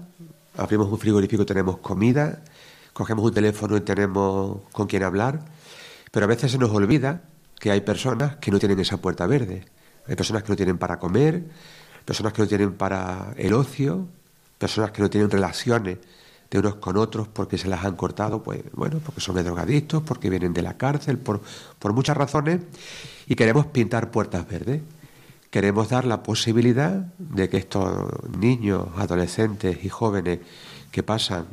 abrimos 0.58 0.92
un 0.92 1.00
frigorífico, 1.00 1.46
tenemos 1.46 1.78
comida, 1.78 2.44
cogemos 2.94 3.26
un 3.26 3.34
teléfono 3.34 3.78
y 3.78 3.82
tenemos 3.82 4.58
con 4.72 4.86
quién 4.86 5.04
hablar 5.04 5.59
pero 6.12 6.26
a 6.26 6.28
veces 6.28 6.52
se 6.52 6.58
nos 6.58 6.72
olvida 6.72 7.24
que 7.60 7.72
hay 7.72 7.82
personas 7.82 8.38
que 8.38 8.52
no 8.52 8.60
tienen 8.60 8.80
esa 8.80 8.98
puerta 8.98 9.28
verde. 9.28 9.66
Hay 10.08 10.16
personas 10.16 10.44
que 10.44 10.50
no 10.50 10.56
tienen 10.56 10.78
para 10.78 10.98
comer, 10.98 11.44
personas 12.06 12.34
que 12.34 12.42
no 12.42 12.48
tienen 12.48 12.74
para 12.74 13.34
el 13.38 13.54
ocio, 13.54 14.08
personas 14.58 14.92
que 14.92 15.02
no 15.02 15.10
tienen 15.10 15.30
relaciones 15.30 15.98
de 16.50 16.60
unos 16.60 16.76
con 16.76 16.98
otros 16.98 17.28
porque 17.28 17.58
se 17.58 17.68
las 17.68 17.86
han 17.86 17.96
cortado, 17.96 18.42
pues 18.42 18.64
bueno, 18.74 19.00
porque 19.06 19.22
son 19.22 19.36
drogadictos, 19.36 20.02
porque 20.04 20.30
vienen 20.30 20.54
de 20.54 20.62
la 20.62 20.78
cárcel, 20.78 21.18
por, 21.18 21.42
por 21.78 21.94
muchas 21.94 22.18
razones, 22.18 22.62
y 23.28 23.36
queremos 23.36 23.68
pintar 23.68 24.10
puertas 24.10 24.48
verdes. 24.48 24.82
Queremos 25.52 25.90
dar 25.90 26.06
la 26.06 26.22
posibilidad 26.22 26.94
de 27.18 27.50
que 27.50 27.58
estos 27.58 28.08
niños, 28.38 28.88
adolescentes 28.98 29.84
y 29.84 29.90
jóvenes 29.90 30.40
que 30.92 31.04
pasan 31.04 31.46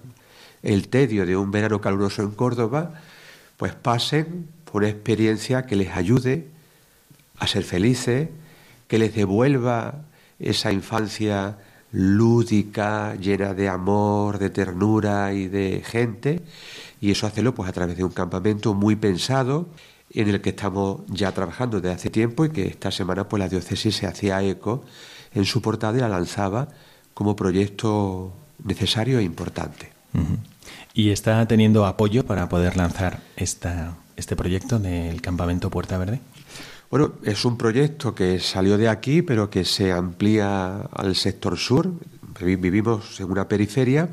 el 0.63 0.89
tedio 0.89 1.25
de 1.27 1.37
un 1.37 1.51
verano 1.51 1.81
caluroso 1.81 2.23
en 2.23 2.31
Córdoba, 2.33 3.01
pues 3.57 3.75
pasen 3.75 4.49
por 4.65 4.83
una 4.83 4.91
experiencia 4.91 5.67
que 5.67 5.77
les 5.77 5.97
ayude 5.97 6.49
a 7.39 7.47
ser 7.47 7.65
felices, 7.65 8.29
que 8.89 8.99
les 8.99 9.15
devuelva 9.15 10.03
esa 10.39 10.73
infancia 10.73 11.59
lúdica, 11.93 13.15
llena 13.17 13.55
de 13.55 13.69
amor, 13.69 14.39
de 14.39 14.51
ternura 14.51 15.33
y 15.33 15.49
de 15.49 15.83
gente, 15.85 16.43
y 17.01 17.11
eso 17.11 17.27
hacerlo 17.27 17.55
pues 17.55 17.69
a 17.69 17.73
través 17.73 17.97
de 17.97 18.05
un 18.05 18.13
campamento 18.13 18.75
muy 18.75 18.97
pensado 18.97 19.69
en 20.11 20.29
el 20.29 20.41
que 20.41 20.51
estamos 20.51 21.01
ya 21.09 21.33
trabajando 21.33 21.81
desde 21.81 21.95
hace 21.95 22.11
tiempo 22.11 22.45
y 22.45 22.51
que 22.51 22.67
esta 22.67 22.91
semana 22.91 23.29
pues 23.29 23.41
la 23.41 23.49
diócesis 23.49 23.97
se 23.97 24.07
hacía 24.07 24.43
eco 24.43 24.85
en 25.35 25.45
su 25.45 25.61
portada 25.61 25.99
y 25.99 26.01
la 26.01 26.09
lanzaba 26.09 26.69
como 27.15 27.37
proyecto 27.37 28.33
necesario 28.65 29.19
e 29.19 29.23
importante. 29.23 29.91
¿Y 30.97 31.11
está 31.11 31.47
teniendo 31.47 31.85
apoyo 31.85 32.25
para 32.25 32.49
poder 32.49 32.79
lanzar 32.79 33.21
esta, 33.37 33.99
este 34.17 34.35
proyecto 34.35 34.79
del 34.79 35.21
campamento 35.21 35.69
Puerta 35.69 35.99
Verde? 35.99 36.21
Bueno, 36.91 37.13
es 37.23 37.45
un 37.45 37.59
proyecto 37.59 38.15
que 38.15 38.41
salió 38.41 38.79
de 38.79 38.89
aquí, 38.89 39.21
pero 39.21 39.51
que 39.51 39.67
se 39.67 39.93
amplía 39.93 40.89
al 40.91 41.15
sector 41.15 41.59
sur. 41.59 41.93
Vivimos 42.41 43.21
en 43.21 43.31
una 43.31 43.47
periferia 43.47 44.09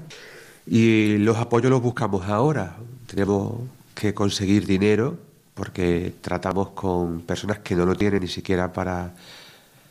y 0.68 1.16
los 1.20 1.38
apoyos 1.38 1.72
los 1.72 1.82
buscamos 1.82 2.26
ahora. 2.28 2.76
Tenemos 3.08 3.62
que 3.96 4.14
conseguir 4.14 4.66
dinero 4.66 5.18
porque 5.54 6.14
tratamos 6.20 6.72
con 6.72 7.22
personas 7.22 7.60
que 7.60 7.78
no 7.78 7.86
lo 7.86 7.96
tienen 7.96 8.24
ni 8.24 8.28
siquiera 8.28 8.74
para 8.74 9.16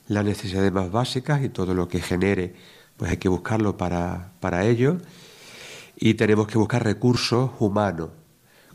las 0.08 0.26
necesidades 0.26 0.70
más 0.70 0.90
básicas 0.90 1.42
y 1.42 1.48
todo 1.48 1.72
lo 1.72 1.88
que 1.88 2.02
genere, 2.02 2.54
pues 2.98 3.12
hay 3.12 3.16
que 3.16 3.30
buscarlo 3.30 3.78
para, 3.78 4.32
para 4.40 4.66
ello. 4.66 4.98
Y 6.04 6.14
tenemos 6.14 6.48
que 6.48 6.58
buscar 6.58 6.82
recursos 6.82 7.52
humanos, 7.60 8.08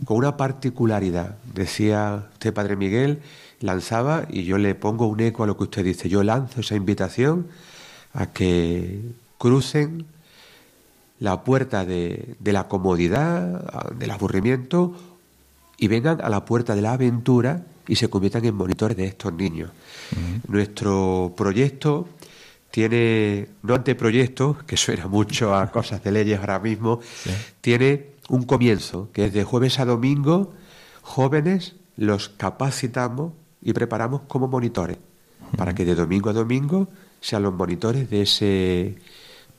con 0.05 0.15
una 0.15 0.37
particularidad. 0.37 1.35
Decía 1.53 2.29
usted, 2.31 2.53
Padre 2.53 2.77
Miguel, 2.77 3.19
lanzaba 3.59 4.25
y 4.29 4.45
yo 4.45 4.57
le 4.57 4.75
pongo 4.75 5.07
un 5.07 5.19
eco 5.19 5.43
a 5.43 5.47
lo 5.47 5.57
que 5.57 5.63
usted 5.63 5.83
dice. 5.83 6.07
Yo 6.07 6.23
lanzo 6.23 6.61
esa 6.61 6.75
invitación 6.75 7.47
a 8.13 8.27
que 8.27 9.01
crucen 9.37 10.05
la 11.19 11.43
puerta 11.43 11.83
de, 11.83 12.37
la 12.45 12.69
comodidad, 12.69 13.91
del 13.95 14.11
aburrimiento, 14.11 14.95
y 15.77 15.89
vengan 15.89 16.21
a 16.21 16.29
la 16.29 16.45
puerta 16.45 16.75
de 16.75 16.81
la 16.81 16.93
aventura 16.93 17.65
y 17.89 17.97
se 17.97 18.09
conviertan 18.09 18.45
en 18.45 18.55
monitores 18.55 18.95
de 18.95 19.03
estos 19.03 19.33
niños. 19.33 19.71
Nuestro 20.47 21.33
proyecto 21.35 22.07
tiene, 22.71 23.49
no 23.63 23.75
anteproyecto, 23.75 24.57
que 24.65 24.77
suena 24.77 25.07
mucho 25.07 25.55
a 25.55 25.71
cosas 25.71 26.03
de 26.03 26.11
leyes 26.11 26.39
ahora 26.39 26.59
mismo, 26.59 26.99
tiene 27.61 28.11
un 28.29 28.43
comienzo, 28.43 29.09
que 29.13 29.25
es 29.25 29.33
de 29.33 29.43
jueves 29.43 29.79
a 29.79 29.85
domingo, 29.85 30.53
jóvenes 31.01 31.75
los 31.95 32.29
capacitamos 32.29 33.33
y 33.61 33.73
preparamos 33.73 34.21
como 34.27 34.47
monitores, 34.47 34.97
para 35.55 35.73
que 35.73 35.85
de 35.85 35.95
domingo 35.95 36.29
a 36.29 36.33
domingo 36.33 36.87
sean 37.21 37.43
los 37.43 37.53
monitores 37.53 38.09
de 38.09 38.21
ese 38.21 38.95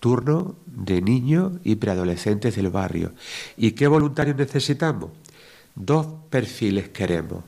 turno 0.01 0.57
de 0.66 1.03
niños 1.03 1.53
y 1.64 1.77
preadolescentes 1.77 2.55
del 2.57 2.71
barrio. 2.71 3.12
¿Y 3.57 3.73
qué 3.73 3.88
voluntarios 3.88 4.37
necesitamos? 4.37 5.11
Dos 5.75 6.07
perfiles 6.31 6.88
queremos. 6.90 7.42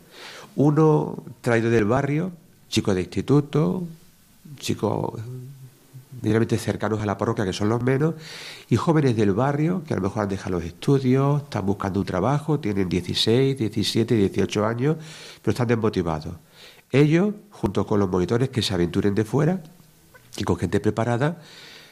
Uno 0.56 1.22
traído 1.40 1.70
del 1.70 1.84
barrio, 1.84 2.32
chico 2.68 2.94
de 2.94 3.02
instituto, 3.02 3.86
chico 4.58 5.18
directamente 6.22 6.58
cercanos 6.58 7.00
a 7.00 7.06
la 7.06 7.16
parroquia, 7.16 7.44
que 7.44 7.52
son 7.52 7.68
los 7.68 7.82
menos, 7.82 8.14
y 8.68 8.76
jóvenes 8.76 9.16
del 9.16 9.32
barrio, 9.32 9.82
que 9.86 9.94
a 9.94 9.96
lo 9.96 10.02
mejor 10.02 10.24
han 10.24 10.28
dejado 10.28 10.56
los 10.56 10.64
estudios, 10.64 11.42
están 11.42 11.66
buscando 11.66 12.00
un 12.00 12.06
trabajo, 12.06 12.60
tienen 12.60 12.88
16, 12.88 13.56
17, 13.56 14.14
18 14.14 14.66
años, 14.66 14.96
pero 15.42 15.52
están 15.52 15.68
desmotivados. 15.68 16.34
Ellos, 16.90 17.34
junto 17.50 17.86
con 17.86 18.00
los 18.00 18.10
monitores 18.10 18.48
que 18.48 18.62
se 18.62 18.74
aventuren 18.74 19.14
de 19.14 19.24
fuera 19.24 19.62
y 20.36 20.44
con 20.44 20.56
gente 20.56 20.80
preparada, 20.80 21.40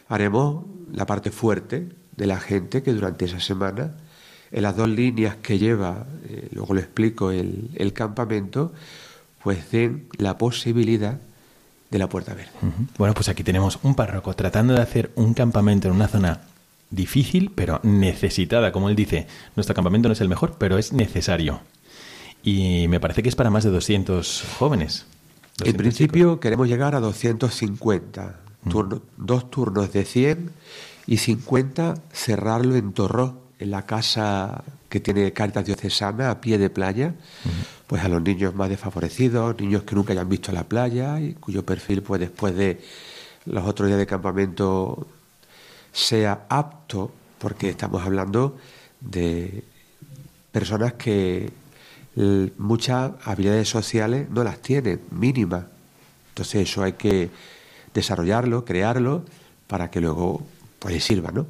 haremos 0.09 0.65
la 0.93 1.07
parte 1.07 1.31
fuerte 1.31 1.89
de 2.17 2.27
la 2.27 2.41
gente 2.41 2.83
que 2.83 2.93
durante 2.93 3.27
esa 3.27 3.41
semana, 3.41 3.95
en 4.51 4.63
las 4.63 4.77
dos 4.77 4.89
líneas 4.89 5.37
que 5.37 5.59
lleva, 5.59 6.07
eh, 6.29 6.49
luego 6.53 6.75
lo 6.75 6.81
explico, 6.81 7.31
el, 7.31 7.71
el 7.75 7.93
campamento, 7.93 8.73
pues 9.43 9.71
den 9.71 10.09
la 10.19 10.37
posibilidad 10.37 11.21
de 11.91 11.99
la 11.99 12.09
Puerta 12.09 12.35
Verde. 12.35 12.53
Bueno, 12.99 13.15
pues 13.15 13.29
aquí 13.29 13.43
tenemos 13.43 13.79
un 13.83 13.95
párroco 13.95 14.35
tratando 14.35 14.75
de 14.75 14.83
hacer 14.83 15.11
un 15.15 15.35
campamento 15.35 15.89
en 15.89 15.95
una 15.95 16.09
zona 16.09 16.41
difícil, 16.91 17.51
pero 17.55 17.81
necesitada, 17.83 18.73
como 18.73 18.89
él 18.89 18.97
dice. 18.97 19.27
Nuestro 19.57 19.75
campamento 19.75 20.09
no 20.09 20.13
es 20.13 20.21
el 20.21 20.29
mejor, 20.29 20.57
pero 20.59 20.79
es 20.79 20.93
necesario. 20.93 21.61
Y 22.43 22.87
me 22.89 23.01
parece 23.01 23.23
que 23.23 23.29
es 23.29 23.37
para 23.37 23.51
más 23.51 23.65
de 23.65 23.71
200 23.71 24.45
jóvenes. 24.59 25.07
en 25.65 25.77
principio 25.77 26.41
queremos 26.41 26.69
llegar 26.69 26.95
a 26.95 27.01
250, 27.01 28.41
dos 29.17 29.51
turnos 29.51 29.93
de 29.93 30.05
100 30.05 30.51
y 31.07 31.17
50 31.17 31.95
cerrarlo 32.13 32.77
en 32.77 32.93
Torró, 32.93 33.43
en 33.59 33.71
la 33.71 33.87
casa 33.87 34.63
que 34.89 35.01
tiene 35.01 35.33
Caritas 35.33 35.65
Diocesana 35.65 36.31
a 36.31 36.41
pie 36.41 36.59
de 36.59 36.71
playa 36.71 37.15
pues 37.87 38.05
a 38.05 38.09
los 38.09 38.23
niños 38.23 38.55
más 38.55 38.69
desfavorecidos, 38.69 39.59
niños 39.61 39.83
que 39.83 39.95
nunca 39.95 40.13
hayan 40.13 40.29
visto 40.29 40.53
la 40.53 40.65
playa 40.65 41.21
y 41.21 41.35
cuyo 41.35 41.65
perfil 41.65 42.03
pues 42.03 42.21
después 42.21 42.55
de 42.55 42.81
los 43.47 43.67
otros 43.67 43.89
días 43.89 43.99
de 43.99 44.07
campamento 44.07 45.07
sea 45.93 46.47
apto, 46.49 47.11
porque 47.39 47.71
estamos 47.71 48.05
hablando 48.05 48.59
de 49.01 49.65
personas 50.53 50.95
que 50.95 51.51
muchas 52.59 53.13
habilidades 53.25 53.69
sociales 53.69 54.29
no 54.31 54.45
las 54.45 54.61
tienen, 54.61 55.01
mínimas. 55.11 55.65
Entonces 56.31 56.69
eso 56.69 56.83
hay 56.83 56.95
que 56.95 57.31
desarrollarlo, 57.95 58.65
crearlo, 58.65 59.25
para 59.67 59.91
que 59.91 60.01
luego 60.01 60.43
pues 60.79 61.03
sirva, 61.03 61.31
¿no? 61.31 61.43
Mm. 61.43 61.47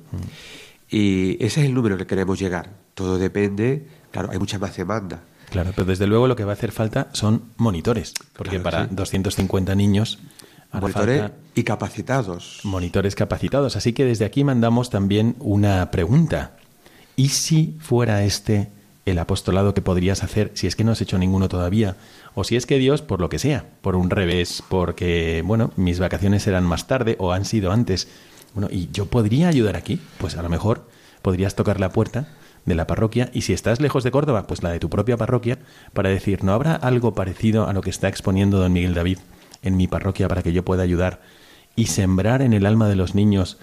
Y 0.90 1.34
ese 1.44 1.60
es 1.60 1.66
el 1.66 1.74
número 1.74 1.96
que 1.98 2.06
queremos 2.06 2.38
llegar. 2.38 2.70
Todo 2.94 3.18
depende, 3.18 3.86
claro, 4.10 4.30
hay 4.30 4.38
mucha 4.38 4.58
más 4.58 4.76
demanda 4.76 5.22
Claro, 5.50 5.72
pero 5.74 5.86
desde 5.86 6.06
luego 6.06 6.28
lo 6.28 6.36
que 6.36 6.44
va 6.44 6.52
a 6.52 6.54
hacer 6.54 6.72
falta 6.72 7.08
son 7.12 7.52
monitores, 7.56 8.14
porque 8.36 8.60
para 8.60 8.86
250 8.86 9.74
niños... 9.74 10.18
Monitores 10.70 11.30
y 11.54 11.62
capacitados. 11.62 12.60
Monitores 12.62 13.14
capacitados. 13.14 13.74
Así 13.76 13.94
que 13.94 14.04
desde 14.04 14.26
aquí 14.26 14.44
mandamos 14.44 14.90
también 14.90 15.34
una 15.38 15.90
pregunta. 15.90 16.58
¿Y 17.16 17.30
si 17.30 17.78
fuera 17.80 18.22
este 18.24 18.68
el 19.06 19.18
apostolado 19.18 19.72
que 19.72 19.80
podrías 19.80 20.22
hacer 20.22 20.50
si 20.52 20.66
es 20.66 20.76
que 20.76 20.84
no 20.84 20.92
has 20.92 21.00
hecho 21.00 21.16
ninguno 21.16 21.48
todavía? 21.48 21.96
O 22.34 22.44
si 22.44 22.56
es 22.56 22.66
que 22.66 22.76
Dios, 22.76 23.00
por 23.00 23.18
lo 23.18 23.30
que 23.30 23.38
sea, 23.38 23.64
por 23.80 23.96
un 23.96 24.10
revés, 24.10 24.62
porque, 24.68 25.42
bueno, 25.42 25.72
mis 25.76 26.00
vacaciones 26.00 26.46
eran 26.46 26.64
más 26.64 26.86
tarde 26.86 27.16
o 27.18 27.32
han 27.32 27.46
sido 27.46 27.72
antes. 27.72 28.08
Bueno, 28.58 28.74
¿y 28.74 28.88
yo 28.92 29.06
podría 29.06 29.46
ayudar 29.46 29.76
aquí? 29.76 30.00
Pues 30.18 30.36
a 30.36 30.42
lo 30.42 30.48
mejor 30.48 30.82
podrías 31.22 31.54
tocar 31.54 31.78
la 31.78 31.90
puerta 31.90 32.26
de 32.66 32.74
la 32.74 32.88
parroquia 32.88 33.30
y 33.32 33.42
si 33.42 33.52
estás 33.52 33.80
lejos 33.80 34.02
de 34.02 34.10
Córdoba, 34.10 34.48
pues 34.48 34.64
la 34.64 34.70
de 34.70 34.80
tu 34.80 34.90
propia 34.90 35.16
parroquia, 35.16 35.60
para 35.92 36.08
decir, 36.08 36.42
¿no 36.42 36.52
habrá 36.52 36.74
algo 36.74 37.14
parecido 37.14 37.68
a 37.68 37.72
lo 37.72 37.82
que 37.82 37.90
está 37.90 38.08
exponiendo 38.08 38.58
don 38.58 38.72
Miguel 38.72 38.94
David 38.94 39.18
en 39.62 39.76
mi 39.76 39.86
parroquia 39.86 40.26
para 40.26 40.42
que 40.42 40.52
yo 40.52 40.64
pueda 40.64 40.82
ayudar 40.82 41.20
y 41.76 41.86
sembrar 41.86 42.42
en 42.42 42.52
el 42.52 42.66
alma 42.66 42.88
de 42.88 42.96
los 42.96 43.14
niños 43.14 43.58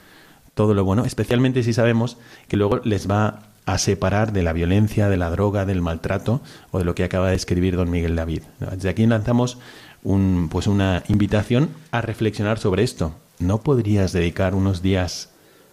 todo 0.53 0.73
lo 0.73 0.85
bueno, 0.85 1.03
especialmente 1.03 1.61
si 1.63 1.73
sabemos 1.73 2.15
que 2.47 2.55
luego 2.55 2.79
les 2.85 3.11
va 3.11 3.49
a 3.65 3.77
separar 3.77 4.31
de 4.31 4.43
la 4.43 4.53
violencia, 4.53 5.09
de 5.09 5.17
la 5.17 5.29
droga, 5.29 5.65
del 5.65 5.81
maltrato 5.81 6.39
o 6.71 6.79
de 6.79 6.85
lo 6.85 6.95
que 6.95 7.03
acaba 7.03 7.31
de 7.31 7.35
escribir 7.35 7.75
don 7.75 7.91
Miguel 7.91 8.15
David. 8.15 8.43
Desde 8.61 8.87
aquí 8.87 9.05
lanzamos 9.05 9.57
un, 10.03 10.47
pues 10.49 10.67
una 10.67 11.03
invitación 11.09 11.67
a 11.91 11.99
reflexionar 11.99 12.59
sobre 12.59 12.83
esto. 12.83 13.13
¿No 13.39 13.59
podrías 13.59 14.11
dedicar 14.13 14.55
unos 14.55 14.81
días 14.81 15.29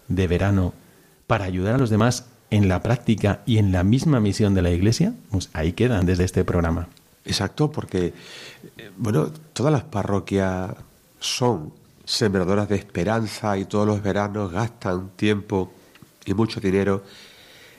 de 0.09 0.27
verano 0.27 0.75
para 1.27 1.44
ayudar 1.44 1.77
a 1.77 1.79
los 1.79 1.90
demás 1.90 2.27
en 2.51 2.68
la 2.68 2.83
práctica 2.83 3.42
y 3.46 3.59
en 3.59 3.72
la 3.72 3.83
misma 3.83 4.20
misión 4.20 4.55
de 4.55 4.61
la 4.61 4.70
Iglesia, 4.70 5.14
pues 5.31 5.48
ahí 5.55 5.72
quedan 5.72 6.05
desde 6.05 6.25
este 6.25 6.44
programa. 6.44 6.88
Exacto, 7.25 7.70
porque 7.70 8.12
eh, 8.77 8.90
bueno, 8.98 9.31
todas 9.55 9.72
las 9.72 9.85
parroquias 9.85 10.70
son 11.18 11.72
sembradoras 12.05 12.68
de 12.68 12.77
esperanza 12.77 13.57
y 13.57 13.64
todos 13.64 13.87
los 13.87 14.03
veranos 14.03 14.53
gastan 14.53 15.11
tiempo 15.16 15.72
y 16.27 16.35
mucho 16.35 16.61
dinero 16.61 17.03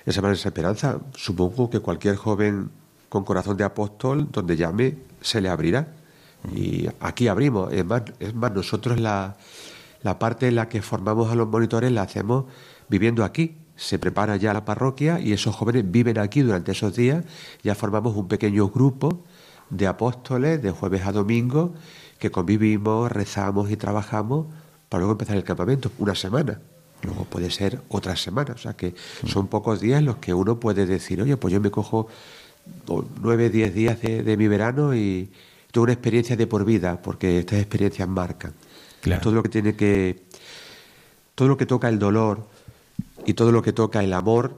en 0.05 0.13
sembrar 0.13 0.33
esa 0.33 0.49
esperanza. 0.49 0.97
Supongo 1.15 1.69
que 1.69 1.79
cualquier 1.79 2.15
joven 2.15 2.71
con 3.09 3.23
corazón 3.23 3.57
de 3.57 3.65
apóstol, 3.65 4.27
donde 4.31 4.57
llame, 4.57 4.97
se 5.21 5.39
le 5.39 5.49
abrirá. 5.49 5.87
Y 6.51 6.87
aquí 6.99 7.27
abrimos. 7.27 7.71
Es 7.71 7.85
más, 7.85 8.01
es 8.19 8.33
más 8.33 8.51
nosotros 8.51 8.99
la, 8.99 9.37
la 10.03 10.19
parte 10.19 10.47
en 10.47 10.55
la 10.55 10.69
que 10.69 10.81
formamos 10.81 11.31
a 11.31 11.35
los 11.35 11.47
monitores 11.47 11.91
la 11.91 12.03
hacemos 12.03 12.45
viviendo 12.89 13.23
aquí, 13.23 13.57
se 13.75 13.97
prepara 13.97 14.35
ya 14.35 14.53
la 14.53 14.65
parroquia 14.65 15.19
y 15.19 15.33
esos 15.33 15.55
jóvenes 15.55 15.89
viven 15.89 16.19
aquí 16.19 16.41
durante 16.41 16.73
esos 16.73 16.95
días. 16.95 17.25
Ya 17.63 17.73
formamos 17.75 18.15
un 18.15 18.27
pequeño 18.27 18.69
grupo 18.69 19.23
de 19.69 19.87
apóstoles 19.87 20.61
de 20.61 20.71
jueves 20.71 21.05
a 21.05 21.11
domingo 21.11 21.73
que 22.19 22.31
convivimos, 22.31 23.11
rezamos 23.11 23.71
y 23.71 23.77
trabajamos 23.77 24.47
para 24.89 24.99
luego 24.99 25.13
empezar 25.13 25.35
el 25.37 25.43
campamento, 25.43 25.91
una 25.97 26.15
semana. 26.15 26.61
Luego 27.01 27.25
puede 27.25 27.49
ser 27.49 27.81
otra 27.89 28.15
semana. 28.15 28.53
O 28.53 28.57
sea 28.57 28.73
que 28.73 28.93
son 29.25 29.47
pocos 29.47 29.81
días 29.81 29.99
en 29.99 30.05
los 30.05 30.17
que 30.17 30.33
uno 30.33 30.59
puede 30.59 30.85
decir, 30.85 31.21
oye, 31.21 31.35
pues 31.35 31.53
yo 31.53 31.59
me 31.59 31.71
cojo 31.71 32.07
nueve, 33.21 33.49
diez 33.49 33.73
días 33.73 34.01
de, 34.01 34.37
mi 34.37 34.47
verano 34.47 34.95
y 34.95 35.31
tengo 35.71 35.83
una 35.83 35.93
experiencia 35.93 36.35
de 36.35 36.47
por 36.47 36.63
vida, 36.63 37.01
porque 37.01 37.39
estas 37.39 37.59
experiencias 37.59 38.07
marcan. 38.07 38.53
Todo 39.21 39.33
lo 39.33 39.43
que 39.43 39.49
tiene 39.49 39.75
que. 39.75 40.23
Todo 41.35 41.47
lo 41.47 41.57
que 41.57 41.65
toca 41.65 41.89
el 41.89 41.99
dolor 41.99 42.45
y 43.25 43.33
todo 43.33 43.51
lo 43.51 43.61
que 43.61 43.73
toca 43.73 44.03
el 44.03 44.13
amor 44.13 44.55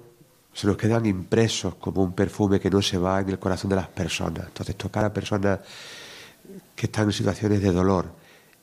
se 0.54 0.68
nos 0.68 0.78
quedan 0.78 1.06
impresos 1.06 1.76
como 1.76 2.04
un 2.04 2.14
perfume 2.14 2.60
que 2.60 2.70
no 2.70 2.82
se 2.82 2.98
va 2.98 3.20
en 3.20 3.30
el 3.30 3.40
corazón 3.40 3.70
de 3.70 3.76
las 3.76 3.88
personas. 3.88 4.48
Entonces, 4.48 4.76
tocar 4.76 5.04
a 5.04 5.14
personas 5.14 5.60
que 6.76 6.86
están 6.86 7.06
en 7.06 7.12
situaciones 7.12 7.62
de 7.62 7.72
dolor 7.72 8.12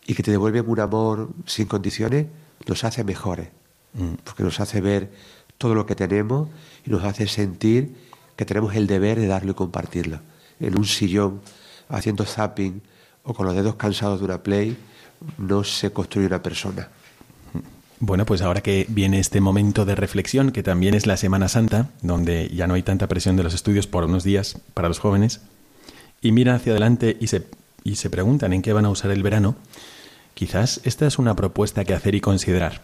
y 0.07 0.14
que 0.14 0.23
te 0.23 0.31
devuelven 0.31 0.68
un 0.68 0.81
amor 0.81 1.31
sin 1.47 1.66
condiciones 1.66 2.27
nos 2.66 2.85
hace 2.85 3.05
mejores, 3.05 3.49
mm. 3.95 4.14
porque 4.25 4.42
nos 4.42 4.61
hace 4.61 4.81
ver 4.81 5.11
todo 5.59 5.75
lo 5.75 5.85
que 5.85 5.95
tenemos 5.95 6.49
y 6.87 6.90
nos 6.90 7.05
hace 7.05 7.27
sentir 7.27 7.95
que 8.37 8.45
tenemos 8.45 8.75
el 8.75 8.87
deber 8.87 9.21
de 9.21 9.27
darlo 9.27 9.53
y 9.53 9.55
compartirlo. 9.55 10.21
En 10.61 10.79
un 10.79 10.85
sillón, 10.85 11.40
haciendo 11.88 12.25
zapping 12.25 12.81
o 13.25 13.35
con 13.35 13.47
los 13.47 13.55
dedos 13.55 13.75
cansados 13.77 14.21
de 14.21 14.25
una 14.25 14.42
play, 14.42 14.77
no 15.39 15.65
se 15.65 15.93
construye 15.93 16.27
una 16.27 16.43
persona. 16.43 16.89
Bueno, 18.05 18.27
pues 18.27 18.43
ahora 18.43 18.63
que 18.63 18.85
viene 18.89 19.21
este 19.21 19.41
momento 19.41 19.85
de 19.85 19.95
reflexión, 19.95 20.51
que 20.51 20.65
también 20.65 20.95
es 20.95 21.07
la 21.07 21.17
Semana 21.17 21.49
Santa, 21.49 21.91
donde 22.03 22.49
ya 22.49 22.67
no 22.67 22.75
hay 22.75 22.83
tanta 22.83 23.07
presión 23.07 23.37
de 23.37 23.45
los 23.45 23.55
estudios 23.55 23.87
por 23.87 24.05
unos 24.05 24.25
días 24.25 24.59
para 24.75 24.89
los 24.89 24.99
jóvenes, 24.99 25.41
y 26.21 26.33
miran 26.33 26.57
hacia 26.57 26.73
adelante 26.73 27.17
y 27.21 27.29
se, 27.29 27.47
y 27.85 27.95
se 27.95 28.11
preguntan 28.11 28.53
en 28.53 28.63
qué 28.63 28.73
van 28.73 28.87
a 28.87 28.91
usar 28.91 29.13
el 29.13 29.23
verano, 29.23 29.55
quizás 30.35 30.81
esta 30.83 31.07
es 31.07 31.19
una 31.19 31.37
propuesta 31.37 31.85
que 31.85 31.95
hacer 31.95 32.17
y 32.17 32.21
considerar. 32.21 32.83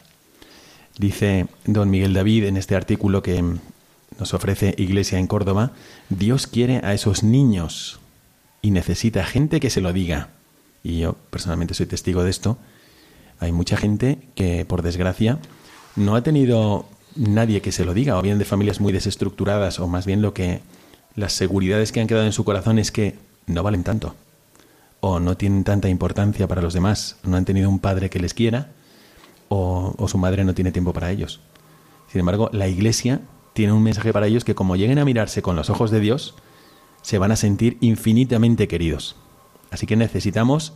Dice 0.98 1.48
don 1.64 1.90
Miguel 1.90 2.14
David 2.14 2.44
en 2.44 2.56
este 2.56 2.76
artículo 2.76 3.20
que 3.20 3.42
nos 4.20 4.34
ofrece 4.34 4.74
Iglesia 4.78 5.18
en 5.18 5.26
Córdoba, 5.26 5.72
Dios 6.10 6.46
quiere 6.46 6.80
a 6.84 6.94
esos 6.94 7.24
niños 7.24 7.98
y 8.62 8.70
necesita 8.70 9.24
gente 9.24 9.58
que 9.58 9.70
se 9.70 9.80
lo 9.80 9.92
diga. 9.92 10.28
Y 10.88 11.00
yo 11.00 11.16
personalmente 11.30 11.74
soy 11.74 11.86
testigo 11.86 12.24
de 12.24 12.30
esto 12.30 12.58
hay 13.40 13.52
mucha 13.52 13.76
gente 13.76 14.18
que, 14.34 14.64
por 14.64 14.82
desgracia, 14.82 15.38
no 15.96 16.16
ha 16.16 16.22
tenido 16.22 16.86
nadie 17.14 17.62
que 17.62 17.72
se 17.72 17.84
lo 17.84 17.94
diga, 17.94 18.18
o 18.18 18.22
bien 18.22 18.38
de 18.38 18.44
familias 18.44 18.80
muy 18.80 18.92
desestructuradas, 18.92 19.80
o 19.80 19.88
más 19.88 20.06
bien 20.06 20.22
lo 20.22 20.34
que 20.34 20.60
las 21.14 21.32
seguridades 21.32 21.92
que 21.92 22.00
han 22.00 22.06
quedado 22.06 22.26
en 22.26 22.32
su 22.32 22.44
corazón 22.44 22.78
es 22.78 22.92
que 22.92 23.16
no 23.46 23.62
valen 23.62 23.84
tanto, 23.84 24.14
o 25.00 25.20
no 25.20 25.36
tienen 25.36 25.64
tanta 25.64 25.88
importancia 25.88 26.46
para 26.46 26.62
los 26.62 26.74
demás, 26.74 27.16
no 27.22 27.36
han 27.36 27.44
tenido 27.44 27.68
un 27.68 27.78
padre 27.78 28.10
que 28.10 28.20
les 28.20 28.34
quiera, 28.34 28.72
o, 29.48 29.94
o 29.96 30.08
su 30.08 30.18
madre 30.18 30.44
no 30.44 30.54
tiene 30.54 30.72
tiempo 30.72 30.92
para 30.92 31.10
ellos. 31.10 31.40
Sin 32.10 32.20
embargo, 32.20 32.50
la 32.52 32.68
Iglesia 32.68 33.20
tiene 33.52 33.72
un 33.72 33.82
mensaje 33.82 34.12
para 34.12 34.26
ellos 34.26 34.44
que 34.44 34.54
como 34.54 34.76
lleguen 34.76 34.98
a 34.98 35.04
mirarse 35.04 35.42
con 35.42 35.56
los 35.56 35.70
ojos 35.70 35.90
de 35.90 36.00
Dios, 36.00 36.34
se 37.02 37.18
van 37.18 37.32
a 37.32 37.36
sentir 37.36 37.78
infinitamente 37.80 38.68
queridos. 38.68 39.16
Así 39.70 39.86
que 39.86 39.96
necesitamos 39.96 40.72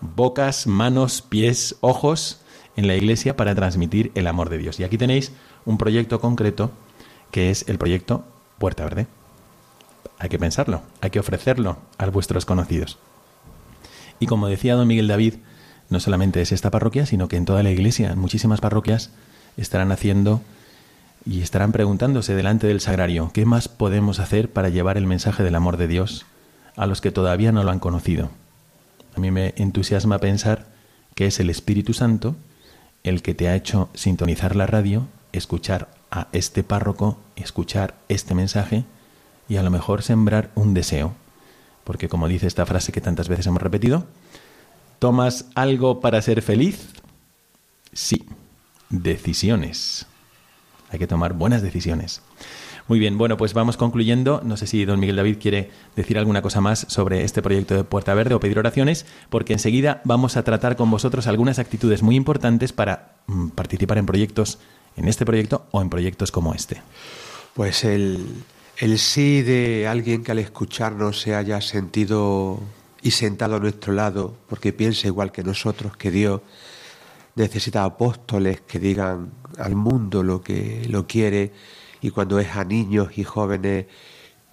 bocas, 0.00 0.66
manos, 0.66 1.22
pies, 1.22 1.76
ojos 1.80 2.40
en 2.76 2.86
la 2.86 2.94
iglesia 2.94 3.36
para 3.36 3.54
transmitir 3.54 4.12
el 4.14 4.26
amor 4.26 4.50
de 4.50 4.58
Dios. 4.58 4.78
Y 4.80 4.84
aquí 4.84 4.98
tenéis 4.98 5.32
un 5.64 5.78
proyecto 5.78 6.20
concreto 6.20 6.70
que 7.30 7.50
es 7.50 7.68
el 7.68 7.78
proyecto 7.78 8.24
Puerta 8.58 8.84
Verde. 8.84 9.06
Hay 10.18 10.28
que 10.28 10.38
pensarlo, 10.38 10.82
hay 11.00 11.10
que 11.10 11.20
ofrecerlo 11.20 11.78
a 11.98 12.06
vuestros 12.06 12.44
conocidos. 12.44 12.98
Y 14.18 14.26
como 14.26 14.48
decía 14.48 14.74
don 14.74 14.88
Miguel 14.88 15.08
David, 15.08 15.34
no 15.90 16.00
solamente 16.00 16.40
es 16.40 16.52
esta 16.52 16.70
parroquia, 16.70 17.06
sino 17.06 17.28
que 17.28 17.36
en 17.36 17.44
toda 17.44 17.62
la 17.62 17.70
iglesia, 17.70 18.10
en 18.10 18.18
muchísimas 18.18 18.60
parroquias, 18.60 19.10
estarán 19.56 19.92
haciendo 19.92 20.40
y 21.24 21.42
estarán 21.42 21.72
preguntándose 21.72 22.34
delante 22.34 22.66
del 22.66 22.80
sagrario, 22.80 23.30
¿qué 23.34 23.44
más 23.44 23.68
podemos 23.68 24.20
hacer 24.20 24.50
para 24.50 24.68
llevar 24.68 24.96
el 24.96 25.06
mensaje 25.06 25.42
del 25.42 25.54
amor 25.54 25.76
de 25.76 25.88
Dios 25.88 26.24
a 26.76 26.86
los 26.86 27.00
que 27.00 27.10
todavía 27.10 27.52
no 27.52 27.64
lo 27.64 27.70
han 27.70 27.80
conocido? 27.80 28.30
A 29.16 29.20
mí 29.20 29.30
me 29.30 29.54
entusiasma 29.56 30.18
pensar 30.18 30.66
que 31.14 31.26
es 31.26 31.40
el 31.40 31.50
Espíritu 31.50 31.94
Santo 31.94 32.36
el 33.02 33.22
que 33.22 33.34
te 33.34 33.48
ha 33.48 33.54
hecho 33.54 33.88
sintonizar 33.94 34.56
la 34.56 34.66
radio, 34.66 35.06
escuchar 35.32 35.88
a 36.10 36.28
este 36.32 36.64
párroco, 36.64 37.18
escuchar 37.36 37.94
este 38.08 38.34
mensaje 38.34 38.84
y 39.48 39.56
a 39.56 39.62
lo 39.62 39.70
mejor 39.70 40.02
sembrar 40.02 40.50
un 40.54 40.74
deseo. 40.74 41.14
Porque 41.84 42.08
como 42.08 42.26
dice 42.26 42.48
esta 42.48 42.66
frase 42.66 42.90
que 42.92 43.00
tantas 43.00 43.28
veces 43.28 43.46
hemos 43.46 43.62
repetido, 43.62 44.06
¿tomas 44.98 45.46
algo 45.54 46.00
para 46.00 46.20
ser 46.20 46.42
feliz? 46.42 46.88
Sí, 47.92 48.26
decisiones. 48.90 50.06
Hay 50.90 50.98
que 50.98 51.06
tomar 51.06 51.32
buenas 51.32 51.62
decisiones. 51.62 52.22
Muy 52.88 53.00
bien, 53.00 53.18
bueno, 53.18 53.36
pues 53.36 53.52
vamos 53.52 53.76
concluyendo. 53.76 54.40
No 54.44 54.56
sé 54.56 54.68
si 54.68 54.84
don 54.84 55.00
Miguel 55.00 55.16
David 55.16 55.38
quiere 55.40 55.70
decir 55.96 56.18
alguna 56.18 56.40
cosa 56.40 56.60
más 56.60 56.86
sobre 56.88 57.24
este 57.24 57.42
proyecto 57.42 57.74
de 57.74 57.82
Puerta 57.82 58.14
Verde 58.14 58.34
o 58.34 58.40
pedir 58.40 58.60
oraciones, 58.60 59.06
porque 59.28 59.54
enseguida 59.54 60.00
vamos 60.04 60.36
a 60.36 60.44
tratar 60.44 60.76
con 60.76 60.88
vosotros 60.90 61.26
algunas 61.26 61.58
actitudes 61.58 62.02
muy 62.02 62.14
importantes 62.14 62.72
para 62.72 63.16
mm, 63.26 63.48
participar 63.48 63.98
en 63.98 64.06
proyectos, 64.06 64.60
en 64.96 65.08
este 65.08 65.26
proyecto 65.26 65.66
o 65.72 65.82
en 65.82 65.90
proyectos 65.90 66.30
como 66.30 66.54
este. 66.54 66.80
Pues 67.54 67.82
el, 67.82 68.24
el 68.78 68.98
sí 69.00 69.42
de 69.42 69.88
alguien 69.88 70.22
que 70.22 70.30
al 70.30 70.38
escucharnos 70.38 71.20
se 71.20 71.34
haya 71.34 71.60
sentido 71.60 72.60
y 73.02 73.10
sentado 73.10 73.56
a 73.56 73.60
nuestro 73.60 73.94
lado, 73.94 74.36
porque 74.48 74.72
piensa 74.72 75.08
igual 75.08 75.32
que 75.32 75.42
nosotros, 75.42 75.96
que 75.96 76.12
Dios 76.12 76.40
necesita 77.34 77.84
apóstoles 77.84 78.60
que 78.60 78.78
digan 78.78 79.32
al 79.58 79.74
mundo 79.74 80.22
lo 80.22 80.40
que 80.40 80.86
lo 80.88 81.06
quiere 81.06 81.52
y 82.00 82.10
cuando 82.10 82.38
es 82.38 82.56
a 82.56 82.64
niños 82.64 83.16
y 83.16 83.24
jóvenes 83.24 83.86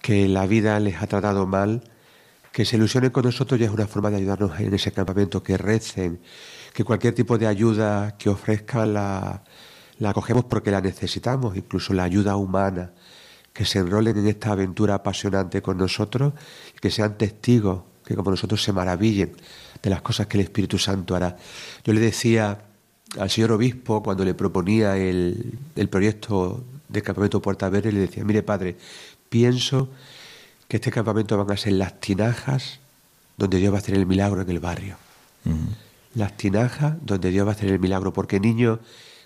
que 0.00 0.28
la 0.28 0.46
vida 0.46 0.78
les 0.80 1.02
ha 1.02 1.06
tratado 1.06 1.46
mal, 1.46 1.82
que 2.52 2.64
se 2.64 2.76
ilusionen 2.76 3.10
con 3.10 3.24
nosotros 3.24 3.58
ya 3.58 3.66
es 3.66 3.72
una 3.72 3.86
forma 3.86 4.10
de 4.10 4.16
ayudarnos 4.16 4.58
en 4.60 4.72
ese 4.74 4.92
campamento, 4.92 5.42
que 5.42 5.56
recen, 5.56 6.20
que 6.72 6.84
cualquier 6.84 7.14
tipo 7.14 7.36
de 7.38 7.46
ayuda 7.46 8.16
que 8.16 8.28
ofrezcan 8.28 8.94
la, 8.94 9.42
la 9.98 10.10
acogemos 10.10 10.44
porque 10.44 10.70
la 10.70 10.80
necesitamos, 10.80 11.56
incluso 11.56 11.92
la 11.94 12.04
ayuda 12.04 12.36
humana, 12.36 12.92
que 13.52 13.64
se 13.64 13.78
enrolen 13.78 14.18
en 14.18 14.26
esta 14.28 14.52
aventura 14.52 14.94
apasionante 14.94 15.62
con 15.62 15.78
nosotros 15.78 16.34
que 16.80 16.90
sean 16.90 17.16
testigos, 17.16 17.82
que 18.04 18.14
como 18.14 18.30
nosotros 18.30 18.62
se 18.62 18.72
maravillen 18.72 19.32
de 19.82 19.90
las 19.90 20.02
cosas 20.02 20.26
que 20.26 20.36
el 20.36 20.44
Espíritu 20.44 20.76
Santo 20.78 21.16
hará. 21.16 21.36
Yo 21.84 21.92
le 21.92 22.00
decía 22.00 22.58
al 23.18 23.30
señor 23.30 23.52
obispo 23.52 24.02
cuando 24.02 24.24
le 24.24 24.34
proponía 24.34 24.96
el, 24.96 25.58
el 25.76 25.88
proyecto 25.88 26.64
del 26.88 27.02
campamento 27.02 27.40
Puerta 27.40 27.68
Verde 27.68 27.92
le 27.92 28.00
decía, 28.00 28.24
mire 28.24 28.42
padre, 28.42 28.76
pienso 29.28 29.88
que 30.68 30.76
este 30.76 30.90
campamento 30.90 31.36
van 31.36 31.50
a 31.50 31.56
ser 31.56 31.72
las 31.74 32.00
tinajas 32.00 32.80
donde 33.36 33.58
Dios 33.58 33.72
va 33.72 33.78
a 33.78 33.80
hacer 33.80 33.94
el 33.94 34.06
milagro 34.06 34.42
en 34.42 34.50
el 34.50 34.60
barrio. 34.60 34.96
Las 36.14 36.36
tinajas 36.36 36.94
donde 37.02 37.30
Dios 37.30 37.46
va 37.46 37.50
a 37.50 37.54
hacer 37.54 37.70
el 37.70 37.78
milagro, 37.78 38.12
porque 38.12 38.40
niños 38.40 38.78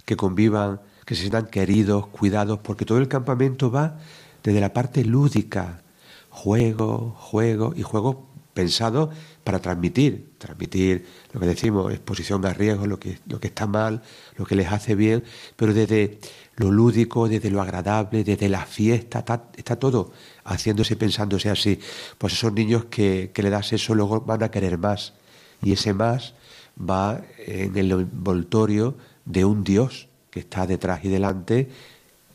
que 0.04 0.16
convivan, 0.16 0.80
que 1.04 1.14
se 1.14 1.22
sientan 1.22 1.46
queridos, 1.46 2.06
cuidados, 2.08 2.58
porque 2.60 2.84
todo 2.84 2.98
el 2.98 3.08
campamento 3.08 3.70
va 3.70 3.98
desde 4.42 4.60
la 4.60 4.72
parte 4.72 5.04
lúdica, 5.04 5.82
juego, 6.30 7.14
juego 7.18 7.74
y 7.76 7.82
juego 7.82 8.26
pensado 8.54 9.10
para 9.44 9.60
transmitir, 9.60 10.32
transmitir 10.38 11.06
lo 11.32 11.38
que 11.38 11.46
decimos, 11.46 11.92
exposición 11.92 12.44
a 12.44 12.52
riesgo, 12.52 12.86
lo 12.86 12.98
que, 12.98 13.18
lo 13.26 13.38
que 13.38 13.46
está 13.46 13.66
mal, 13.66 14.02
lo 14.36 14.44
que 14.46 14.56
les 14.56 14.72
hace 14.72 14.96
bien, 14.96 15.22
pero 15.56 15.72
desde 15.72 16.18
lo 16.58 16.70
lúdico, 16.70 17.28
desde 17.28 17.50
lo 17.50 17.62
agradable, 17.62 18.24
desde 18.24 18.48
la 18.48 18.66
fiesta, 18.66 19.24
está, 19.56 19.76
todo 19.76 20.12
haciéndose, 20.44 20.96
pensándose 20.96 21.50
así. 21.50 21.78
Pues 22.18 22.34
esos 22.34 22.52
niños 22.52 22.86
que, 22.86 23.30
que 23.32 23.42
le 23.42 23.50
das 23.50 23.72
eso 23.72 23.94
luego 23.94 24.20
van 24.20 24.42
a 24.42 24.50
querer 24.50 24.76
más. 24.76 25.14
Y 25.62 25.72
ese 25.72 25.94
más 25.94 26.34
va 26.78 27.22
en 27.46 27.76
el 27.76 27.90
envoltorio 27.92 28.96
de 29.24 29.44
un 29.44 29.64
Dios 29.64 30.08
que 30.30 30.40
está 30.40 30.66
detrás 30.66 31.04
y 31.04 31.08
delante 31.08 31.68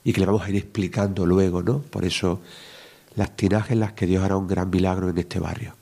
y 0.04 0.14
que 0.14 0.20
le 0.20 0.26
vamos 0.26 0.44
a 0.44 0.50
ir 0.50 0.56
explicando 0.56 1.26
luego, 1.26 1.62
¿no? 1.62 1.80
Por 1.80 2.06
eso 2.06 2.42
las 3.16 3.36
tinajas 3.36 3.72
en 3.72 3.80
las 3.82 3.94
que 3.94 4.06
Dios 4.06 4.24
hará 4.24 4.38
un 4.38 4.48
gran 4.48 4.70
milagro 4.70 5.10
en 5.10 5.18
este 5.18 5.40
barrio. 5.40 5.76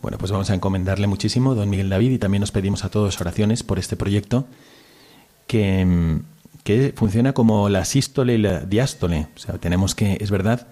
Bueno, 0.00 0.18
pues 0.18 0.32
vamos 0.32 0.50
a 0.50 0.54
encomendarle 0.54 1.06
muchísimo, 1.06 1.54
don 1.54 1.70
Miguel 1.70 1.88
David, 1.88 2.10
y 2.10 2.18
también 2.18 2.40
nos 2.40 2.50
pedimos 2.50 2.84
a 2.84 2.90
todos 2.90 3.20
oraciones 3.20 3.62
por 3.62 3.78
este 3.78 3.96
proyecto 3.96 4.46
que, 5.46 5.84
mm, 5.84 6.20
que 6.64 6.92
funciona 6.96 7.32
como 7.32 7.68
la 7.68 7.84
sístole 7.84 8.34
y 8.34 8.38
la 8.38 8.60
diástole. 8.60 9.28
O 9.36 9.38
sea, 9.38 9.58
tenemos 9.58 9.94
que, 9.94 10.18
es 10.20 10.30
verdad, 10.30 10.68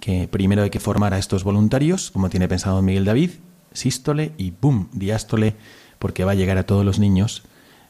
que 0.00 0.28
primero 0.28 0.62
hay 0.62 0.70
que 0.70 0.80
formar 0.80 1.14
a 1.14 1.18
estos 1.18 1.44
voluntarios, 1.44 2.10
como 2.10 2.28
tiene 2.28 2.48
pensado 2.48 2.82
Miguel 2.82 3.04
David, 3.04 3.30
sístole 3.72 4.32
y 4.36 4.50
boom, 4.50 4.88
diástole, 4.92 5.54
porque 5.98 6.24
va 6.24 6.32
a 6.32 6.34
llegar 6.34 6.58
a 6.58 6.66
todos 6.66 6.84
los 6.84 6.98
niños 6.98 7.44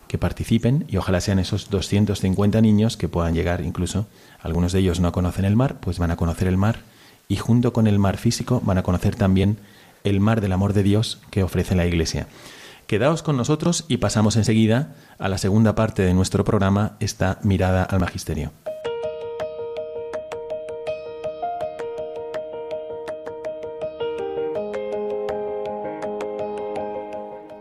que 0.08 0.18
participen 0.18 0.84
y 0.88 0.98
ojalá 0.98 1.20
sean 1.22 1.38
esos 1.38 1.70
250 1.70 2.60
niños 2.60 2.98
que 2.98 3.08
puedan 3.08 3.34
llegar 3.34 3.62
incluso, 3.62 4.06
algunos 4.40 4.72
de 4.72 4.80
ellos 4.80 5.00
no 5.00 5.10
conocen 5.10 5.46
el 5.46 5.56
mar, 5.56 5.80
pues 5.80 5.98
van 5.98 6.10
a 6.10 6.16
conocer 6.16 6.48
el 6.48 6.58
mar 6.58 6.80
y 7.28 7.36
junto 7.36 7.72
con 7.72 7.86
el 7.86 7.98
mar 7.98 8.18
físico 8.18 8.60
van 8.62 8.76
a 8.76 8.82
conocer 8.82 9.16
también 9.16 9.56
el 10.04 10.20
mar 10.20 10.42
del 10.42 10.52
amor 10.52 10.74
de 10.74 10.82
Dios 10.82 11.18
que 11.30 11.42
ofrece 11.42 11.74
la 11.74 11.86
Iglesia. 11.86 12.26
Quedaos 12.92 13.22
con 13.22 13.38
nosotros 13.38 13.86
y 13.88 13.96
pasamos 13.96 14.36
enseguida 14.36 14.92
a 15.18 15.30
la 15.30 15.38
segunda 15.38 15.74
parte 15.74 16.02
de 16.02 16.12
nuestro 16.12 16.44
programa, 16.44 16.98
esta 17.00 17.38
mirada 17.42 17.84
al 17.84 18.00
magisterio. 18.00 18.52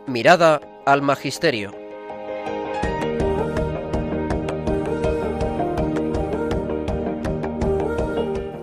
Mirada 0.05 0.59
al 0.85 1.01
magisterio. 1.01 1.80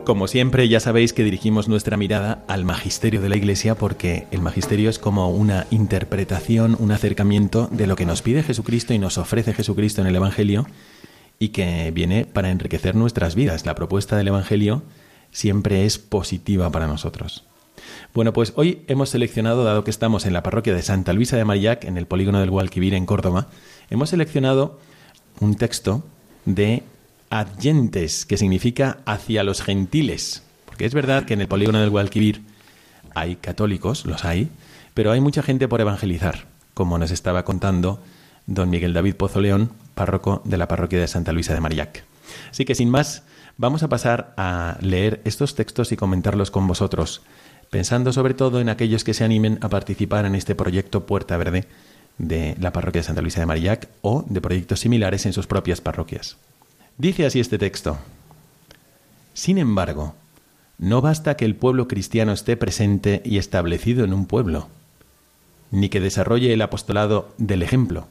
Como 0.08 0.26
siempre, 0.26 0.66
ya 0.70 0.80
sabéis 0.80 1.12
que 1.12 1.22
dirigimos 1.22 1.68
nuestra 1.68 1.98
mirada 1.98 2.42
al 2.48 2.64
magisterio 2.64 3.20
de 3.20 3.28
la 3.28 3.36
Iglesia 3.36 3.74
porque 3.74 4.26
el 4.30 4.40
magisterio 4.40 4.88
es 4.88 4.98
como 4.98 5.28
una 5.28 5.66
interpretación, 5.70 6.78
un 6.78 6.92
acercamiento 6.92 7.68
de 7.70 7.86
lo 7.86 7.94
que 7.94 8.06
nos 8.06 8.22
pide 8.22 8.42
Jesucristo 8.42 8.94
y 8.94 8.98
nos 8.98 9.18
ofrece 9.18 9.52
Jesucristo 9.52 10.00
en 10.00 10.06
el 10.06 10.16
Evangelio 10.16 10.66
y 11.38 11.50
que 11.50 11.90
viene 11.90 12.24
para 12.24 12.50
enriquecer 12.50 12.94
nuestras 12.94 13.34
vidas. 13.34 13.66
La 13.66 13.74
propuesta 13.74 14.16
del 14.16 14.28
Evangelio 14.28 14.82
siempre 15.30 15.84
es 15.84 15.98
positiva 15.98 16.70
para 16.70 16.86
nosotros. 16.86 17.44
Bueno, 18.14 18.32
pues 18.32 18.54
hoy 18.56 18.84
hemos 18.86 19.10
seleccionado, 19.10 19.62
dado 19.62 19.84
que 19.84 19.90
estamos 19.90 20.24
en 20.24 20.32
la 20.32 20.42
parroquia 20.42 20.74
de 20.74 20.80
Santa 20.80 21.12
Luisa 21.12 21.36
de 21.36 21.44
Marillac, 21.44 21.84
en 21.84 21.98
el 21.98 22.06
polígono 22.06 22.40
del 22.40 22.50
Guadalquivir 22.50 22.94
en 22.94 23.04
Córdoba, 23.04 23.48
hemos 23.90 24.08
seleccionado 24.08 24.80
un 25.40 25.54
texto 25.56 26.02
de 26.46 26.82
adyentes, 27.30 28.26
que 28.26 28.36
significa 28.36 28.98
hacia 29.04 29.44
los 29.44 29.62
gentiles. 29.62 30.42
Porque 30.66 30.86
es 30.86 30.94
verdad 30.94 31.24
que 31.24 31.34
en 31.34 31.40
el 31.40 31.48
polígono 31.48 31.80
del 31.80 31.90
Guadalquivir 31.90 32.42
hay 33.14 33.36
católicos, 33.36 34.06
los 34.06 34.24
hay, 34.24 34.50
pero 34.94 35.12
hay 35.12 35.20
mucha 35.20 35.42
gente 35.42 35.68
por 35.68 35.80
evangelizar, 35.80 36.46
como 36.74 36.98
nos 36.98 37.10
estaba 37.10 37.44
contando 37.44 38.02
don 38.46 38.70
Miguel 38.70 38.94
David 38.94 39.16
Pozo 39.16 39.40
León, 39.40 39.70
párroco 39.94 40.42
de 40.44 40.56
la 40.56 40.68
parroquia 40.68 40.98
de 40.98 41.08
Santa 41.08 41.32
Luisa 41.32 41.54
de 41.54 41.60
Marillac. 41.60 42.04
Así 42.50 42.64
que 42.64 42.74
sin 42.74 42.90
más, 42.90 43.22
vamos 43.56 43.82
a 43.82 43.88
pasar 43.88 44.34
a 44.36 44.78
leer 44.80 45.20
estos 45.24 45.54
textos 45.54 45.92
y 45.92 45.96
comentarlos 45.96 46.50
con 46.50 46.66
vosotros, 46.66 47.22
pensando 47.70 48.12
sobre 48.12 48.34
todo 48.34 48.60
en 48.60 48.68
aquellos 48.68 49.04
que 49.04 49.14
se 49.14 49.24
animen 49.24 49.58
a 49.60 49.68
participar 49.68 50.24
en 50.24 50.34
este 50.34 50.54
proyecto 50.54 51.06
Puerta 51.06 51.36
Verde 51.36 51.66
de 52.16 52.56
la 52.58 52.72
parroquia 52.72 53.00
de 53.00 53.06
Santa 53.06 53.22
Luisa 53.22 53.40
de 53.40 53.46
Marillac 53.46 53.88
o 54.02 54.24
de 54.28 54.40
proyectos 54.40 54.80
similares 54.80 55.26
en 55.26 55.32
sus 55.32 55.46
propias 55.46 55.80
parroquias. 55.80 56.36
Dice 56.98 57.24
así 57.24 57.38
este 57.38 57.58
texto. 57.58 57.96
Sin 59.32 59.58
embargo, 59.58 60.16
no 60.78 61.00
basta 61.00 61.36
que 61.36 61.44
el 61.44 61.54
pueblo 61.54 61.86
cristiano 61.86 62.32
esté 62.32 62.56
presente 62.56 63.22
y 63.24 63.38
establecido 63.38 64.04
en 64.04 64.12
un 64.12 64.26
pueblo, 64.26 64.66
ni 65.70 65.90
que 65.90 66.00
desarrolle 66.00 66.52
el 66.52 66.60
apostolado 66.60 67.32
del 67.38 67.62
ejemplo. 67.62 68.08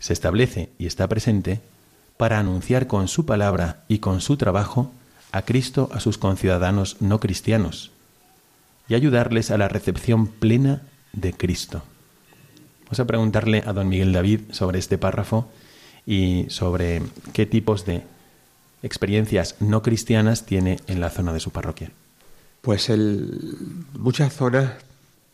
Se 0.00 0.12
establece 0.12 0.70
y 0.76 0.86
está 0.86 1.06
presente 1.06 1.60
para 2.16 2.40
anunciar 2.40 2.88
con 2.88 3.06
su 3.06 3.26
palabra 3.26 3.84
y 3.86 4.00
con 4.00 4.20
su 4.20 4.36
trabajo 4.36 4.90
a 5.30 5.42
Cristo 5.42 5.88
a 5.92 6.00
sus 6.00 6.18
conciudadanos 6.18 6.96
no 7.00 7.20
cristianos 7.20 7.92
y 8.88 8.94
ayudarles 8.94 9.52
a 9.52 9.58
la 9.58 9.68
recepción 9.68 10.26
plena 10.26 10.82
de 11.12 11.32
Cristo. 11.32 11.84
Vamos 12.86 12.98
a 12.98 13.06
preguntarle 13.06 13.62
a 13.64 13.72
don 13.72 13.88
Miguel 13.88 14.12
David 14.12 14.40
sobre 14.50 14.80
este 14.80 14.98
párrafo 14.98 15.48
y 16.06 16.46
sobre 16.48 17.02
qué 17.32 17.46
tipos 17.46 17.84
de 17.84 18.02
experiencias 18.82 19.56
no 19.60 19.82
cristianas 19.82 20.44
tiene 20.44 20.78
en 20.86 21.00
la 21.00 21.10
zona 21.10 21.32
de 21.32 21.40
su 21.40 21.50
parroquia. 21.50 21.90
Pues 22.60 22.90
muchas 23.98 24.34
zonas, 24.34 24.72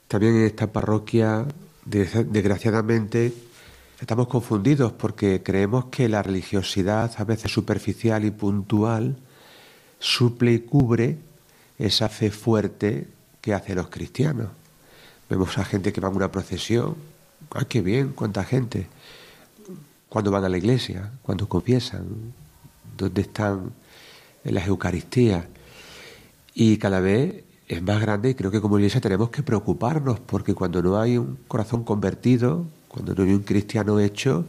también 0.08 0.36
en 0.36 0.46
esta 0.46 0.72
parroquia, 0.72 1.46
desgraciadamente, 1.84 3.32
estamos 4.00 4.28
confundidos 4.28 4.92
porque 4.92 5.42
creemos 5.42 5.86
que 5.86 6.08
la 6.08 6.22
religiosidad, 6.22 7.12
a 7.16 7.24
veces 7.24 7.52
superficial 7.52 8.24
y 8.24 8.30
puntual, 8.30 9.16
suple 9.98 10.52
y 10.52 10.58
cubre 10.60 11.18
esa 11.78 12.08
fe 12.08 12.30
fuerte 12.30 13.06
que 13.40 13.54
hacen 13.54 13.76
los 13.76 13.88
cristianos. 13.88 14.48
Vemos 15.28 15.56
a 15.58 15.64
gente 15.64 15.92
que 15.92 16.00
va 16.00 16.08
a 16.08 16.10
una 16.10 16.32
procesión, 16.32 16.96
¡ay, 17.52 17.66
qué 17.68 17.80
bien! 17.80 18.12
¡Cuánta 18.12 18.44
gente! 18.44 18.88
Cuando 20.10 20.32
van 20.32 20.44
a 20.44 20.48
la 20.48 20.58
iglesia, 20.58 21.12
cuando 21.22 21.48
confiesan, 21.48 22.34
dónde 22.96 23.22
están 23.22 23.72
en 24.44 24.54
las 24.54 24.66
Eucaristías. 24.66 25.46
Y 26.52 26.76
cada 26.78 27.00
vez 27.00 27.44
es 27.68 27.80
más 27.80 28.00
grande 28.00 28.30
y 28.30 28.34
creo 28.34 28.50
que 28.50 28.60
como 28.60 28.76
iglesia 28.76 29.00
tenemos 29.00 29.30
que 29.30 29.44
preocuparnos 29.44 30.18
porque 30.18 30.52
cuando 30.52 30.82
no 30.82 31.00
hay 31.00 31.16
un 31.16 31.38
corazón 31.46 31.84
convertido, 31.84 32.66
cuando 32.88 33.14
no 33.14 33.22
hay 33.22 33.32
un 33.32 33.44
cristiano 33.44 34.00
hecho, 34.00 34.46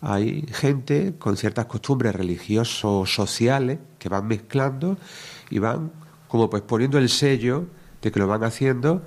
hay 0.00 0.46
gente 0.52 1.16
con 1.18 1.36
ciertas 1.36 1.66
costumbres 1.66 2.14
religiosas 2.14 3.10
sociales 3.10 3.80
que 3.98 4.08
van 4.08 4.28
mezclando 4.28 4.96
y 5.50 5.58
van 5.58 5.90
como 6.28 6.48
pues 6.48 6.62
poniendo 6.62 6.98
el 6.98 7.08
sello 7.08 7.66
de 8.00 8.12
que 8.12 8.20
lo 8.20 8.28
van 8.28 8.44
haciendo, 8.44 9.02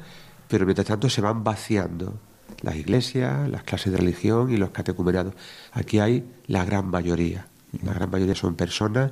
pero 0.49 0.65
mientras 0.65 0.85
tanto 0.85 1.09
se 1.09 1.21
van 1.21 1.45
vaciando 1.45 2.19
las 2.63 2.75
iglesias, 2.75 3.47
las 3.49 3.63
clases 3.63 3.91
de 3.91 3.99
religión 3.99 4.49
y 4.49 4.57
los 4.57 4.71
catecumenados. 4.71 5.35
Aquí 5.73 5.99
hay 5.99 6.23
la 6.47 6.65
gran 6.65 6.87
mayoría. 6.87 7.45
La 7.83 7.93
gran 7.93 8.09
mayoría 8.09 8.35
son 8.35 8.55
personas, 8.55 9.11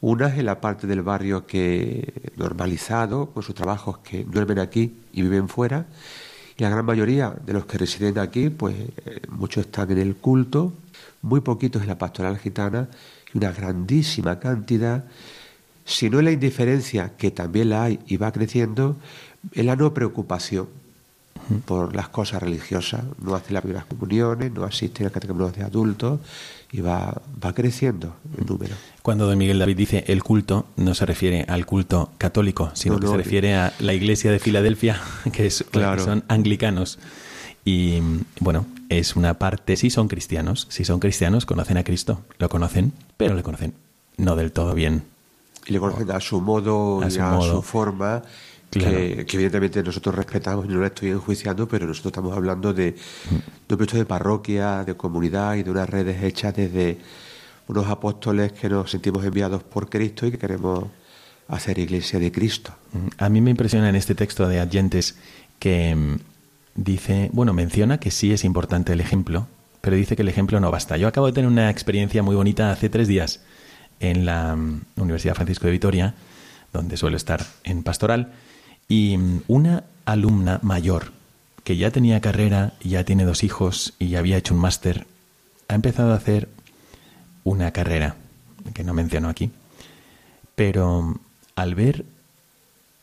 unas 0.00 0.38
en 0.38 0.46
la 0.46 0.60
parte 0.60 0.86
del 0.86 1.02
barrio 1.02 1.46
que 1.46 2.32
normalizado, 2.36 3.30
con 3.30 3.42
sus 3.42 3.54
trabajos, 3.54 3.98
que 3.98 4.24
duermen 4.24 4.58
aquí 4.58 4.94
y 5.12 5.22
viven 5.22 5.48
fuera, 5.48 5.86
y 6.56 6.62
la 6.62 6.70
gran 6.70 6.84
mayoría 6.84 7.34
de 7.44 7.52
los 7.52 7.66
que 7.66 7.78
residen 7.78 8.18
aquí, 8.18 8.48
pues 8.50 8.74
eh, 8.76 9.20
muchos 9.28 9.66
están 9.66 9.90
en 9.90 9.98
el 9.98 10.16
culto, 10.16 10.72
muy 11.22 11.40
poquitos 11.40 11.82
en 11.82 11.88
la 11.88 11.98
pastoral 11.98 12.38
gitana, 12.38 12.88
y 13.34 13.38
una 13.38 13.52
grandísima 13.52 14.38
cantidad, 14.40 15.04
si 15.84 16.08
no 16.08 16.20
en 16.20 16.26
la 16.26 16.32
indiferencia, 16.32 17.12
que 17.16 17.30
también 17.30 17.70
la 17.70 17.84
hay 17.84 17.98
y 18.06 18.16
va 18.16 18.32
creciendo, 18.32 18.96
en 19.52 19.66
la 19.66 19.76
no 19.76 19.92
preocupación 19.92 20.68
por 21.64 21.94
las 21.94 22.08
cosas 22.08 22.42
religiosas, 22.42 23.02
no 23.20 23.34
hace 23.34 23.52
las 23.52 23.62
primeras 23.62 23.86
comuniones, 23.86 24.52
no 24.52 24.64
asiste 24.64 25.06
a 25.06 25.10
catequesis 25.10 25.56
de 25.56 25.64
adultos 25.64 26.20
y 26.70 26.80
va, 26.80 27.20
va 27.42 27.54
creciendo 27.54 28.14
el 28.38 28.46
número. 28.46 28.74
Cuando 29.02 29.26
don 29.26 29.38
Miguel 29.38 29.58
David 29.58 29.76
dice 29.76 30.04
el 30.08 30.22
culto, 30.22 30.66
no 30.76 30.94
se 30.94 31.06
refiere 31.06 31.44
al 31.48 31.66
culto 31.66 32.10
católico, 32.18 32.70
sino 32.74 32.98
que 32.98 33.06
se 33.06 33.16
refiere 33.16 33.54
a 33.54 33.72
la 33.78 33.94
iglesia 33.94 34.30
de 34.30 34.38
Filadelfia, 34.38 35.00
que, 35.32 35.46
es, 35.46 35.64
son 35.98 36.24
anglicanos. 36.28 36.98
Y 37.64 38.00
bueno, 38.40 38.66
es 38.88 39.16
una 39.16 39.34
parte, 39.34 39.76
sí 39.76 39.90
son 39.90 40.08
cristianos, 40.08 40.66
si 40.70 40.84
son 40.84 41.00
cristianos, 41.00 41.46
conocen 41.46 41.76
a 41.76 41.84
Cristo, 41.84 42.22
lo 42.38 42.48
conocen, 42.48 42.92
pero 43.16 43.34
le 43.34 43.42
conocen 43.42 43.74
no 44.16 44.36
del 44.36 44.52
todo 44.52 44.74
bien. 44.74 45.04
Y 45.66 45.72
le 45.72 45.80
conocen 45.80 46.10
a 46.10 46.20
su 46.20 46.40
modo, 46.40 47.02
a, 47.02 47.10
su, 47.10 47.22
a 47.22 47.40
su 47.42 47.62
forma 47.62 48.22
que, 48.70 49.26
evidentemente 49.32 49.82
nosotros 49.82 50.14
respetamos 50.14 50.66
y 50.66 50.68
no 50.68 50.78
lo 50.78 50.86
estoy 50.86 51.10
enjuiciando, 51.10 51.66
pero 51.68 51.86
nosotros 51.86 52.12
estamos 52.12 52.36
hablando 52.36 52.74
de, 52.74 52.94
de 53.68 53.74
un 53.74 53.86
de 53.86 54.04
parroquia, 54.04 54.84
de 54.84 54.94
comunidad 54.94 55.56
y 55.56 55.62
de 55.62 55.70
unas 55.70 55.88
redes 55.88 56.22
hechas 56.22 56.54
desde 56.54 56.98
unos 57.66 57.86
apóstoles 57.86 58.52
que 58.52 58.68
nos 58.68 58.90
sentimos 58.90 59.24
enviados 59.24 59.62
por 59.62 59.88
Cristo 59.88 60.26
y 60.26 60.30
que 60.30 60.38
queremos 60.38 60.84
hacer 61.48 61.78
iglesia 61.78 62.18
de 62.18 62.30
Cristo. 62.30 62.74
A 63.18 63.28
mí 63.28 63.40
me 63.40 63.50
impresiona 63.50 63.88
en 63.88 63.96
este 63.96 64.14
texto 64.14 64.48
de 64.48 64.60
Adyentes 64.60 65.16
que 65.58 65.94
mm, 65.94 66.16
dice, 66.74 67.30
bueno, 67.32 67.52
menciona 67.52 67.98
que 67.98 68.10
sí 68.10 68.32
es 68.32 68.44
importante 68.44 68.92
el 68.92 69.00
ejemplo, 69.00 69.46
pero 69.80 69.96
dice 69.96 70.16
que 70.16 70.22
el 70.22 70.28
ejemplo 70.28 70.60
no 70.60 70.70
basta. 70.70 70.96
Yo 70.96 71.08
acabo 71.08 71.26
de 71.26 71.32
tener 71.32 71.48
una 71.48 71.70
experiencia 71.70 72.22
muy 72.22 72.36
bonita 72.36 72.70
hace 72.70 72.88
tres 72.88 73.08
días 73.08 73.40
en 74.00 74.26
la 74.26 74.56
mm, 74.56 74.82
Universidad 74.96 75.34
Francisco 75.34 75.66
de 75.66 75.72
Vitoria, 75.72 76.14
donde 76.72 76.96
suelo 76.96 77.16
estar 77.16 77.44
en 77.64 77.82
pastoral, 77.82 78.32
y 78.88 79.18
una 79.46 79.84
alumna 80.06 80.58
mayor, 80.62 81.12
que 81.62 81.76
ya 81.76 81.90
tenía 81.90 82.20
carrera, 82.20 82.72
ya 82.82 83.04
tiene 83.04 83.26
dos 83.26 83.44
hijos 83.44 83.92
y 83.98 84.08
ya 84.08 84.20
había 84.20 84.38
hecho 84.38 84.54
un 84.54 84.60
máster, 84.60 85.06
ha 85.68 85.74
empezado 85.74 86.12
a 86.12 86.16
hacer 86.16 86.48
una 87.44 87.70
carrera, 87.72 88.16
que 88.72 88.84
no 88.84 88.94
menciono 88.94 89.28
aquí, 89.28 89.50
pero 90.54 91.20
al 91.54 91.74
ver 91.74 92.06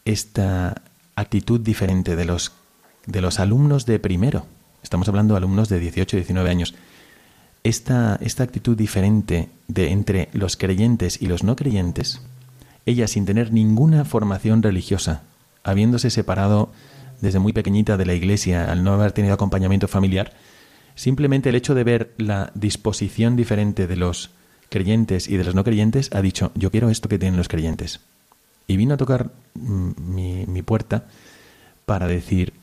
esta 0.03 0.81
actitud 1.15 1.59
diferente 1.59 2.15
de 2.15 2.25
los, 2.25 2.51
de 3.05 3.21
los 3.21 3.39
alumnos 3.39 3.85
de 3.85 3.99
primero, 3.99 4.47
estamos 4.81 5.07
hablando 5.07 5.35
de 5.35 5.37
alumnos 5.37 5.69
de 5.69 5.79
18 5.79 6.17
19 6.17 6.49
años, 6.49 6.73
esta, 7.63 8.17
esta 8.21 8.43
actitud 8.43 8.75
diferente 8.75 9.49
de 9.67 9.91
entre 9.91 10.29
los 10.33 10.57
creyentes 10.57 11.21
y 11.21 11.27
los 11.27 11.43
no 11.43 11.55
creyentes, 11.55 12.21
ella 12.85 13.07
sin 13.07 13.25
tener 13.25 13.53
ninguna 13.53 14.05
formación 14.05 14.61
religiosa, 14.61 15.23
habiéndose 15.65 16.09
separado 16.09 16.71
desde 17.19 17.39
muy 17.39 17.51
pequeñita 17.51 17.97
de 17.97 18.05
la 18.05 18.13
iglesia, 18.13 18.71
al 18.71 18.83
no 18.83 18.93
haber 18.93 19.11
tenido 19.11 19.33
acompañamiento 19.33 19.87
familiar, 19.87 20.33
simplemente 20.93 21.49
el 21.49 21.55
hecho 21.55 21.75
de 21.75 21.83
ver 21.83 22.13
la 22.17 22.51
disposición 22.53 23.35
diferente 23.35 23.87
de 23.87 23.95
los 23.97 24.29
creyentes 24.69 25.27
y 25.27 25.37
de 25.37 25.43
los 25.43 25.55
no 25.55 25.63
creyentes, 25.63 26.09
ha 26.13 26.21
dicho, 26.21 26.51
yo 26.55 26.71
quiero 26.71 26.89
esto 26.89 27.09
que 27.09 27.17
tienen 27.17 27.37
los 27.37 27.47
creyentes. 27.47 27.99
Y 28.67 28.77
vino 28.77 28.93
a 28.93 28.97
tocar 28.97 29.31
mm, 29.55 30.45
mi, 30.47 30.61
puerta 30.61 31.05
para 31.85 32.07
decir, 32.07 32.53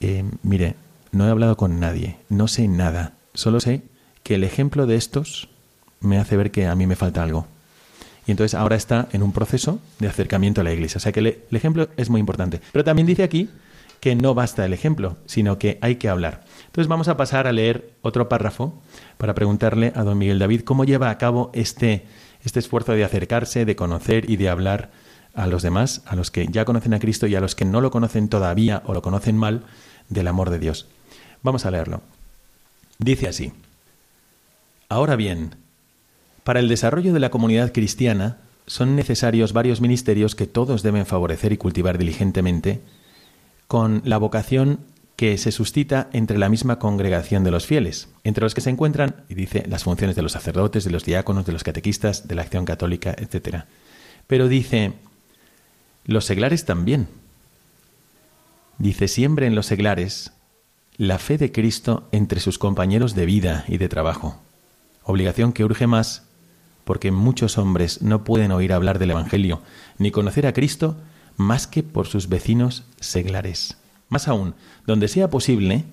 eh, 0.00 0.24
mire, 0.42 0.76
no 1.12 1.26
he 1.26 1.30
hablado 1.30 1.56
con 1.56 1.78
nadie, 1.78 2.16
no 2.28 2.48
sé 2.48 2.68
nada, 2.68 3.14
solo 3.34 3.60
sé 3.60 3.82
que 4.22 4.34
el 4.34 4.44
ejemplo 4.44 4.86
de 4.86 4.96
estos 4.96 5.48
me 6.00 6.18
hace 6.18 6.36
ver 6.36 6.50
que 6.50 6.66
a 6.66 6.74
mí 6.74 6.86
me 6.86 6.96
falta 6.96 7.22
algo. 7.22 7.46
Y 8.28 8.30
entonces 8.30 8.54
ahora 8.54 8.76
está 8.76 9.08
en 9.12 9.22
un 9.22 9.32
proceso 9.32 9.80
de 9.98 10.06
acercamiento 10.06 10.60
a 10.60 10.64
la 10.64 10.72
iglesia. 10.72 10.98
O 10.98 11.00
sea 11.00 11.12
que 11.12 11.20
el 11.20 11.56
ejemplo 11.56 11.88
es 11.96 12.10
muy 12.10 12.20
importante. 12.20 12.60
Pero 12.72 12.84
también 12.84 13.06
dice 13.06 13.22
aquí 13.22 13.48
que 14.00 14.14
no 14.14 14.34
basta 14.34 14.66
el 14.66 14.74
ejemplo, 14.74 15.16
sino 15.24 15.58
que 15.58 15.78
hay 15.80 15.96
que 15.96 16.10
hablar. 16.10 16.44
Entonces 16.66 16.88
vamos 16.88 17.08
a 17.08 17.16
pasar 17.16 17.46
a 17.46 17.52
leer 17.52 17.94
otro 18.02 18.28
párrafo 18.28 18.74
para 19.16 19.34
preguntarle 19.34 19.94
a 19.96 20.02
don 20.02 20.18
Miguel 20.18 20.38
David 20.38 20.60
cómo 20.60 20.84
lleva 20.84 21.08
a 21.08 21.16
cabo 21.16 21.50
este, 21.54 22.04
este 22.44 22.58
esfuerzo 22.58 22.92
de 22.92 23.02
acercarse, 23.02 23.64
de 23.64 23.76
conocer 23.76 24.28
y 24.28 24.36
de 24.36 24.50
hablar 24.50 24.90
a 25.34 25.46
los 25.46 25.62
demás, 25.62 26.02
a 26.04 26.14
los 26.14 26.30
que 26.30 26.46
ya 26.48 26.66
conocen 26.66 26.92
a 26.92 27.00
Cristo 27.00 27.26
y 27.26 27.34
a 27.34 27.40
los 27.40 27.54
que 27.54 27.64
no 27.64 27.80
lo 27.80 27.90
conocen 27.90 28.28
todavía 28.28 28.82
o 28.84 28.92
lo 28.92 29.00
conocen 29.00 29.38
mal, 29.38 29.62
del 30.10 30.28
amor 30.28 30.50
de 30.50 30.58
Dios. 30.58 30.86
Vamos 31.42 31.64
a 31.64 31.70
leerlo. 31.70 32.02
Dice 32.98 33.26
así. 33.26 33.54
Ahora 34.90 35.16
bien, 35.16 35.54
para 36.48 36.60
el 36.60 36.68
desarrollo 36.68 37.12
de 37.12 37.20
la 37.20 37.28
comunidad 37.28 37.74
cristiana 37.74 38.38
son 38.66 38.96
necesarios 38.96 39.52
varios 39.52 39.82
ministerios 39.82 40.34
que 40.34 40.46
todos 40.46 40.82
deben 40.82 41.04
favorecer 41.04 41.52
y 41.52 41.58
cultivar 41.58 41.98
diligentemente, 41.98 42.80
con 43.66 44.00
la 44.06 44.16
vocación 44.16 44.80
que 45.16 45.36
se 45.36 45.52
suscita 45.52 46.08
entre 46.14 46.38
la 46.38 46.48
misma 46.48 46.78
congregación 46.78 47.44
de 47.44 47.50
los 47.50 47.66
fieles, 47.66 48.08
entre 48.24 48.44
los 48.44 48.54
que 48.54 48.62
se 48.62 48.70
encuentran, 48.70 49.16
y 49.28 49.34
dice, 49.34 49.64
las 49.68 49.84
funciones 49.84 50.16
de 50.16 50.22
los 50.22 50.32
sacerdotes, 50.32 50.84
de 50.84 50.90
los 50.90 51.04
diáconos, 51.04 51.44
de 51.44 51.52
los 51.52 51.64
catequistas, 51.64 52.26
de 52.26 52.34
la 52.34 52.40
acción 52.40 52.64
católica, 52.64 53.14
etc. 53.18 53.64
Pero 54.26 54.48
dice, 54.48 54.94
los 56.06 56.24
seglares 56.24 56.64
también. 56.64 57.08
Dice, 58.78 59.06
siempre 59.06 59.46
en 59.46 59.54
los 59.54 59.66
seglares 59.66 60.32
la 60.96 61.18
fe 61.18 61.36
de 61.36 61.52
Cristo 61.52 62.08
entre 62.10 62.40
sus 62.40 62.58
compañeros 62.58 63.14
de 63.14 63.26
vida 63.26 63.66
y 63.68 63.76
de 63.76 63.90
trabajo, 63.90 64.40
obligación 65.04 65.52
que 65.52 65.66
urge 65.66 65.86
más 65.86 66.24
porque 66.88 67.10
muchos 67.10 67.58
hombres 67.58 68.00
no 68.00 68.24
pueden 68.24 68.50
oír 68.50 68.72
hablar 68.72 68.98
del 68.98 69.10
Evangelio 69.10 69.60
ni 69.98 70.10
conocer 70.10 70.46
a 70.46 70.54
Cristo 70.54 70.96
más 71.36 71.66
que 71.66 71.82
por 71.82 72.06
sus 72.06 72.30
vecinos 72.30 72.84
seglares. 72.98 73.76
Más 74.08 74.26
aún, 74.26 74.54
donde 74.86 75.08
sea 75.08 75.28
posible, 75.28 75.84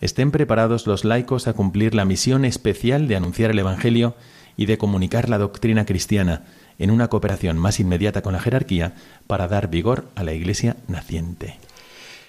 estén 0.00 0.32
preparados 0.32 0.88
los 0.88 1.04
laicos 1.04 1.46
a 1.46 1.52
cumplir 1.52 1.94
la 1.94 2.04
misión 2.04 2.44
especial 2.44 3.06
de 3.06 3.14
anunciar 3.14 3.52
el 3.52 3.60
Evangelio 3.60 4.16
y 4.56 4.66
de 4.66 4.76
comunicar 4.76 5.28
la 5.28 5.38
doctrina 5.38 5.86
cristiana 5.86 6.42
en 6.80 6.90
una 6.90 7.06
cooperación 7.06 7.56
más 7.56 7.78
inmediata 7.78 8.22
con 8.22 8.32
la 8.32 8.40
jerarquía 8.40 8.96
para 9.28 9.46
dar 9.46 9.70
vigor 9.70 10.08
a 10.16 10.24
la 10.24 10.32
Iglesia 10.32 10.78
naciente. 10.88 11.60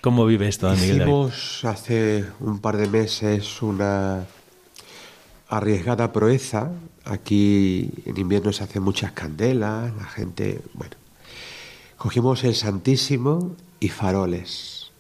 ¿Cómo 0.02 0.28
vive 0.28 0.48
esto, 0.48 0.70
hace 1.64 2.26
un 2.40 2.60
par 2.60 2.78
de 2.78 2.88
meses 2.88 3.64
una 3.64 4.28
arriesgada 5.52 6.12
proeza. 6.12 6.72
Aquí 7.06 7.92
en 8.06 8.18
invierno 8.18 8.52
se 8.54 8.64
hacen 8.64 8.84
muchas 8.84 9.12
candelas, 9.12 9.94
la 9.96 10.06
gente, 10.06 10.62
bueno, 10.74 10.96
cogimos 11.98 12.44
el 12.44 12.56
Santísimo 12.56 13.56
y 13.80 13.90
faroles 13.90 14.92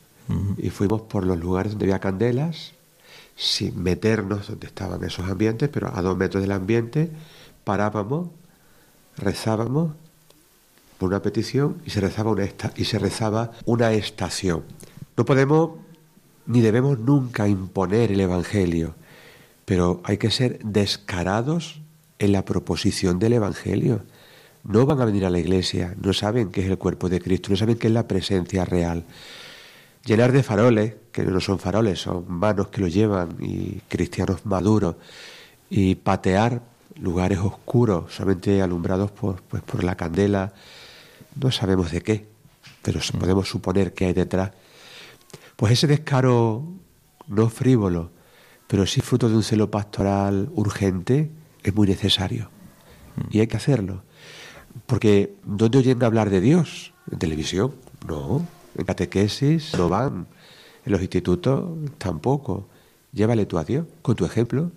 y 0.57 0.69
fuimos 0.69 1.01
por 1.01 1.25
los 1.25 1.39
lugares 1.39 1.73
donde 1.73 1.85
había 1.85 1.99
candelas, 1.99 2.71
sin 3.35 3.81
meternos 3.81 4.47
donde 4.47 4.67
estaban 4.67 5.03
esos 5.03 5.29
ambientes, 5.29 5.69
pero 5.69 5.91
a 5.93 6.01
dos 6.01 6.17
metros 6.17 6.41
del 6.41 6.51
ambiente, 6.51 7.11
parábamos, 7.63 8.29
rezábamos 9.17 9.91
por 10.97 11.09
una 11.09 11.21
petición 11.21 11.81
y 11.85 11.89
se 11.89 12.01
rezaba 12.01 12.31
una, 12.31 12.47
y 12.75 12.85
se 12.85 12.99
rezaba 12.99 13.51
una 13.65 13.91
estación. 13.91 14.63
No 15.17 15.25
podemos 15.25 15.71
ni 16.45 16.61
debemos 16.61 16.99
nunca 16.99 17.47
imponer 17.47 18.11
el 18.11 18.21
Evangelio, 18.21 18.95
pero 19.71 20.01
hay 20.03 20.17
que 20.17 20.31
ser 20.31 20.59
descarados 20.65 21.79
en 22.19 22.33
la 22.33 22.43
proposición 22.43 23.19
del 23.19 23.31
Evangelio. 23.31 24.03
No 24.65 24.85
van 24.85 24.99
a 24.99 25.05
venir 25.05 25.25
a 25.25 25.29
la 25.29 25.39
iglesia, 25.39 25.95
no 26.03 26.11
saben 26.11 26.51
qué 26.51 26.59
es 26.59 26.67
el 26.67 26.77
cuerpo 26.77 27.07
de 27.07 27.21
Cristo, 27.21 27.51
no 27.51 27.55
saben 27.55 27.77
qué 27.77 27.87
es 27.87 27.93
la 27.93 28.05
presencia 28.05 28.65
real 28.65 29.05
llenar 30.03 30.33
de 30.33 30.43
faroles, 30.43 30.95
que 31.13 31.23
no 31.23 31.39
son 31.39 31.57
faroles, 31.57 32.01
son 32.01 32.25
manos 32.27 32.67
que 32.67 32.81
lo 32.81 32.89
llevan 32.89 33.37
y 33.39 33.79
cristianos 33.87 34.45
maduros, 34.45 34.97
y 35.69 35.95
patear 35.95 36.61
lugares 36.99 37.39
oscuros, 37.39 38.13
solamente 38.13 38.61
alumbrados 38.61 39.11
por, 39.11 39.41
pues, 39.43 39.63
por 39.63 39.85
la 39.85 39.95
candela, 39.95 40.51
no 41.41 41.49
sabemos 41.49 41.91
de 41.91 42.01
qué, 42.01 42.27
pero 42.81 42.99
mm. 42.99 43.19
podemos 43.19 43.47
suponer 43.47 43.93
que 43.93 44.07
hay 44.07 44.13
detrás. 44.13 44.51
Pues 45.55 45.71
ese 45.71 45.87
descaro 45.87 46.61
no 47.29 47.47
frívolo, 47.47 48.11
pero 48.71 48.85
sí 48.85 49.01
fruto 49.01 49.27
de 49.27 49.35
un 49.35 49.43
celo 49.43 49.69
pastoral 49.69 50.49
urgente, 50.55 51.29
es 51.61 51.75
muy 51.75 51.89
necesario. 51.89 52.49
Y 53.29 53.41
hay 53.41 53.47
que 53.47 53.57
hacerlo. 53.57 54.03
Porque 54.85 55.35
¿dónde 55.43 55.79
oyen 55.79 56.01
hablar 56.01 56.29
de 56.29 56.39
Dios? 56.39 56.93
¿En 57.11 57.19
televisión? 57.19 57.75
No 58.07 58.47
en 58.77 58.85
catequesis 58.85 59.73
no 59.77 59.89
van, 59.89 60.25
en 60.85 60.91
los 60.93 61.01
institutos 61.01 61.69
tampoco. 61.97 62.69
Llévale 63.11 63.45
tú 63.45 63.57
a 63.57 63.65
Dios 63.65 63.85
con 64.01 64.15
tu 64.15 64.23
ejemplo 64.23 64.71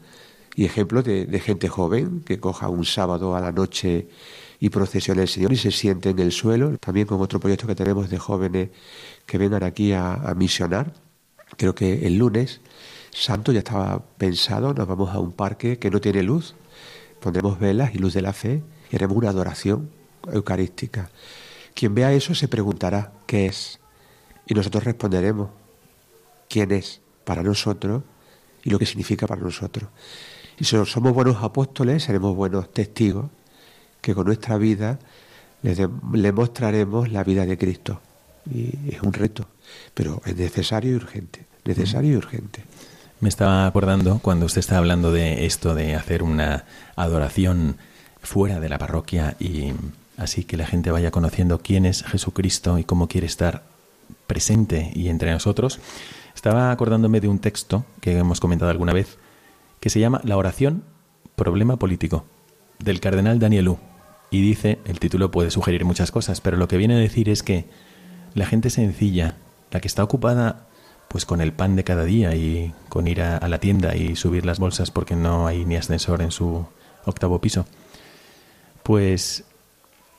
y 0.57 0.65
ejemplo 0.65 1.01
de, 1.05 1.29
gente 1.39 1.69
joven 1.69 2.25
que 2.27 2.41
coja 2.41 2.69
un 2.69 2.85
sábado 2.85 3.37
a 3.37 3.41
la 3.41 3.53
noche 3.53 4.09
y 4.59 4.71
procesione 4.71 5.23
el 5.23 5.29
Señor 5.29 5.53
y 5.53 5.57
se 5.57 5.71
siente 5.71 6.11
en 6.11 6.19
el 6.19 6.33
suelo. 6.33 6.77
También 6.79 7.07
con 7.07 7.21
otro 7.21 7.39
proyecto 7.39 7.69
que 7.69 7.77
tenemos 7.77 8.11
de 8.11 8.19
jóvenes 8.19 8.71
que 9.25 9.39
vengan 9.39 9.63
aquí 9.63 9.93
a 9.93 10.35
misionar. 10.37 10.95
Creo 11.57 11.77
que 11.77 12.09
el 12.09 12.19
lunes 12.19 12.61
santo 13.15 13.53
ya 13.53 13.61
estaba 13.61 14.03
pensado, 14.19 14.75
nos 14.75 14.87
vamos 14.87 15.15
a 15.15 15.21
un 15.21 15.33
parque 15.33 15.79
que 15.79 15.91
no 15.91 16.01
tiene 16.01 16.23
luz, 16.23 16.55
pondremos 17.21 17.59
velas 17.59 17.95
y 17.95 17.99
luz 17.99 18.13
de 18.15 18.23
la 18.23 18.33
fe 18.33 18.63
y 18.91 18.97
haremos 18.97 19.17
una 19.17 19.31
adoración 19.31 19.91
eucarística. 20.31 21.11
Quien 21.75 21.95
vea 21.95 22.13
eso 22.13 22.35
se 22.35 22.49
preguntará, 22.49 23.13
¿qué 23.27 23.47
es? 23.47 23.81
Y 24.47 24.55
nosotros 24.55 24.85
responderemos 24.85 25.51
quién 26.49 26.73
es 26.73 27.01
para 27.25 27.43
nosotros 27.43 28.03
y 28.63 28.71
lo 28.71 28.79
que 28.79 28.87
significa 28.87 29.27
para 29.27 29.41
nosotros. 29.41 29.89
Y 30.59 30.65
si 30.65 30.77
somos 30.85 31.13
buenos 31.13 31.43
apóstoles, 31.43 32.05
seremos 32.05 32.37
buenos 32.37 32.73
testigos 32.73 33.31
que 34.01 34.15
con 34.15 34.27
nuestra 34.27 34.59
vida 34.59 34.99
le, 35.63 36.33
mostraremos 36.33 37.11
la 37.11 37.25
vida 37.25 37.47
de 37.47 37.57
Cristo. 37.57 38.01
Y 38.53 38.95
es 38.95 39.03
un 39.03 39.13
reto, 39.13 39.49
pero 39.95 40.21
es 40.27 40.37
necesario 40.37 40.93
y 40.93 40.95
urgente, 40.95 41.47
necesario 41.65 42.13
y 42.13 42.17
urgente. 42.17 42.65
Me 43.21 43.29
estaba 43.29 43.67
acordando 43.67 44.19
cuando 44.19 44.47
usted 44.47 44.61
estaba 44.61 44.79
hablando 44.79 45.13
de 45.13 45.47
esto 45.47 45.75
de 45.75 45.95
hacer 45.95 46.23
una 46.23 46.65
adoración 46.97 47.77
fuera 48.23 48.61
de 48.61 48.69
la 48.69 48.79
parroquia 48.79 49.37
y 49.39 49.73
así 50.17 50.45
que 50.45 50.57
la 50.57 50.67
gente 50.67 50.91
vaya 50.91 51.11
conociendo 51.11 51.59
quién 51.61 51.87
es 51.87 52.03
Jesucristo 52.03 52.79
y 52.79 52.85
cómo 52.85 53.09
quiere 53.09 53.27
estar 53.27 53.63
presente 54.27 54.91
y 54.95 55.09
entre 55.09 55.31
nosotros, 55.33 55.81
estaba 56.35 56.71
acordándome 56.71 57.21
de 57.21 57.29
un 57.29 57.39
texto 57.39 57.85
que 58.01 58.19
hemos 58.19 58.41
comentado 58.41 58.71
alguna 58.71 58.93
vez, 58.93 59.19
que 59.81 59.91
se 59.91 60.01
llama 60.01 60.21
La 60.25 60.37
oración, 60.37 60.83
problema 61.37 61.79
político, 61.79 62.25
del 62.79 63.01
cardenal 63.01 63.39
Danielú. 63.39 63.79
Y 64.31 64.43
dice, 64.43 64.79
el 64.85 64.99
título 64.99 65.31
puede 65.31 65.51
sugerir 65.51 65.85
muchas 65.85 66.11
cosas, 66.11 66.41
pero 66.41 66.57
lo 66.57 66.67
que 66.69 66.77
viene 66.77 66.95
a 66.95 66.99
decir 66.99 67.29
es 67.29 67.43
que 67.43 67.67
la 68.35 68.47
gente 68.47 68.71
sencilla, 68.71 69.37
la 69.71 69.81
que 69.81 69.89
está 69.89 70.03
ocupada 70.03 70.67
pues 71.15 71.27
con 71.27 71.41
el 71.41 71.53
pan 71.53 71.77
de 71.77 71.85
cada 71.85 72.05
día 72.05 72.35
y 72.35 72.75
con 72.89 73.07
ir 73.07 73.23
a, 73.23 73.47
la 73.47 73.61
tienda 73.61 73.95
y 73.95 74.17
subir 74.17 74.45
las 74.45 74.59
bolsas 74.59 74.91
porque 74.91 75.15
no 75.15 75.47
hay 75.47 75.65
ni 75.65 75.77
ascensor 75.77 76.21
en 76.23 76.33
su 76.33 76.67
octavo 77.05 77.41
piso, 77.41 77.67
pues 78.83 79.45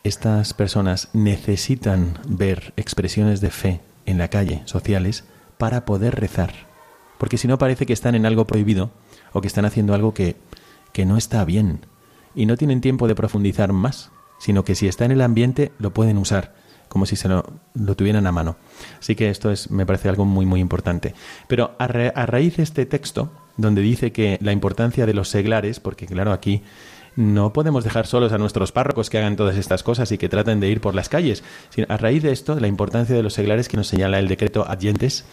estas 0.06 0.54
personas 0.54 1.10
necesitan 1.12 2.18
ver 2.26 2.72
expresiones 2.78 3.42
de 3.42 3.50
fe 3.50 3.82
en 4.06 4.18
la 4.18 4.30
calle, 4.30 4.62
sociales, 4.64 5.26
para 5.58 5.84
poder 5.84 6.18
rezar. 6.18 6.54
Porque 7.18 7.38
si 7.38 7.50
no 7.50 7.58
parece 7.58 7.86
que 7.86 7.92
están 7.92 8.16
en 8.16 8.26
algo 8.26 8.48
prohibido 8.48 8.90
o 9.34 9.42
que 9.42 9.48
están 9.48 9.66
haciendo 9.66 9.96
algo 9.96 10.14
que, 10.14 10.38
que 10.94 11.06
no 11.06 11.18
está 11.18 11.44
bien. 11.44 11.82
Y 12.36 12.46
no 12.46 12.56
tienen 12.56 12.80
tiempo 12.80 13.10
de 13.10 13.16
profundizar 13.16 13.74
más, 13.74 14.12
sino 14.40 14.64
que 14.64 14.76
si 14.76 14.88
está 14.88 15.04
en 15.04 15.12
el 15.12 15.22
ambiente 15.22 15.74
lo 15.78 15.94
pueden 15.94 16.18
usar, 16.18 16.56
como 16.96 17.06
si 17.06 17.18
se 17.18 17.28
lo, 17.28 17.44
tuvieran 17.98 18.26
a 18.26 18.32
mano. 18.32 18.56
Así 19.02 19.18
que 19.18 19.30
esto 19.30 19.52
es, 19.52 19.70
me 19.70 19.86
parece 19.86 20.08
algo 20.08 20.24
muy, 20.24 20.46
muy 20.46 20.62
importante. 20.62 21.14
Pero 21.50 21.76
a, 21.78 21.84
a 21.84 22.26
raíz 22.26 22.56
de 22.56 22.64
este 22.64 22.86
texto, 22.86 23.34
donde 23.58 23.82
dice 23.82 24.14
que 24.14 24.38
la 24.40 24.54
importancia 24.54 25.06
de 25.06 25.14
los 25.14 25.28
seglares, 25.28 25.82
porque 25.82 26.06
claro, 26.06 26.32
aquí 26.32 26.64
no 27.18 27.52
podemos 27.52 27.84
dejar 27.84 28.08
solos 28.08 28.32
a 28.32 28.38
nuestros 28.38 28.72
párrocos 28.72 29.10
que 29.10 29.18
hagan 29.18 29.36
todas 29.36 29.58
estas 29.58 29.84
cosas 29.84 30.10
y 30.14 30.18
que 30.18 30.30
traten 30.30 30.62
de 30.62 30.70
ir 30.70 30.80
por 30.80 30.96
las 30.96 31.10
calles. 31.10 31.44
a 31.90 31.98
raíz 31.98 32.24
de 32.24 32.32
esto, 32.32 32.58
la 32.58 32.68
importancia 32.68 33.14
de 33.14 33.24
los 33.24 33.34
seglares 33.34 33.68
que 33.68 33.76
nos 33.76 33.88
señala 33.88 34.18
el 34.18 34.30
decreto 34.30 34.66
Adyentes, 34.66 35.26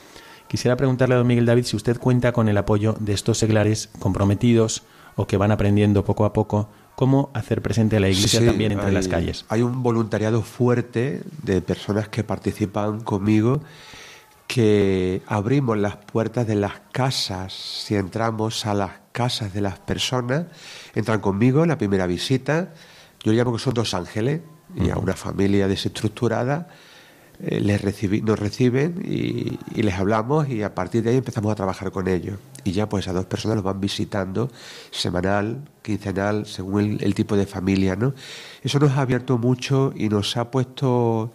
Quisiera 0.48 0.76
preguntarle 0.76 1.14
a 1.14 1.18
don 1.18 1.28
Miguel 1.28 1.46
David 1.46 1.64
si 1.64 1.76
usted 1.76 1.98
cuenta 1.98 2.32
con 2.32 2.48
el 2.48 2.58
apoyo 2.58 2.96
de 2.98 3.14
estos 3.14 3.38
seglares 3.38 3.88
comprometidos 4.00 4.82
o 5.14 5.26
que 5.26 5.36
van 5.36 5.52
aprendiendo 5.52 6.04
poco 6.04 6.24
a 6.24 6.32
poco 6.32 6.68
cómo 6.94 7.30
hacer 7.34 7.62
presente 7.62 7.96
a 7.96 8.00
la 8.00 8.08
iglesia 8.08 8.44
también 8.44 8.72
entre 8.72 8.92
las 8.92 9.08
calles. 9.08 9.44
Hay 9.48 9.62
un 9.62 9.82
voluntariado 9.82 10.42
fuerte 10.42 11.22
de 11.42 11.60
personas 11.60 12.08
que 12.08 12.24
participan 12.24 13.00
conmigo 13.00 13.60
que 14.46 15.22
abrimos 15.26 15.78
las 15.78 15.96
puertas 15.96 16.46
de 16.46 16.56
las 16.56 16.74
casas, 16.92 17.54
si 17.54 17.94
entramos 17.94 18.66
a 18.66 18.74
las 18.74 18.90
casas 19.12 19.54
de 19.54 19.62
las 19.62 19.78
personas, 19.78 20.44
entran 20.94 21.20
conmigo 21.20 21.62
en 21.62 21.70
la 21.70 21.78
primera 21.78 22.06
visita, 22.06 22.74
yo 23.22 23.32
llamo 23.32 23.54
que 23.54 23.58
son 23.58 23.72
dos 23.72 23.94
ángeles, 23.94 24.42
y 24.76 24.90
a 24.90 24.98
una 24.98 25.14
familia 25.14 25.68
desestructurada, 25.68 26.68
eh, 27.44 27.60
les 27.60 27.82
nos 28.22 28.38
reciben 28.38 29.02
y, 29.04 29.58
les 29.82 29.94
hablamos 29.94 30.48
y 30.48 30.62
a 30.62 30.76
partir 30.76 31.02
de 31.02 31.10
ahí 31.10 31.16
empezamos 31.16 31.50
a 31.50 31.56
trabajar 31.56 31.90
con 31.90 32.06
ellos. 32.06 32.38
Y 32.62 32.70
ya 32.70 32.88
pues 32.88 33.08
a 33.08 33.12
dos 33.12 33.26
personas 33.26 33.56
los 33.56 33.64
van 33.64 33.80
visitando 33.80 34.48
semanal, 34.92 35.68
quincenal, 35.82 36.46
según 36.46 36.98
el, 37.00 37.14
tipo 37.14 37.36
de 37.36 37.46
familia, 37.46 37.96
¿no? 37.96 38.14
Eso 38.62 38.78
nos 38.78 38.92
ha 38.92 39.00
abierto 39.00 39.38
mucho 39.38 39.92
y 39.96 40.08
nos 40.08 40.36
ha 40.36 40.52
puesto 40.52 41.32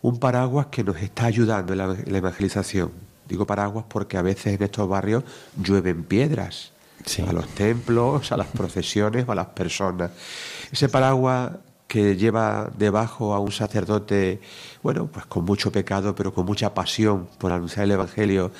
un 0.00 0.18
paraguas 0.18 0.68
que 0.68 0.82
nos 0.82 0.96
está 0.96 1.26
ayudando 1.26 1.74
en 1.74 1.78
la, 1.78 2.18
evangelización. 2.18 2.90
Digo 3.28 3.46
paraguas 3.46 3.84
porque 3.86 4.16
a 4.16 4.22
veces 4.22 4.54
en 4.54 4.62
estos 4.62 4.88
barrios 4.88 5.24
llueven 5.62 6.04
piedras. 6.04 6.72
a 7.26 7.32
los 7.34 7.48
templos, 7.48 8.32
a 8.32 8.38
las 8.38 8.46
procesiones 8.56 9.28
o 9.28 9.32
a 9.32 9.34
las 9.34 9.48
personas. 9.48 10.10
Ese 10.72 10.88
paraguas 10.88 11.50
que 11.88 12.16
lleva 12.16 12.70
debajo 12.76 13.34
a 13.34 13.40
un 13.40 13.50
sacerdote, 13.50 14.40
bueno, 14.82 15.08
pues 15.10 15.26
con 15.26 15.44
mucho 15.44 15.72
pecado, 15.72 16.14
pero 16.14 16.32
con 16.34 16.44
mucha 16.46 16.74
pasión 16.74 17.28
por 17.38 17.50
anunciar 17.50 17.86
el 17.86 17.92
Evangelio, 17.92 18.52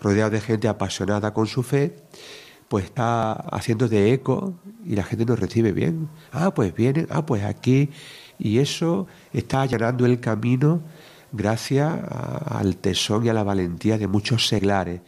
rodeado 0.00 0.30
de 0.30 0.40
gente 0.40 0.66
apasionada 0.66 1.34
con 1.34 1.46
su 1.46 1.62
fe, 1.62 1.94
pues 2.68 2.86
está 2.86 3.32
haciendo 3.32 3.86
de 3.88 4.12
eco 4.12 4.54
y 4.84 4.96
la 4.96 5.04
gente 5.04 5.26
nos 5.26 5.38
recibe 5.38 5.72
bien. 5.72 6.08
Ah, 6.32 6.54
pues 6.54 6.74
vienen, 6.74 7.06
ah, 7.10 7.26
pues 7.26 7.44
aquí. 7.44 7.90
Y 8.38 8.58
eso 8.58 9.06
está 9.32 9.62
allanando 9.62 10.06
el 10.06 10.18
camino 10.18 10.80
gracias 11.32 11.92
al 12.46 12.76
tesón 12.76 13.26
y 13.26 13.28
a 13.28 13.34
la 13.34 13.42
valentía 13.42 13.98
de 13.98 14.06
muchos 14.06 14.48
seglares, 14.48 15.00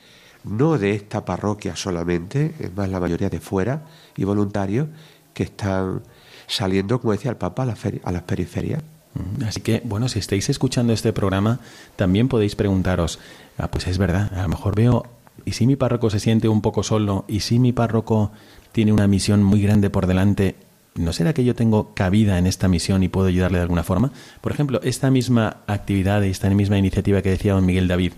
no 0.45 0.77
de 0.79 0.95
esta 0.95 1.25
parroquia 1.25 1.77
solamente, 1.77 2.55
es 2.59 2.75
más 2.77 2.89
la 2.89 3.01
mayoría 3.01 3.31
de 3.31 3.41
fuera 3.41 3.87
y 4.17 4.25
voluntarios 4.25 4.89
que 5.33 5.45
están 5.45 6.03
saliendo, 6.47 7.01
como 7.01 7.13
decía 7.13 7.31
el 7.31 7.37
Papa, 7.37 7.63
a, 7.63 7.67
la 7.67 7.77
a 8.05 8.13
las 8.13 8.23
periferias. 8.23 8.83
Así 9.47 9.61
que, 9.61 9.83
bueno, 9.85 10.09
si 10.09 10.19
estáis 10.19 10.49
escuchando 10.49 10.93
este 10.93 11.13
programa, 11.13 11.61
también 11.97 12.29
podéis 12.29 12.57
preguntaros, 12.57 13.19
ah, 13.59 13.69
pues 13.69 13.87
es 13.87 13.99
verdad, 13.99 14.33
a 14.35 14.43
lo 14.43 14.49
mejor 14.49 14.75
veo, 14.75 15.05
¿y 15.45 15.53
si 15.53 15.67
mi 15.67 15.77
párroco 15.77 16.09
se 16.09 16.19
siente 16.19 16.49
un 16.49 16.63
poco 16.63 16.83
solo? 16.83 17.25
¿Y 17.29 17.41
si 17.41 17.59
mi 17.59 17.73
párroco 17.73 18.33
tiene 18.73 18.93
una 18.93 19.07
misión 19.07 19.43
muy 19.43 19.61
grande 19.61 19.91
por 19.91 20.07
delante? 20.07 20.57
¿No 20.95 21.13
será 21.13 21.35
que 21.35 21.45
yo 21.45 21.55
tengo 21.55 21.95
cabida 21.95 22.39
en 22.39 22.47
esta 22.47 22.69
misión 22.69 23.03
y 23.03 23.09
puedo 23.09 23.27
ayudarle 23.27 23.59
de 23.59 23.63
alguna 23.63 23.83
forma? 23.83 24.13
Por 24.41 24.53
ejemplo, 24.53 24.81
esta 24.83 25.11
misma 25.11 25.59
actividad, 25.67 26.25
esta 26.25 26.49
misma 26.51 26.79
iniciativa 26.79 27.21
que 27.23 27.31
decía 27.31 27.55
don 27.55 27.67
Miguel 27.67 27.89
David, 27.89 28.13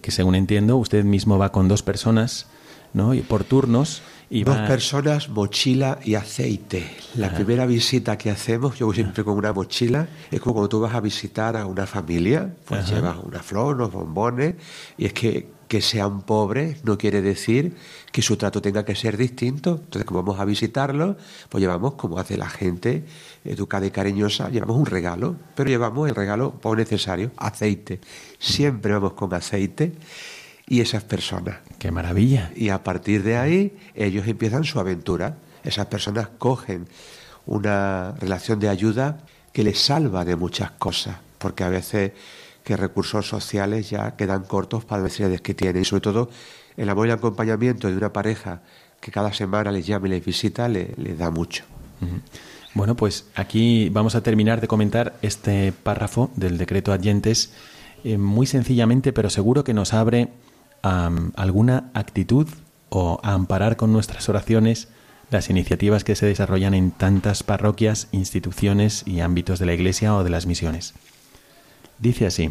que 0.00 0.10
según 0.10 0.36
entiendo, 0.36 0.76
usted 0.76 1.04
mismo 1.04 1.38
va 1.38 1.50
con 1.50 1.66
dos 1.66 1.82
personas, 1.82 2.46
¿no? 2.92 3.14
Y 3.14 3.20
por 3.20 3.44
turnos, 3.44 4.02
Dos 4.30 4.58
personas, 4.58 5.28
mochila 5.28 5.98
y 6.04 6.14
aceite. 6.14 6.88
La 7.16 7.34
primera 7.34 7.66
visita 7.66 8.16
que 8.16 8.30
hacemos, 8.30 8.78
yo 8.78 8.86
voy 8.86 8.94
siempre 8.94 9.24
con 9.24 9.36
una 9.36 9.52
mochila, 9.52 10.06
es 10.30 10.40
como 10.40 10.54
cuando 10.54 10.68
tú 10.68 10.80
vas 10.80 10.94
a 10.94 11.00
visitar 11.00 11.56
a 11.56 11.66
una 11.66 11.84
familia, 11.84 12.54
pues 12.64 12.88
llevas 12.88 13.16
una 13.24 13.40
flor, 13.40 13.74
unos 13.74 13.90
bombones, 13.90 14.54
y 14.96 15.06
es 15.06 15.12
que 15.12 15.60
que 15.70 15.80
sean 15.80 16.22
pobres 16.22 16.84
no 16.84 16.98
quiere 16.98 17.22
decir 17.22 17.76
que 18.10 18.22
su 18.22 18.36
trato 18.36 18.60
tenga 18.60 18.84
que 18.84 18.96
ser 18.96 19.16
distinto. 19.16 19.78
Entonces, 19.84 20.04
como 20.04 20.20
vamos 20.20 20.40
a 20.40 20.44
visitarlo, 20.44 21.16
pues 21.48 21.62
llevamos, 21.62 21.94
como 21.94 22.18
hace 22.18 22.36
la 22.36 22.50
gente 22.50 23.04
educada 23.44 23.86
y 23.86 23.92
cariñosa, 23.92 24.50
llevamos 24.50 24.76
un 24.76 24.86
regalo, 24.86 25.36
pero 25.54 25.70
llevamos 25.70 26.08
el 26.08 26.16
regalo 26.16 26.50
por 26.50 26.76
necesario, 26.76 27.30
aceite. 27.36 28.00
Siempre 28.40 28.92
vamos 28.94 29.12
con 29.12 29.32
aceite 29.32 29.92
y 30.70 30.80
esas 30.80 31.02
personas. 31.02 31.58
¡Qué 31.80 31.90
maravilla! 31.90 32.52
Y 32.54 32.68
a 32.68 32.84
partir 32.84 33.24
de 33.24 33.36
ahí 33.36 33.76
ellos 33.96 34.28
empiezan 34.28 34.62
su 34.62 34.78
aventura. 34.78 35.36
Esas 35.64 35.86
personas 35.86 36.28
cogen 36.38 36.86
una 37.44 38.12
relación 38.20 38.60
de 38.60 38.68
ayuda 38.68 39.18
que 39.52 39.64
les 39.64 39.80
salva 39.80 40.24
de 40.24 40.36
muchas 40.36 40.70
cosas, 40.70 41.16
porque 41.38 41.64
a 41.64 41.68
veces 41.68 42.12
que 42.62 42.76
recursos 42.76 43.26
sociales 43.26 43.90
ya 43.90 44.14
quedan 44.14 44.44
cortos 44.44 44.84
para 44.84 45.02
las 45.02 45.10
necesidades 45.10 45.40
que 45.40 45.54
tienen. 45.54 45.82
Y 45.82 45.84
sobre 45.84 46.02
todo 46.02 46.30
el 46.76 46.88
amor 46.88 47.08
y 47.08 47.10
el 47.10 47.16
acompañamiento 47.16 47.88
de 47.88 47.96
una 47.96 48.12
pareja 48.12 48.62
que 49.00 49.10
cada 49.10 49.32
semana 49.32 49.72
les 49.72 49.84
llama 49.84 50.06
y 50.06 50.10
les 50.10 50.24
visita 50.24 50.68
les, 50.68 51.18
da 51.18 51.30
mucho. 51.30 51.64
Bueno, 52.74 52.94
pues 52.94 53.26
aquí 53.34 53.88
vamos 53.88 54.14
a 54.14 54.22
terminar 54.22 54.60
de 54.60 54.68
comentar 54.68 55.18
este 55.20 55.72
párrafo 55.72 56.30
del 56.36 56.58
decreto 56.58 56.92
adyentes 56.92 57.52
eh, 58.04 58.16
muy 58.16 58.46
sencillamente, 58.46 59.12
pero 59.12 59.30
seguro 59.30 59.64
que 59.64 59.74
nos 59.74 59.92
abre 59.94 60.28
alguna 60.82 61.90
actitud 61.94 62.48
o 62.88 63.20
a 63.22 63.32
amparar 63.32 63.76
con 63.76 63.92
nuestras 63.92 64.28
oraciones 64.28 64.88
las 65.30 65.48
iniciativas 65.48 66.04
que 66.04 66.16
se 66.16 66.26
desarrollan 66.26 66.74
en 66.74 66.90
tantas 66.90 67.42
parroquias, 67.42 68.08
instituciones 68.12 69.04
y 69.06 69.20
ámbitos 69.20 69.58
de 69.58 69.66
la 69.66 69.74
Iglesia 69.74 70.14
o 70.16 70.24
de 70.24 70.30
las 70.30 70.46
misiones. 70.46 70.94
Dice 71.98 72.26
así, 72.26 72.50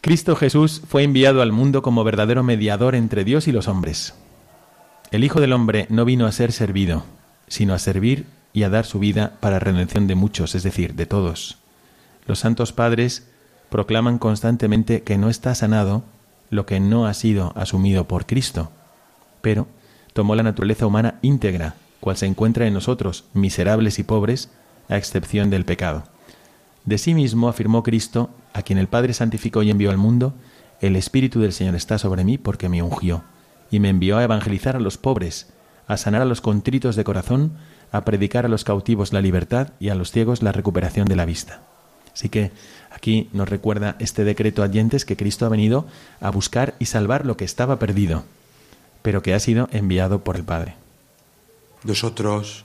Cristo 0.00 0.34
Jesús 0.34 0.82
fue 0.88 1.02
enviado 1.02 1.42
al 1.42 1.52
mundo 1.52 1.82
como 1.82 2.02
verdadero 2.02 2.42
mediador 2.42 2.94
entre 2.94 3.24
Dios 3.24 3.46
y 3.46 3.52
los 3.52 3.68
hombres. 3.68 4.14
El 5.10 5.22
Hijo 5.24 5.40
del 5.40 5.52
Hombre 5.52 5.86
no 5.90 6.04
vino 6.04 6.26
a 6.26 6.32
ser 6.32 6.52
servido, 6.52 7.04
sino 7.46 7.74
a 7.74 7.78
servir 7.78 8.26
y 8.54 8.62
a 8.62 8.70
dar 8.70 8.86
su 8.86 8.98
vida 8.98 9.34
para 9.40 9.58
redención 9.58 10.06
de 10.06 10.14
muchos, 10.14 10.54
es 10.54 10.62
decir, 10.62 10.94
de 10.94 11.06
todos. 11.06 11.58
Los 12.26 12.38
santos 12.38 12.72
padres 12.72 13.28
proclaman 13.68 14.18
constantemente 14.18 15.02
que 15.02 15.18
no 15.18 15.28
está 15.28 15.54
sanado 15.54 16.04
lo 16.52 16.66
que 16.66 16.80
no 16.80 17.06
ha 17.06 17.14
sido 17.14 17.54
asumido 17.56 18.06
por 18.06 18.26
Cristo, 18.26 18.70
pero 19.40 19.66
tomó 20.12 20.34
la 20.34 20.42
naturaleza 20.42 20.86
humana 20.86 21.18
íntegra, 21.22 21.76
cual 21.98 22.18
se 22.18 22.26
encuentra 22.26 22.66
en 22.66 22.74
nosotros, 22.74 23.24
miserables 23.32 23.98
y 23.98 24.02
pobres, 24.02 24.50
a 24.90 24.98
excepción 24.98 25.48
del 25.48 25.64
pecado. 25.64 26.04
De 26.84 26.98
sí 26.98 27.14
mismo 27.14 27.48
afirmó 27.48 27.82
Cristo, 27.82 28.28
a 28.52 28.60
quien 28.60 28.78
el 28.78 28.86
Padre 28.86 29.14
santificó 29.14 29.62
y 29.62 29.70
envió 29.70 29.90
al 29.90 29.96
mundo, 29.96 30.34
el 30.82 30.94
Espíritu 30.96 31.40
del 31.40 31.54
Señor 31.54 31.74
está 31.74 31.96
sobre 31.96 32.22
mí 32.22 32.36
porque 32.36 32.68
me 32.68 32.82
ungió, 32.82 33.24
y 33.70 33.80
me 33.80 33.88
envió 33.88 34.18
a 34.18 34.24
evangelizar 34.24 34.76
a 34.76 34.80
los 34.80 34.98
pobres, 34.98 35.54
a 35.86 35.96
sanar 35.96 36.20
a 36.20 36.26
los 36.26 36.42
contritos 36.42 36.96
de 36.96 37.04
corazón, 37.04 37.52
a 37.92 38.04
predicar 38.04 38.44
a 38.44 38.50
los 38.50 38.64
cautivos 38.64 39.14
la 39.14 39.22
libertad 39.22 39.70
y 39.80 39.88
a 39.88 39.94
los 39.94 40.12
ciegos 40.12 40.42
la 40.42 40.52
recuperación 40.52 41.06
de 41.06 41.16
la 41.16 41.24
vista. 41.24 41.62
Así 42.12 42.28
que 42.28 42.52
Aquí 43.02 43.28
nos 43.32 43.48
recuerda 43.48 43.96
este 43.98 44.22
decreto 44.22 44.62
adyentes 44.62 45.04
que 45.04 45.16
Cristo 45.16 45.44
ha 45.44 45.48
venido 45.48 45.86
a 46.20 46.30
buscar 46.30 46.76
y 46.78 46.86
salvar 46.86 47.26
lo 47.26 47.36
que 47.36 47.44
estaba 47.44 47.80
perdido, 47.80 48.22
pero 49.02 49.22
que 49.22 49.34
ha 49.34 49.40
sido 49.40 49.68
enviado 49.72 50.22
por 50.22 50.36
el 50.36 50.44
Padre. 50.44 50.76
Nosotros 51.82 52.64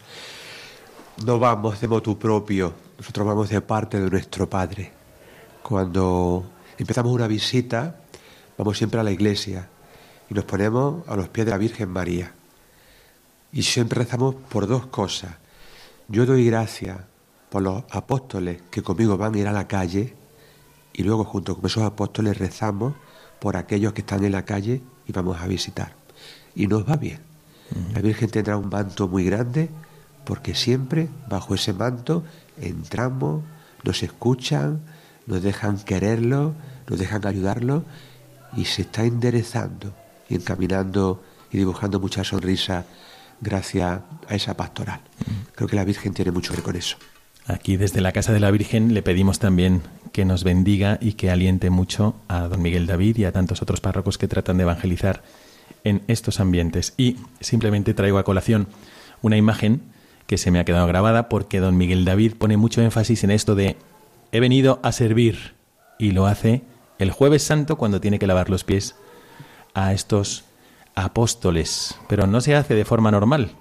no 1.26 1.40
vamos 1.40 1.82
de 1.82 1.88
motu 1.88 2.20
propio, 2.20 2.72
nosotros 3.00 3.26
vamos 3.26 3.50
de 3.50 3.62
parte 3.62 4.00
de 4.00 4.12
nuestro 4.12 4.48
Padre. 4.48 4.92
Cuando 5.64 6.46
empezamos 6.78 7.12
una 7.12 7.26
visita, 7.26 7.96
vamos 8.60 8.78
siempre 8.78 9.00
a 9.00 9.04
la 9.04 9.10
iglesia 9.10 9.68
y 10.30 10.36
nos 10.36 10.46
ponemos 10.46 11.02
a 11.08 11.16
los 11.16 11.30
pies 11.30 11.48
de 11.48 11.52
la 11.52 11.58
Virgen 11.58 11.90
María. 11.90 12.32
Y 13.52 13.64
siempre 13.64 14.04
rezamos 14.04 14.36
por 14.36 14.68
dos 14.68 14.86
cosas. 14.86 15.32
Yo 16.08 16.28
doy 16.28 16.46
gracias 16.46 16.96
por 17.50 17.64
los 17.64 17.86
apóstoles 17.90 18.62
que 18.70 18.84
conmigo 18.84 19.18
van 19.18 19.34
a 19.34 19.40
ir 19.40 19.48
a 19.48 19.52
la 19.52 19.68
calle 19.68 20.16
y 20.98 21.04
luego 21.04 21.24
junto 21.24 21.56
con 21.56 21.68
esos 21.68 21.84
apóstoles 21.84 22.38
rezamos 22.38 22.95
por 23.39 23.56
aquellos 23.56 23.93
que 23.93 24.02
están 24.02 24.26
en 24.26 24.32
la 24.32 24.45
calle 24.45 24.82
y 25.06 25.12
vamos 25.14 25.39
a 25.39 25.48
visitar. 25.48 25.93
Y 26.56 26.66
nos 26.68 26.89
va 26.89 26.98
bien. 26.98 27.20
La 27.93 28.02
Virgen 28.02 28.32
tendrá 28.32 28.58
un 28.58 28.70
manto 28.70 29.08
muy 29.08 29.24
grande 29.24 29.70
porque 30.26 30.56
siempre 30.56 31.08
bajo 31.30 31.54
ese 31.54 31.72
manto 31.72 32.24
entramos, 32.60 33.43
nos 33.84 34.02
escuchan, 34.02 34.82
nos 35.28 35.43
dejan 35.43 35.78
quererlo, 35.78 36.56
nos 36.89 36.98
dejan 36.98 37.28
ayudarlo 37.28 37.84
y 38.56 38.66
se 38.66 38.82
está 38.82 39.04
enderezando 39.04 39.93
y 40.28 40.36
encaminando 40.36 41.22
y 41.52 41.60
dibujando 41.60 42.00
muchas 42.00 42.28
sonrisas 42.28 42.86
gracias 43.39 44.02
a 44.28 44.36
esa 44.36 44.58
pastoral. 44.58 45.02
Creo 45.54 45.70
que 45.70 45.76
la 45.76 45.86
Virgen 45.86 46.14
tiene 46.14 46.32
mucho 46.32 46.52
que 46.52 46.58
ver 46.58 46.66
con 46.66 46.76
eso. 46.76 46.98
Aquí 47.48 47.78
desde 47.78 48.02
la 48.02 48.12
Casa 48.12 48.34
de 48.34 48.41
la 48.41 48.52
Virgen 48.52 48.93
le 48.93 49.02
pedimos 49.02 49.39
también 49.39 49.82
que 50.12 50.26
nos 50.26 50.43
bendiga 50.43 50.98
y 51.00 51.14
que 51.14 51.32
aliente 51.32 51.70
mucho 51.70 52.16
a 52.28 52.41
don 52.50 52.62
Miguel 52.62 52.88
David 52.88 53.18
y 53.18 53.24
a 53.24 53.32
tantos 53.32 53.62
otros 53.62 53.80
párrocos 53.80 54.18
que 54.18 54.28
tratan 54.28 54.58
de 54.58 54.64
evangelizar 54.64 55.24
en 55.86 56.02
estos 56.08 56.41
ambientes. 56.41 56.93
Y 56.98 57.16
simplemente 57.39 57.93
traigo 57.93 58.18
a 58.18 58.26
colación 58.26 58.68
una 59.22 59.38
imagen 59.38 59.82
que 60.26 60.38
se 60.38 60.52
me 60.52 60.60
ha 60.60 60.66
quedado 60.66 60.88
grabada 60.88 61.30
porque 61.30 61.62
don 61.62 61.78
Miguel 61.78 62.04
David 62.04 62.34
pone 62.38 62.58
mucho 62.58 62.82
énfasis 62.82 63.24
en 63.24 63.32
esto 63.32 63.56
de 63.56 63.78
he 64.34 64.41
venido 64.41 64.82
a 64.84 64.91
servir 64.91 65.54
y 65.98 66.12
lo 66.12 66.26
hace 66.26 66.64
el 67.00 67.12
jueves 67.12 67.43
santo 67.43 67.78
cuando 67.78 68.02
tiene 68.02 68.20
que 68.20 68.28
lavar 68.28 68.50
los 68.50 68.66
pies 68.66 68.95
a 69.74 69.93
estos 69.93 70.43
apóstoles. 70.95 71.98
Pero 72.10 72.28
no 72.28 72.41
se 72.41 72.56
hace 72.56 72.76
de 72.76 72.84
forma 72.84 73.10
normal, 73.10 73.52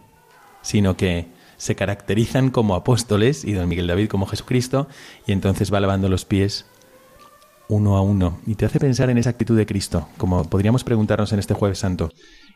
sino 0.62 0.97
que 0.97 1.36
se 1.57 1.74
caracterizan 1.74 2.50
como 2.50 2.74
apóstoles 2.74 3.44
y 3.44 3.52
don 3.52 3.68
Miguel 3.68 3.86
David 3.86 4.09
como 4.09 4.26
Jesucristo 4.26 4.88
y 5.26 5.32
entonces 5.32 5.72
va 5.72 5.80
lavando 5.80 6.09
los 6.09 6.24
pies 6.24 6.66
uno 7.68 7.96
a 7.96 8.02
uno 8.02 8.40
y 8.46 8.54
te 8.54 8.66
hace 8.66 8.78
pensar 8.78 9.11
en 9.11 9.18
esa 9.18 9.30
actitud 9.30 9.57
de 9.57 9.66
Cristo, 9.66 10.09
como 10.16 10.48
podríamos 10.48 10.84
preguntarnos 10.84 11.32
en 11.32 11.38
este 11.38 11.54
jueves 11.54 11.78
santo, 11.78 12.11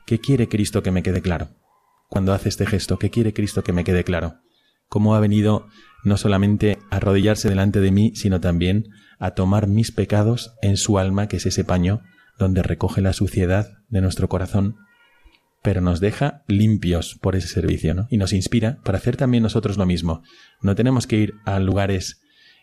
¿qué 0.06 0.20
quiere 0.20 0.48
Cristo 0.48 0.82
que 0.82 0.90
me 0.90 1.02
quede 1.02 1.20
claro? 1.20 1.48
Cuando 2.08 2.32
hace 2.32 2.48
este 2.48 2.66
gesto, 2.66 2.98
¿qué 2.98 3.10
quiere 3.10 3.32
Cristo 3.32 3.62
que 3.62 3.72
me 3.72 3.84
quede 3.84 4.04
claro? 4.04 4.40
¿Cómo 4.88 5.14
ha 5.14 5.20
venido 5.20 5.66
no 6.04 6.16
solamente 6.16 6.78
a 6.90 6.96
arrodillarse 6.96 7.48
delante 7.48 7.80
de 7.80 7.90
mí, 7.90 8.12
sino 8.14 8.40
también 8.40 8.88
a 9.18 9.32
tomar 9.32 9.66
mis 9.66 9.92
pecados 9.92 10.54
en 10.62 10.76
su 10.76 10.98
alma, 10.98 11.28
que 11.28 11.36
es 11.36 11.46
ese 11.46 11.64
paño 11.64 12.02
donde 12.38 12.62
recoge 12.62 13.00
la 13.00 13.12
suciedad 13.12 13.68
de 13.88 14.00
nuestro 14.00 14.28
corazón, 14.28 14.76
pero 15.62 15.80
nos 15.80 16.00
deja 16.00 16.42
limpios 16.48 17.16
por 17.20 17.36
ese 17.36 17.48
servicio, 17.48 17.94
¿no? 17.94 18.06
Y 18.10 18.16
nos 18.16 18.32
inspira 18.32 18.78
para 18.84 18.98
hacer 18.98 19.16
también 19.16 19.42
nosotros 19.42 19.76
lo 19.76 19.86
mismo. 19.86 20.22
No 20.62 20.74
tenemos 20.74 21.06
que 21.06 21.16
ir 21.16 21.34
a 21.44 21.58
lugares 21.58 22.22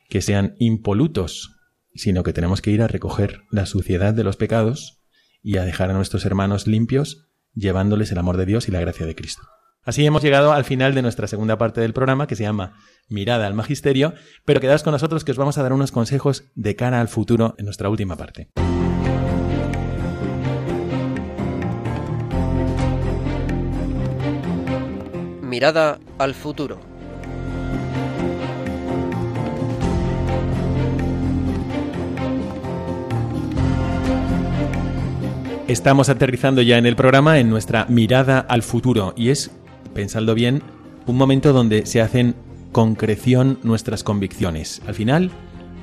que 0.10 0.22
sean 0.22 0.56
impolutos, 0.60 1.56
sino 1.94 2.24
que 2.24 2.34
tenemos 2.34 2.62
que 2.62 2.72
ir 2.72 2.82
a 2.82 2.88
recoger 2.88 3.42
la 3.52 3.66
suciedad 3.66 4.14
de 4.14 4.24
los 4.24 4.38
pecados 4.38 5.02
y 5.44 5.58
a 5.58 5.66
dejar 5.66 5.92
a 5.92 5.94
nuestros 5.94 6.26
hermanos 6.26 6.68
limpios, 6.68 7.28
llevándoles 7.54 8.12
el 8.12 8.18
amor 8.18 8.38
de 8.38 8.46
Dios 8.46 8.68
y 8.68 8.72
la 8.72 8.80
gracia 8.80 9.06
de 9.06 9.16
Cristo. 9.16 9.44
Así 9.84 10.06
hemos 10.06 10.22
llegado 10.22 10.52
al 10.52 10.66
final 10.66 10.94
de 10.94 11.02
nuestra 11.02 11.28
segunda 11.28 11.58
parte 11.58 11.80
del 11.80 11.94
programa 11.94 12.28
que 12.28 12.36
se 12.36 12.44
llama 12.44 12.74
Mirada 13.08 13.48
al 13.48 13.54
Magisterio, 13.54 14.14
pero 14.44 14.60
quedaos 14.60 14.84
con 14.84 14.92
nosotros 14.92 15.24
que 15.24 15.32
os 15.32 15.38
vamos 15.38 15.58
a 15.58 15.64
dar 15.64 15.72
unos 15.72 15.94
consejos 15.94 16.44
de 16.56 16.76
cara 16.76 17.00
al 17.00 17.08
futuro 17.08 17.56
en 17.58 17.66
nuestra 17.66 17.88
última 17.88 18.18
parte. 18.18 18.50
Mirada 25.58 25.98
al 26.20 26.36
futuro. 26.36 26.80
Estamos 35.68 36.10
aterrizando 36.10 36.62
ya 36.62 36.78
en 36.78 36.86
el 36.86 36.96
programa 36.96 37.40
en 37.40 37.50
nuestra 37.50 37.88
mirada 37.90 38.38
al 38.38 38.62
futuro 38.62 39.16
y 39.18 39.30
es, 39.30 39.50
pensadlo 39.96 40.36
bien, 40.36 40.62
un 41.08 41.18
momento 41.18 41.54
donde 41.54 41.88
se 41.88 42.02
hacen 42.02 42.36
concreción 42.72 43.58
nuestras 43.64 44.04
convicciones. 44.04 44.84
Al 44.86 44.94
final, 44.94 45.32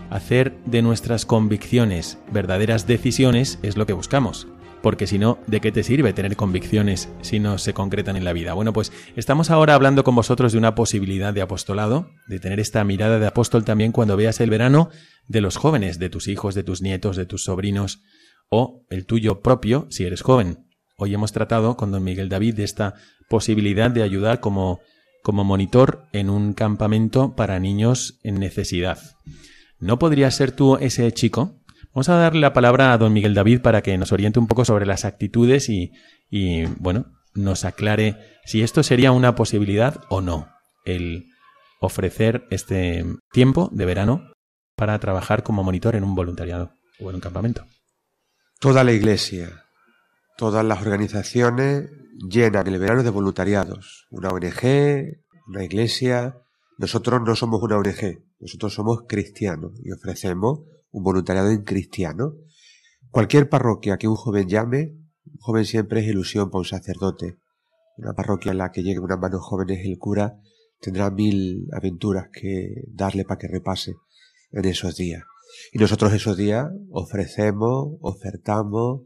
hacer 0.08 0.56
de 0.66 0.82
nuestras 0.82 1.26
convicciones 1.26 2.18
verdaderas 2.30 2.86
decisiones 2.86 3.58
es 3.64 3.76
lo 3.76 3.86
que 3.86 3.92
buscamos. 3.92 4.46
Porque 4.84 5.06
si 5.06 5.18
no, 5.18 5.38
¿de 5.46 5.62
qué 5.62 5.72
te 5.72 5.82
sirve 5.82 6.12
tener 6.12 6.36
convicciones 6.36 7.08
si 7.22 7.40
no 7.40 7.56
se 7.56 7.72
concretan 7.72 8.16
en 8.16 8.24
la 8.24 8.34
vida? 8.34 8.52
Bueno, 8.52 8.74
pues 8.74 8.92
estamos 9.16 9.50
ahora 9.50 9.74
hablando 9.74 10.04
con 10.04 10.14
vosotros 10.14 10.52
de 10.52 10.58
una 10.58 10.74
posibilidad 10.74 11.32
de 11.32 11.40
apostolado, 11.40 12.10
de 12.26 12.38
tener 12.38 12.60
esta 12.60 12.84
mirada 12.84 13.18
de 13.18 13.26
apóstol 13.26 13.64
también 13.64 13.92
cuando 13.92 14.14
veas 14.18 14.42
el 14.42 14.50
verano 14.50 14.90
de 15.26 15.40
los 15.40 15.56
jóvenes, 15.56 15.98
de 15.98 16.10
tus 16.10 16.28
hijos, 16.28 16.54
de 16.54 16.64
tus 16.64 16.82
nietos, 16.82 17.16
de 17.16 17.24
tus 17.24 17.44
sobrinos, 17.44 18.02
o 18.50 18.84
el 18.90 19.06
tuyo 19.06 19.40
propio 19.40 19.86
si 19.88 20.04
eres 20.04 20.20
joven. 20.20 20.66
Hoy 20.98 21.14
hemos 21.14 21.32
tratado 21.32 21.78
con 21.78 21.90
don 21.90 22.04
Miguel 22.04 22.28
David 22.28 22.56
de 22.56 22.64
esta 22.64 22.92
posibilidad 23.30 23.90
de 23.90 24.02
ayudar 24.02 24.40
como, 24.40 24.80
como 25.22 25.44
monitor 25.44 26.04
en 26.12 26.28
un 26.28 26.52
campamento 26.52 27.34
para 27.34 27.58
niños 27.58 28.20
en 28.22 28.38
necesidad. 28.38 28.98
¿No 29.78 29.98
podrías 29.98 30.36
ser 30.36 30.52
tú 30.52 30.76
ese 30.76 31.10
chico? 31.12 31.63
Vamos 31.94 32.08
a 32.08 32.16
darle 32.16 32.40
la 32.40 32.52
palabra 32.52 32.92
a 32.92 32.98
don 32.98 33.12
Miguel 33.12 33.34
David 33.34 33.60
para 33.60 33.80
que 33.80 33.96
nos 33.96 34.10
oriente 34.10 34.40
un 34.40 34.48
poco 34.48 34.64
sobre 34.64 34.84
las 34.84 35.04
actitudes 35.04 35.68
y, 35.68 35.92
y 36.28 36.64
bueno, 36.80 37.06
nos 37.34 37.64
aclare 37.64 38.16
si 38.44 38.62
esto 38.62 38.82
sería 38.82 39.12
una 39.12 39.36
posibilidad 39.36 40.00
o 40.08 40.20
no, 40.20 40.48
el 40.84 41.26
ofrecer 41.80 42.48
este 42.50 43.04
tiempo 43.30 43.70
de 43.72 43.84
verano 43.84 44.32
para 44.74 44.98
trabajar 44.98 45.44
como 45.44 45.62
monitor 45.62 45.94
en 45.94 46.02
un 46.02 46.16
voluntariado 46.16 46.72
o 46.98 47.10
en 47.10 47.14
un 47.14 47.20
campamento. 47.20 47.64
Toda 48.58 48.82
la 48.82 48.90
iglesia, 48.90 49.64
todas 50.36 50.64
las 50.64 50.82
organizaciones 50.82 51.90
llenan 52.28 52.66
el 52.66 52.80
verano 52.80 53.04
de 53.04 53.10
voluntariados. 53.10 54.08
Una 54.10 54.30
ONG, 54.30 55.20
una 55.46 55.62
iglesia. 55.62 56.38
Nosotros 56.76 57.20
no 57.24 57.36
somos 57.36 57.62
una 57.62 57.76
ONG, 57.76 58.24
nosotros 58.40 58.74
somos 58.74 59.04
cristianos 59.06 59.74
y 59.84 59.92
ofrecemos 59.92 60.62
un 60.94 61.02
voluntariado 61.02 61.50
en 61.50 61.64
cristiano. 61.64 62.36
Cualquier 63.10 63.48
parroquia 63.48 63.98
que 63.98 64.08
un 64.08 64.14
joven 64.14 64.48
llame, 64.48 64.94
un 65.26 65.38
joven 65.40 65.64
siempre 65.64 66.00
es 66.00 66.06
ilusión 66.06 66.50
para 66.50 66.60
un 66.60 66.64
sacerdote. 66.64 67.36
Una 67.96 68.14
parroquia 68.14 68.52
en 68.52 68.58
la 68.58 68.70
que 68.70 68.82
llegue 68.82 69.00
unas 69.00 69.18
manos 69.18 69.42
jóvenes 69.42 69.84
el 69.84 69.98
cura 69.98 70.38
tendrá 70.80 71.10
mil 71.10 71.68
aventuras 71.72 72.28
que 72.32 72.84
darle 72.86 73.24
para 73.24 73.38
que 73.38 73.48
repase 73.48 73.94
en 74.52 74.64
esos 74.64 74.96
días. 74.96 75.24
Y 75.72 75.78
nosotros 75.78 76.12
esos 76.12 76.36
días 76.36 76.68
ofrecemos, 76.90 77.96
ofertamos, 78.00 79.02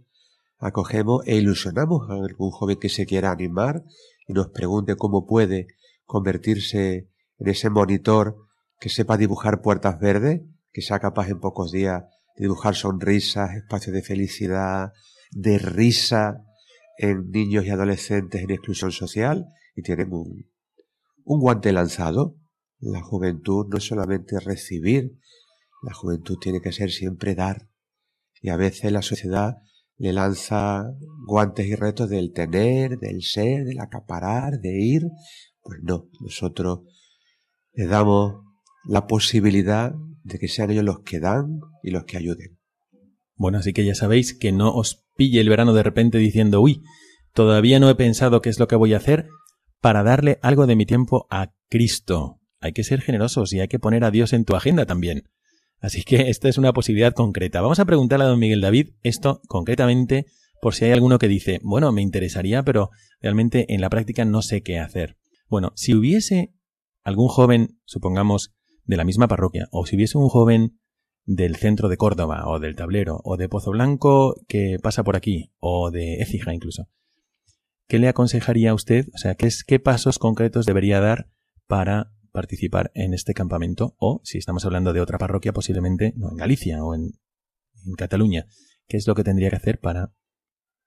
acogemos 0.58 1.22
e 1.26 1.36
ilusionamos 1.36 2.10
a 2.10 2.14
algún 2.14 2.50
joven 2.50 2.78
que 2.78 2.88
se 2.90 3.06
quiera 3.06 3.30
animar 3.30 3.82
y 4.26 4.34
nos 4.34 4.48
pregunte 4.48 4.96
cómo 4.96 5.26
puede 5.26 5.68
convertirse 6.04 7.08
en 7.38 7.48
ese 7.48 7.70
monitor 7.70 8.36
que 8.78 8.90
sepa 8.90 9.16
dibujar 9.16 9.62
puertas 9.62 9.98
verdes, 9.98 10.42
que 10.78 10.82
sea 10.82 11.00
capaz 11.00 11.28
en 11.28 11.40
pocos 11.40 11.72
días 11.72 12.04
de 12.36 12.44
dibujar 12.44 12.76
sonrisas, 12.76 13.50
espacios 13.56 13.94
de 13.94 14.02
felicidad, 14.02 14.92
de 15.32 15.58
risa 15.58 16.44
en 16.98 17.30
niños 17.30 17.64
y 17.66 17.70
adolescentes 17.70 18.40
en 18.40 18.52
exclusión 18.52 18.92
social 18.92 19.44
y 19.74 19.82
tenemos 19.82 20.24
un, 20.24 20.48
un 21.24 21.40
guante 21.40 21.72
lanzado. 21.72 22.36
La 22.78 23.02
juventud 23.02 23.66
no 23.68 23.78
es 23.78 23.88
solamente 23.88 24.38
recibir, 24.38 25.18
la 25.82 25.92
juventud 25.94 26.38
tiene 26.40 26.60
que 26.60 26.70
ser 26.70 26.92
siempre 26.92 27.34
dar. 27.34 27.68
Y 28.40 28.50
a 28.50 28.56
veces 28.56 28.92
la 28.92 29.02
sociedad 29.02 29.56
le 29.96 30.12
lanza 30.12 30.84
guantes 31.26 31.66
y 31.66 31.74
retos 31.74 32.08
del 32.08 32.32
tener, 32.32 33.00
del 33.00 33.22
ser, 33.22 33.64
del 33.64 33.80
acaparar, 33.80 34.60
de 34.60 34.80
ir. 34.80 35.02
Pues 35.60 35.80
no, 35.82 36.08
nosotros 36.20 36.82
le 37.72 37.86
damos 37.86 38.44
la 38.84 39.08
posibilidad 39.08 39.92
de 40.28 40.38
que 40.38 40.48
sean 40.48 40.70
ellos 40.70 40.84
los 40.84 41.00
que 41.00 41.20
dan 41.20 41.60
y 41.82 41.90
los 41.90 42.04
que 42.04 42.16
ayuden. 42.16 42.58
Bueno, 43.34 43.58
así 43.58 43.72
que 43.72 43.84
ya 43.84 43.94
sabéis 43.94 44.34
que 44.34 44.52
no 44.52 44.74
os 44.74 45.04
pille 45.16 45.40
el 45.40 45.48
verano 45.48 45.72
de 45.72 45.82
repente 45.82 46.18
diciendo, 46.18 46.60
uy, 46.60 46.82
todavía 47.32 47.80
no 47.80 47.88
he 47.88 47.94
pensado 47.94 48.40
qué 48.40 48.50
es 48.50 48.58
lo 48.58 48.68
que 48.68 48.76
voy 48.76 48.94
a 48.94 48.98
hacer 48.98 49.28
para 49.80 50.02
darle 50.02 50.38
algo 50.42 50.66
de 50.66 50.76
mi 50.76 50.86
tiempo 50.86 51.26
a 51.30 51.52
Cristo. 51.68 52.40
Hay 52.60 52.72
que 52.72 52.84
ser 52.84 53.00
generosos 53.00 53.52
y 53.52 53.60
hay 53.60 53.68
que 53.68 53.78
poner 53.78 54.04
a 54.04 54.10
Dios 54.10 54.32
en 54.32 54.44
tu 54.44 54.56
agenda 54.56 54.86
también. 54.86 55.24
Así 55.80 56.02
que 56.02 56.28
esta 56.28 56.48
es 56.48 56.58
una 56.58 56.72
posibilidad 56.72 57.12
concreta. 57.12 57.60
Vamos 57.60 57.78
a 57.78 57.84
preguntarle 57.84 58.24
a 58.24 58.28
don 58.28 58.40
Miguel 58.40 58.60
David 58.60 58.90
esto 59.02 59.40
concretamente 59.46 60.26
por 60.60 60.74
si 60.74 60.86
hay 60.86 60.90
alguno 60.90 61.18
que 61.18 61.28
dice, 61.28 61.60
bueno, 61.62 61.92
me 61.92 62.02
interesaría, 62.02 62.64
pero 62.64 62.90
realmente 63.20 63.72
en 63.72 63.80
la 63.80 63.90
práctica 63.90 64.24
no 64.24 64.42
sé 64.42 64.62
qué 64.62 64.78
hacer. 64.78 65.16
Bueno, 65.48 65.72
si 65.76 65.94
hubiese 65.94 66.52
algún 67.04 67.28
joven, 67.28 67.78
supongamos, 67.84 68.54
de 68.88 68.96
la 68.96 69.04
misma 69.04 69.28
parroquia, 69.28 69.68
o 69.70 69.86
si 69.86 69.94
hubiese 69.94 70.18
un 70.18 70.28
joven 70.28 70.80
del 71.24 71.56
centro 71.56 71.88
de 71.88 71.96
Córdoba, 71.96 72.48
o 72.48 72.58
del 72.58 72.74
tablero, 72.74 73.20
o 73.22 73.36
de 73.36 73.48
Pozo 73.48 73.70
Blanco 73.70 74.34
que 74.48 74.78
pasa 74.82 75.04
por 75.04 75.14
aquí, 75.14 75.52
o 75.60 75.92
de 75.92 76.16
Écija 76.16 76.52
incluso, 76.52 76.88
¿qué 77.86 78.00
le 78.00 78.08
aconsejaría 78.08 78.70
a 78.70 78.74
usted? 78.74 79.06
O 79.14 79.18
sea, 79.18 79.36
¿qué, 79.36 79.48
qué 79.66 79.78
pasos 79.78 80.18
concretos 80.18 80.66
debería 80.66 81.00
dar 81.00 81.30
para 81.66 82.12
participar 82.32 82.90
en 82.94 83.14
este 83.14 83.34
campamento 83.34 83.94
o, 83.98 84.20
si 84.24 84.38
estamos 84.38 84.64
hablando 84.64 84.92
de 84.92 85.00
otra 85.00 85.18
parroquia, 85.18 85.52
posiblemente 85.52 86.12
no 86.16 86.30
en 86.30 86.36
Galicia 86.36 86.82
o 86.84 86.94
en, 86.94 87.12
Cataluña. 87.96 88.46
¿Qué 88.86 88.98
es 88.98 89.06
lo 89.06 89.14
que 89.14 89.24
tendría 89.24 89.48
que 89.48 89.56
hacer 89.56 89.80
para 89.80 90.12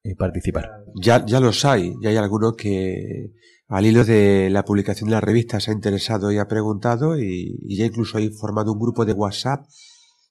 eh, 0.04 0.16
participar? 0.16 0.84
Ya, 1.02 1.26
ya 1.26 1.40
los 1.40 1.66
hay, 1.66 1.94
ya 2.02 2.10
hay 2.10 2.18
alguno 2.18 2.56
que 2.56 3.32
al 3.72 3.86
hilo 3.86 4.04
de 4.04 4.50
la 4.50 4.66
publicación 4.66 5.10
de 5.10 5.16
la 5.16 5.22
revista 5.22 5.62
se 5.62 5.72
ha 5.72 5.74
interesado 5.74 6.30
y 6.32 6.38
ha 6.38 6.48
preguntado 6.48 7.18
y, 7.18 7.58
ya 7.74 7.86
incluso 7.86 8.18
hay 8.18 8.30
formado 8.30 8.74
un 8.74 8.80
grupo 8.80 9.06
de 9.06 9.14
WhatsApp 9.14 9.66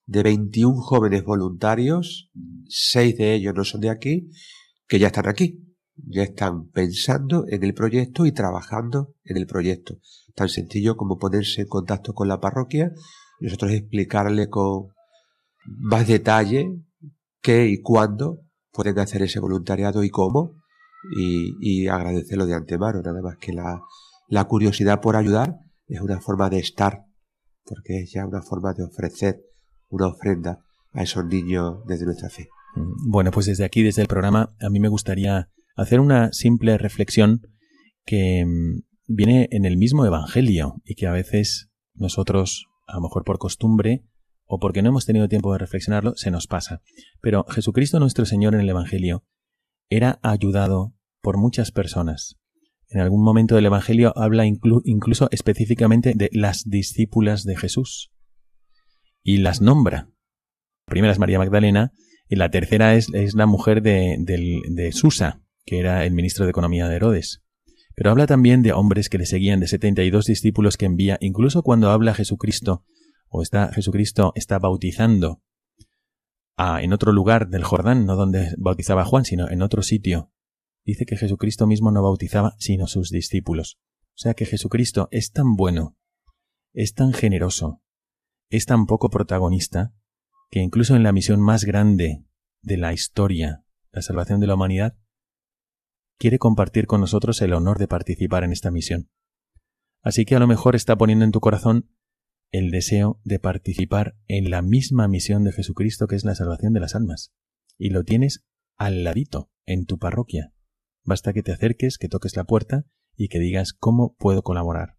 de 0.05 0.23
21 0.23 0.79
jóvenes 0.83 1.25
voluntarios, 1.25 2.31
seis 2.69 3.17
de 3.17 3.33
ellos 3.33 3.55
no 3.55 3.65
son 3.65 3.81
de 3.81 3.89
aquí, 3.89 4.31
que 4.87 4.99
ya 4.99 5.07
están 5.07 5.27
aquí 5.27 5.67
ya 6.07 6.23
están 6.23 6.69
pensando 6.69 7.45
en 7.49 7.65
el 7.65 7.75
proyecto 7.75 8.27
y 8.27 8.33
trabajando 8.33 9.15
en 9.25 9.37
el 9.37 9.47
proyecto. 9.47 9.99
Tan 10.35 10.49
sencillo 10.49 10.97
como 10.97 11.19
ponerse 11.19 11.63
en 11.63 11.69
contacto 11.69 12.13
con 12.15 12.29
la 12.29 12.41
parroquia 12.41 12.93
y 13.41 13.45
nosotros 13.45 13.73
explicarle 13.73 14.49
con 14.49 14.89
más 15.65 16.07
detalle 16.07 16.71
qué 17.41 17.69
y 17.69 17.81
cuándo 17.81 18.41
pueden 18.71 18.99
hacer 18.99 19.23
ese 19.23 19.41
voluntariado 19.41 20.05
y 20.05 20.11
cómo 20.11 20.60
y, 21.17 21.87
agradecerlo 21.89 22.47
de 22.47 22.55
antemano. 22.55 23.01
Nada 23.03 23.23
más 23.23 23.37
que 23.39 23.53
la, 23.53 23.83
la 24.29 24.45
curiosidad 24.45 25.01
por 25.01 25.17
ayudar 25.17 25.57
es 25.87 26.01
una 26.01 26.21
forma 26.21 26.51
de 26.51 26.59
estar, 26.59 27.05
porque 27.65 28.01
es 28.01 28.13
ya 28.13 28.27
una 28.27 28.43
forma 28.43 28.73
de 28.73 28.85
ofrecer 28.85 29.41
una 29.89 30.09
ofrenda 30.09 30.61
a 30.93 31.03
esos 31.03 31.25
niños 31.27 31.85
desde 31.87 32.05
nuestra 32.05 32.31
fe. 32.31 32.49
Mm, 32.77 33.11
bueno, 33.11 33.31
pues 33.31 33.47
desde 33.47 33.65
aquí, 33.65 33.83
desde 33.83 34.03
el 34.03 34.09
programa, 34.09 34.55
a 34.61 34.71
mí 34.71 34.81
me 34.81 34.89
gustaría 34.89 35.49
hacer 35.77 36.01
una 36.01 36.33
simple 36.33 36.79
reflexión 36.79 37.43
que 38.05 38.45
mm, 38.45 38.83
viene 39.07 39.49
en 39.51 39.65
el 39.65 39.77
mismo 39.77 40.07
Evangelio 40.07 40.75
y 40.85 40.95
que 40.95 41.07
a 41.07 41.13
veces 41.13 41.71
nosotros, 41.95 42.67
a 42.87 42.95
lo 42.97 43.03
mejor 43.03 43.25
por 43.25 43.39
costumbre 43.39 44.05
o 44.47 44.59
porque 44.59 44.83
no 44.83 44.89
hemos 44.89 45.07
tenido 45.07 45.29
tiempo 45.29 45.53
de 45.53 45.59
reflexionarlo, 45.59 46.15
se 46.17 46.31
nos 46.31 46.47
pasa. 46.47 46.83
Pero 47.21 47.45
Jesucristo 47.49 48.01
nuestro 48.01 48.27
Señor 48.27 48.55
en 48.55 48.61
el 48.61 48.69
Evangelio 48.69 49.25
era 49.91 50.21
ayudado 50.23 50.95
por 51.21 51.37
muchas 51.37 51.73
personas. 51.73 52.39
En 52.89 53.01
algún 53.01 53.23
momento 53.23 53.55
del 53.55 53.67
Evangelio 53.67 54.13
habla 54.17 54.47
incluso 54.47 55.29
específicamente 55.31 56.15
de 56.17 56.31
las 56.33 56.69
discípulas 56.69 57.45
de 57.45 57.57
Jesús 57.57 58.11
y 59.23 59.39
las 59.39 59.61
nombra. 59.61 60.09
La 60.87 60.93
primera 60.93 61.13
es 61.13 61.19
María 61.19 61.39
Magdalena 61.39 61.93
y 62.29 62.37
la 62.37 62.51
tercera 62.51 62.95
es, 62.95 63.11
la 63.35 63.47
mujer 63.47 63.83
de, 63.83 64.17
de 64.19 64.93
Susa, 64.93 65.43
que 65.65 65.79
era 65.79 66.05
el 66.05 66.13
ministro 66.15 66.47
de 66.47 66.51
Economía 66.51 66.89
de 66.89 66.97
Herodes. 66.97 67.43
Pero 67.95 68.11
habla 68.11 68.27
también 68.27 68.63
de 68.63 68.73
hombres 68.73 69.09
que 69.09 69.19
le 69.19 69.27
seguían, 69.27 69.61
de 69.61 69.69
72 69.69 70.25
discípulos 70.25 70.77
que 70.77 70.87
envía, 70.87 71.19
incluso 71.21 71.63
cuando 71.63 71.91
habla 71.91 72.15
Jesucristo, 72.15 72.85
o 73.29 73.43
está 73.43 73.73
Jesucristo 73.73 74.33
está 74.35 74.59
bautizando 74.59 75.43
en 76.81 76.93
otro 76.93 77.13
lugar 77.13 77.49
del 77.49 77.65
Jordán, 77.65 78.07
no 78.07 78.17
donde 78.17 78.55
bautizaba 78.59 79.05
Juan, 79.05 79.25
sino 79.25 79.49
en 79.49 79.63
otro 79.63 79.83
sitio. 79.83 80.31
Dice 80.85 81.07
que 81.07 81.17
Jesucristo 81.17 81.67
mismo 81.67 81.91
no 81.91 82.03
bautizaba, 82.03 82.55
sino 82.59 82.87
sus 82.87 83.11
discípulos. 83.11 83.79
O 84.11 84.19
sea 84.19 84.35
que 84.35 84.47
Jesucristo 84.47 85.09
es 85.11 85.33
tan 85.33 85.57
bueno, 85.57 85.97
es 86.73 86.95
tan 86.95 87.13
generoso, 87.13 87.83
es 88.51 88.67
tan 88.67 88.87
poco 88.87 89.09
protagonista, 89.09 89.95
que 90.51 90.61
incluso 90.61 90.97
en 90.97 91.03
la 91.03 91.13
misión 91.13 91.41
más 91.41 91.65
grande 91.65 92.25
de 92.63 92.77
la 92.77 92.93
historia, 92.93 93.65
la 93.93 94.03
salvación 94.03 94.41
de 94.41 94.47
la 94.47 94.55
humanidad, 94.55 94.99
quiere 96.19 96.39
compartir 96.39 96.87
con 96.87 97.01
nosotros 97.01 97.41
el 97.41 97.55
honor 97.55 97.79
de 97.79 97.89
participar 97.89 98.45
en 98.45 98.53
esta 98.53 98.71
misión. 98.71 99.09
Así 100.03 100.25
que 100.25 100.37
a 100.37 100.41
lo 100.41 100.47
mejor 100.47 100.77
está 100.77 100.97
poniendo 100.97 101.25
en 101.25 101.33
tu 101.33 101.41
corazón 101.41 101.91
el 102.51 102.71
deseo 102.71 103.21
de 103.25 103.39
participar 103.39 104.17
en 104.27 104.51
la 104.51 104.63
misma 104.63 105.09
misión 105.09 105.45
de 105.45 105.53
Jesucristo 105.53 106.07
que 106.07 106.17
es 106.17 106.25
la 106.25 106.35
salvación 106.35 106.73
de 106.73 106.81
las 106.81 106.95
almas. 106.95 107.33
Y 107.79 107.91
lo 107.91 108.05
tienes 108.05 108.45
al 108.77 109.05
ladito, 109.05 109.51
en 109.67 109.87
tu 109.87 109.99
parroquia. 109.99 110.53
Basta 111.05 111.33
que 111.33 111.43
te 111.43 111.53
acerques, 111.53 111.99
que 111.99 112.09
toques 112.09 112.37
la 112.37 112.45
puerta 112.45 112.85
y 113.17 113.29
que 113.29 113.39
digas 113.39 113.73
cómo 113.73 114.17
puedo 114.19 114.43
colaborar. 114.43 114.97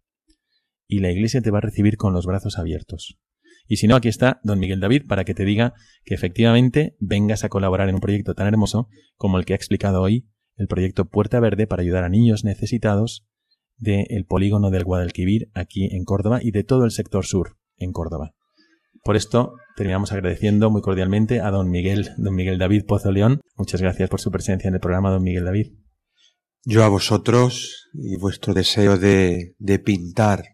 Y 0.86 1.00
la 1.00 1.10
Iglesia 1.10 1.42
te 1.42 1.50
va 1.50 1.58
a 1.58 1.62
recibir 1.62 1.96
con 1.96 2.12
los 2.12 2.26
brazos 2.26 2.58
abiertos. 2.58 3.18
Y 3.66 3.76
si 3.76 3.86
no, 3.86 3.96
aquí 3.96 4.08
está 4.08 4.40
don 4.42 4.58
Miguel 4.58 4.80
David 4.80 5.06
para 5.06 5.24
que 5.24 5.34
te 5.34 5.44
diga 5.44 5.74
que 6.04 6.14
efectivamente 6.14 6.96
vengas 7.00 7.44
a 7.44 7.48
colaborar 7.48 7.88
en 7.88 7.96
un 7.96 8.00
proyecto 8.00 8.34
tan 8.34 8.46
hermoso 8.46 8.88
como 9.16 9.38
el 9.38 9.44
que 9.44 9.52
ha 9.52 9.56
explicado 9.56 10.02
hoy 10.02 10.28
el 10.56 10.66
proyecto 10.68 11.06
Puerta 11.06 11.40
Verde 11.40 11.66
para 11.66 11.82
ayudar 11.82 12.04
a 12.04 12.08
niños 12.08 12.44
necesitados 12.44 13.26
del 13.82 14.24
polígono 14.26 14.70
del 14.70 14.84
Guadalquivir 14.84 15.50
aquí 15.54 15.88
en 15.90 16.04
Córdoba 16.04 16.38
y 16.40 16.52
de 16.52 16.62
todo 16.62 16.84
el 16.84 16.92
sector 16.92 17.26
sur 17.26 17.56
en 17.76 17.92
Córdoba. 17.92 18.34
Por 19.02 19.16
esto 19.16 19.56
terminamos 19.76 20.12
agradeciendo 20.12 20.70
muy 20.70 20.82
cordialmente 20.82 21.40
a 21.40 21.50
don 21.50 21.68
Miguel, 21.68 22.10
don 22.16 22.34
Miguel 22.34 22.58
David 22.58 22.84
Pozo 22.86 23.10
León. 23.10 23.40
Muchas 23.56 23.82
gracias 23.82 24.08
por 24.08 24.20
su 24.20 24.30
presencia 24.30 24.68
en 24.68 24.74
el 24.74 24.80
programa, 24.80 25.10
don 25.10 25.24
Miguel 25.24 25.44
David. 25.44 25.72
Yo 26.64 26.84
a 26.84 26.88
vosotros 26.88 27.88
y 27.92 28.16
vuestro 28.18 28.54
deseo 28.54 28.98
de, 28.98 29.56
de 29.58 29.78
pintar 29.80 30.44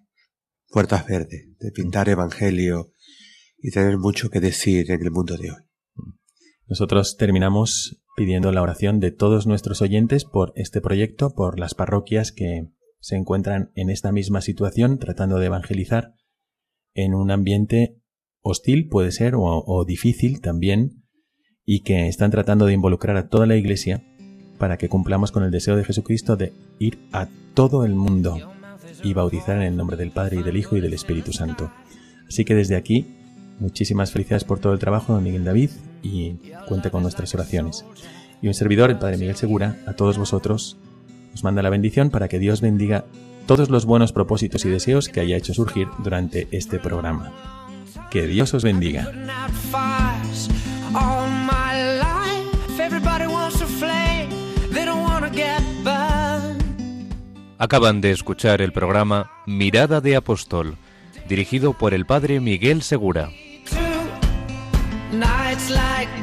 puertas 0.69 1.07
verdes, 1.07 1.49
de 1.59 1.71
pintar 1.71 2.09
evangelio 2.09 2.95
y 3.59 3.71
tener 3.71 3.99
mucho 3.99 4.31
que 4.31 4.41
decir 4.41 4.91
en 4.91 5.03
el 5.03 5.11
mundo 5.11 5.37
de 5.37 5.51
hoy. 5.51 5.63
Nosotros 6.67 7.19
terminamos 7.19 8.03
pidiendo 8.17 8.53
la 8.53 8.63
oración 8.63 9.01
de 9.01 9.11
todos 9.11 9.47
nuestros 9.47 9.83
oyentes 9.83 10.25
por 10.25 10.53
este 10.55 10.81
proyecto, 10.81 11.35
por 11.35 11.59
las 11.59 11.75
parroquias 11.75 12.33
que 12.33 12.69
se 13.01 13.17
encuentran 13.17 13.71
en 13.75 13.91
esta 13.91 14.13
misma 14.13 14.41
situación 14.41 14.99
tratando 14.99 15.39
de 15.39 15.47
evangelizar 15.47 16.15
en 16.95 17.15
un 17.15 17.31
ambiente 17.31 17.97
hostil, 18.41 18.89
puede 18.89 19.13
ser, 19.13 19.35
o, 19.37 19.85
difícil 19.87 20.41
también, 20.41 21.05
y 21.65 21.81
que 21.81 22.09
están 22.09 22.31
tratando 22.31 22.67
de 22.67 22.73
involucrar 22.73 23.17
a 23.17 23.29
toda 23.29 23.47
la 23.47 23.57
Iglesia 23.57 24.03
para 24.59 24.79
que 24.79 24.89
cumplamos 24.89 25.31
con 25.31 25.45
el 25.45 25.51
deseo 25.51 25.77
de 25.77 25.85
Jesucristo 25.85 26.37
de 26.37 26.53
ir 26.79 26.99
a 27.13 27.29
todo 27.55 27.85
el 27.85 27.95
mundo 27.95 28.37
y 29.05 29.13
bautizar 29.13 29.57
en 29.57 29.63
el 29.63 29.77
nombre 29.77 29.97
del 29.97 30.11
Padre 30.11 30.39
y 30.41 30.43
del 30.43 30.57
Hijo 30.57 30.77
y 30.77 30.81
del 30.81 30.95
Espíritu 30.95 31.33
Santo. 31.33 31.71
Así 32.27 32.45
que 32.45 32.55
desde 32.55 32.77
aquí, 32.77 33.07
muchísimas 33.61 34.11
felicidades 34.11 34.45
por 34.45 34.59
todo 34.59 34.73
el 34.73 34.79
trabajo 34.79 35.15
de 35.15 35.23
Miguel 35.23 35.45
David 35.45 35.71
y 36.03 36.35
cuente 36.67 36.91
con 36.91 37.03
nuestras 37.03 37.35
oraciones. 37.35 37.85
Y 38.41 38.49
un 38.49 38.55
servidor, 38.55 38.91
el 38.91 38.99
Padre 38.99 39.19
Miguel 39.19 39.37
Segura, 39.37 39.77
a 39.87 39.95
todos 39.95 40.19
vosotros, 40.19 40.79
os 41.35 41.45
manda 41.45 41.63
la 41.63 41.71
bendición 41.71 42.11
para 42.11 42.29
que 42.29 42.39
Dios 42.39 42.61
bendiga 42.61 43.05
todos 43.47 43.71
los 43.71 43.87
buenos 43.87 44.13
propósitos 44.13 44.65
y 44.65 44.69
deseos 44.69 45.09
que 45.09 45.21
haya 45.21 45.37
hecho 45.37 45.55
surgir 45.55 45.89
durante 45.99 46.49
este 46.51 46.79
programa. 46.79 47.33
Que 48.11 48.27
Dios 48.27 48.53
os 48.55 48.63
bendiga. 48.63 49.11
Acaban 57.59 58.01
de 58.01 58.11
escuchar 58.13 58.61
el 58.61 58.73
programa 58.73 59.31
Mirada 59.47 60.01
de 60.01 60.15
Apóstol, 60.15 60.77
dirigido 61.29 61.73
por 61.73 61.93
el 61.93 62.07
Padre 62.07 62.41
Miguel 62.41 62.83
Segura. 62.83 63.31
Nights 65.11 65.71
like 65.71 66.18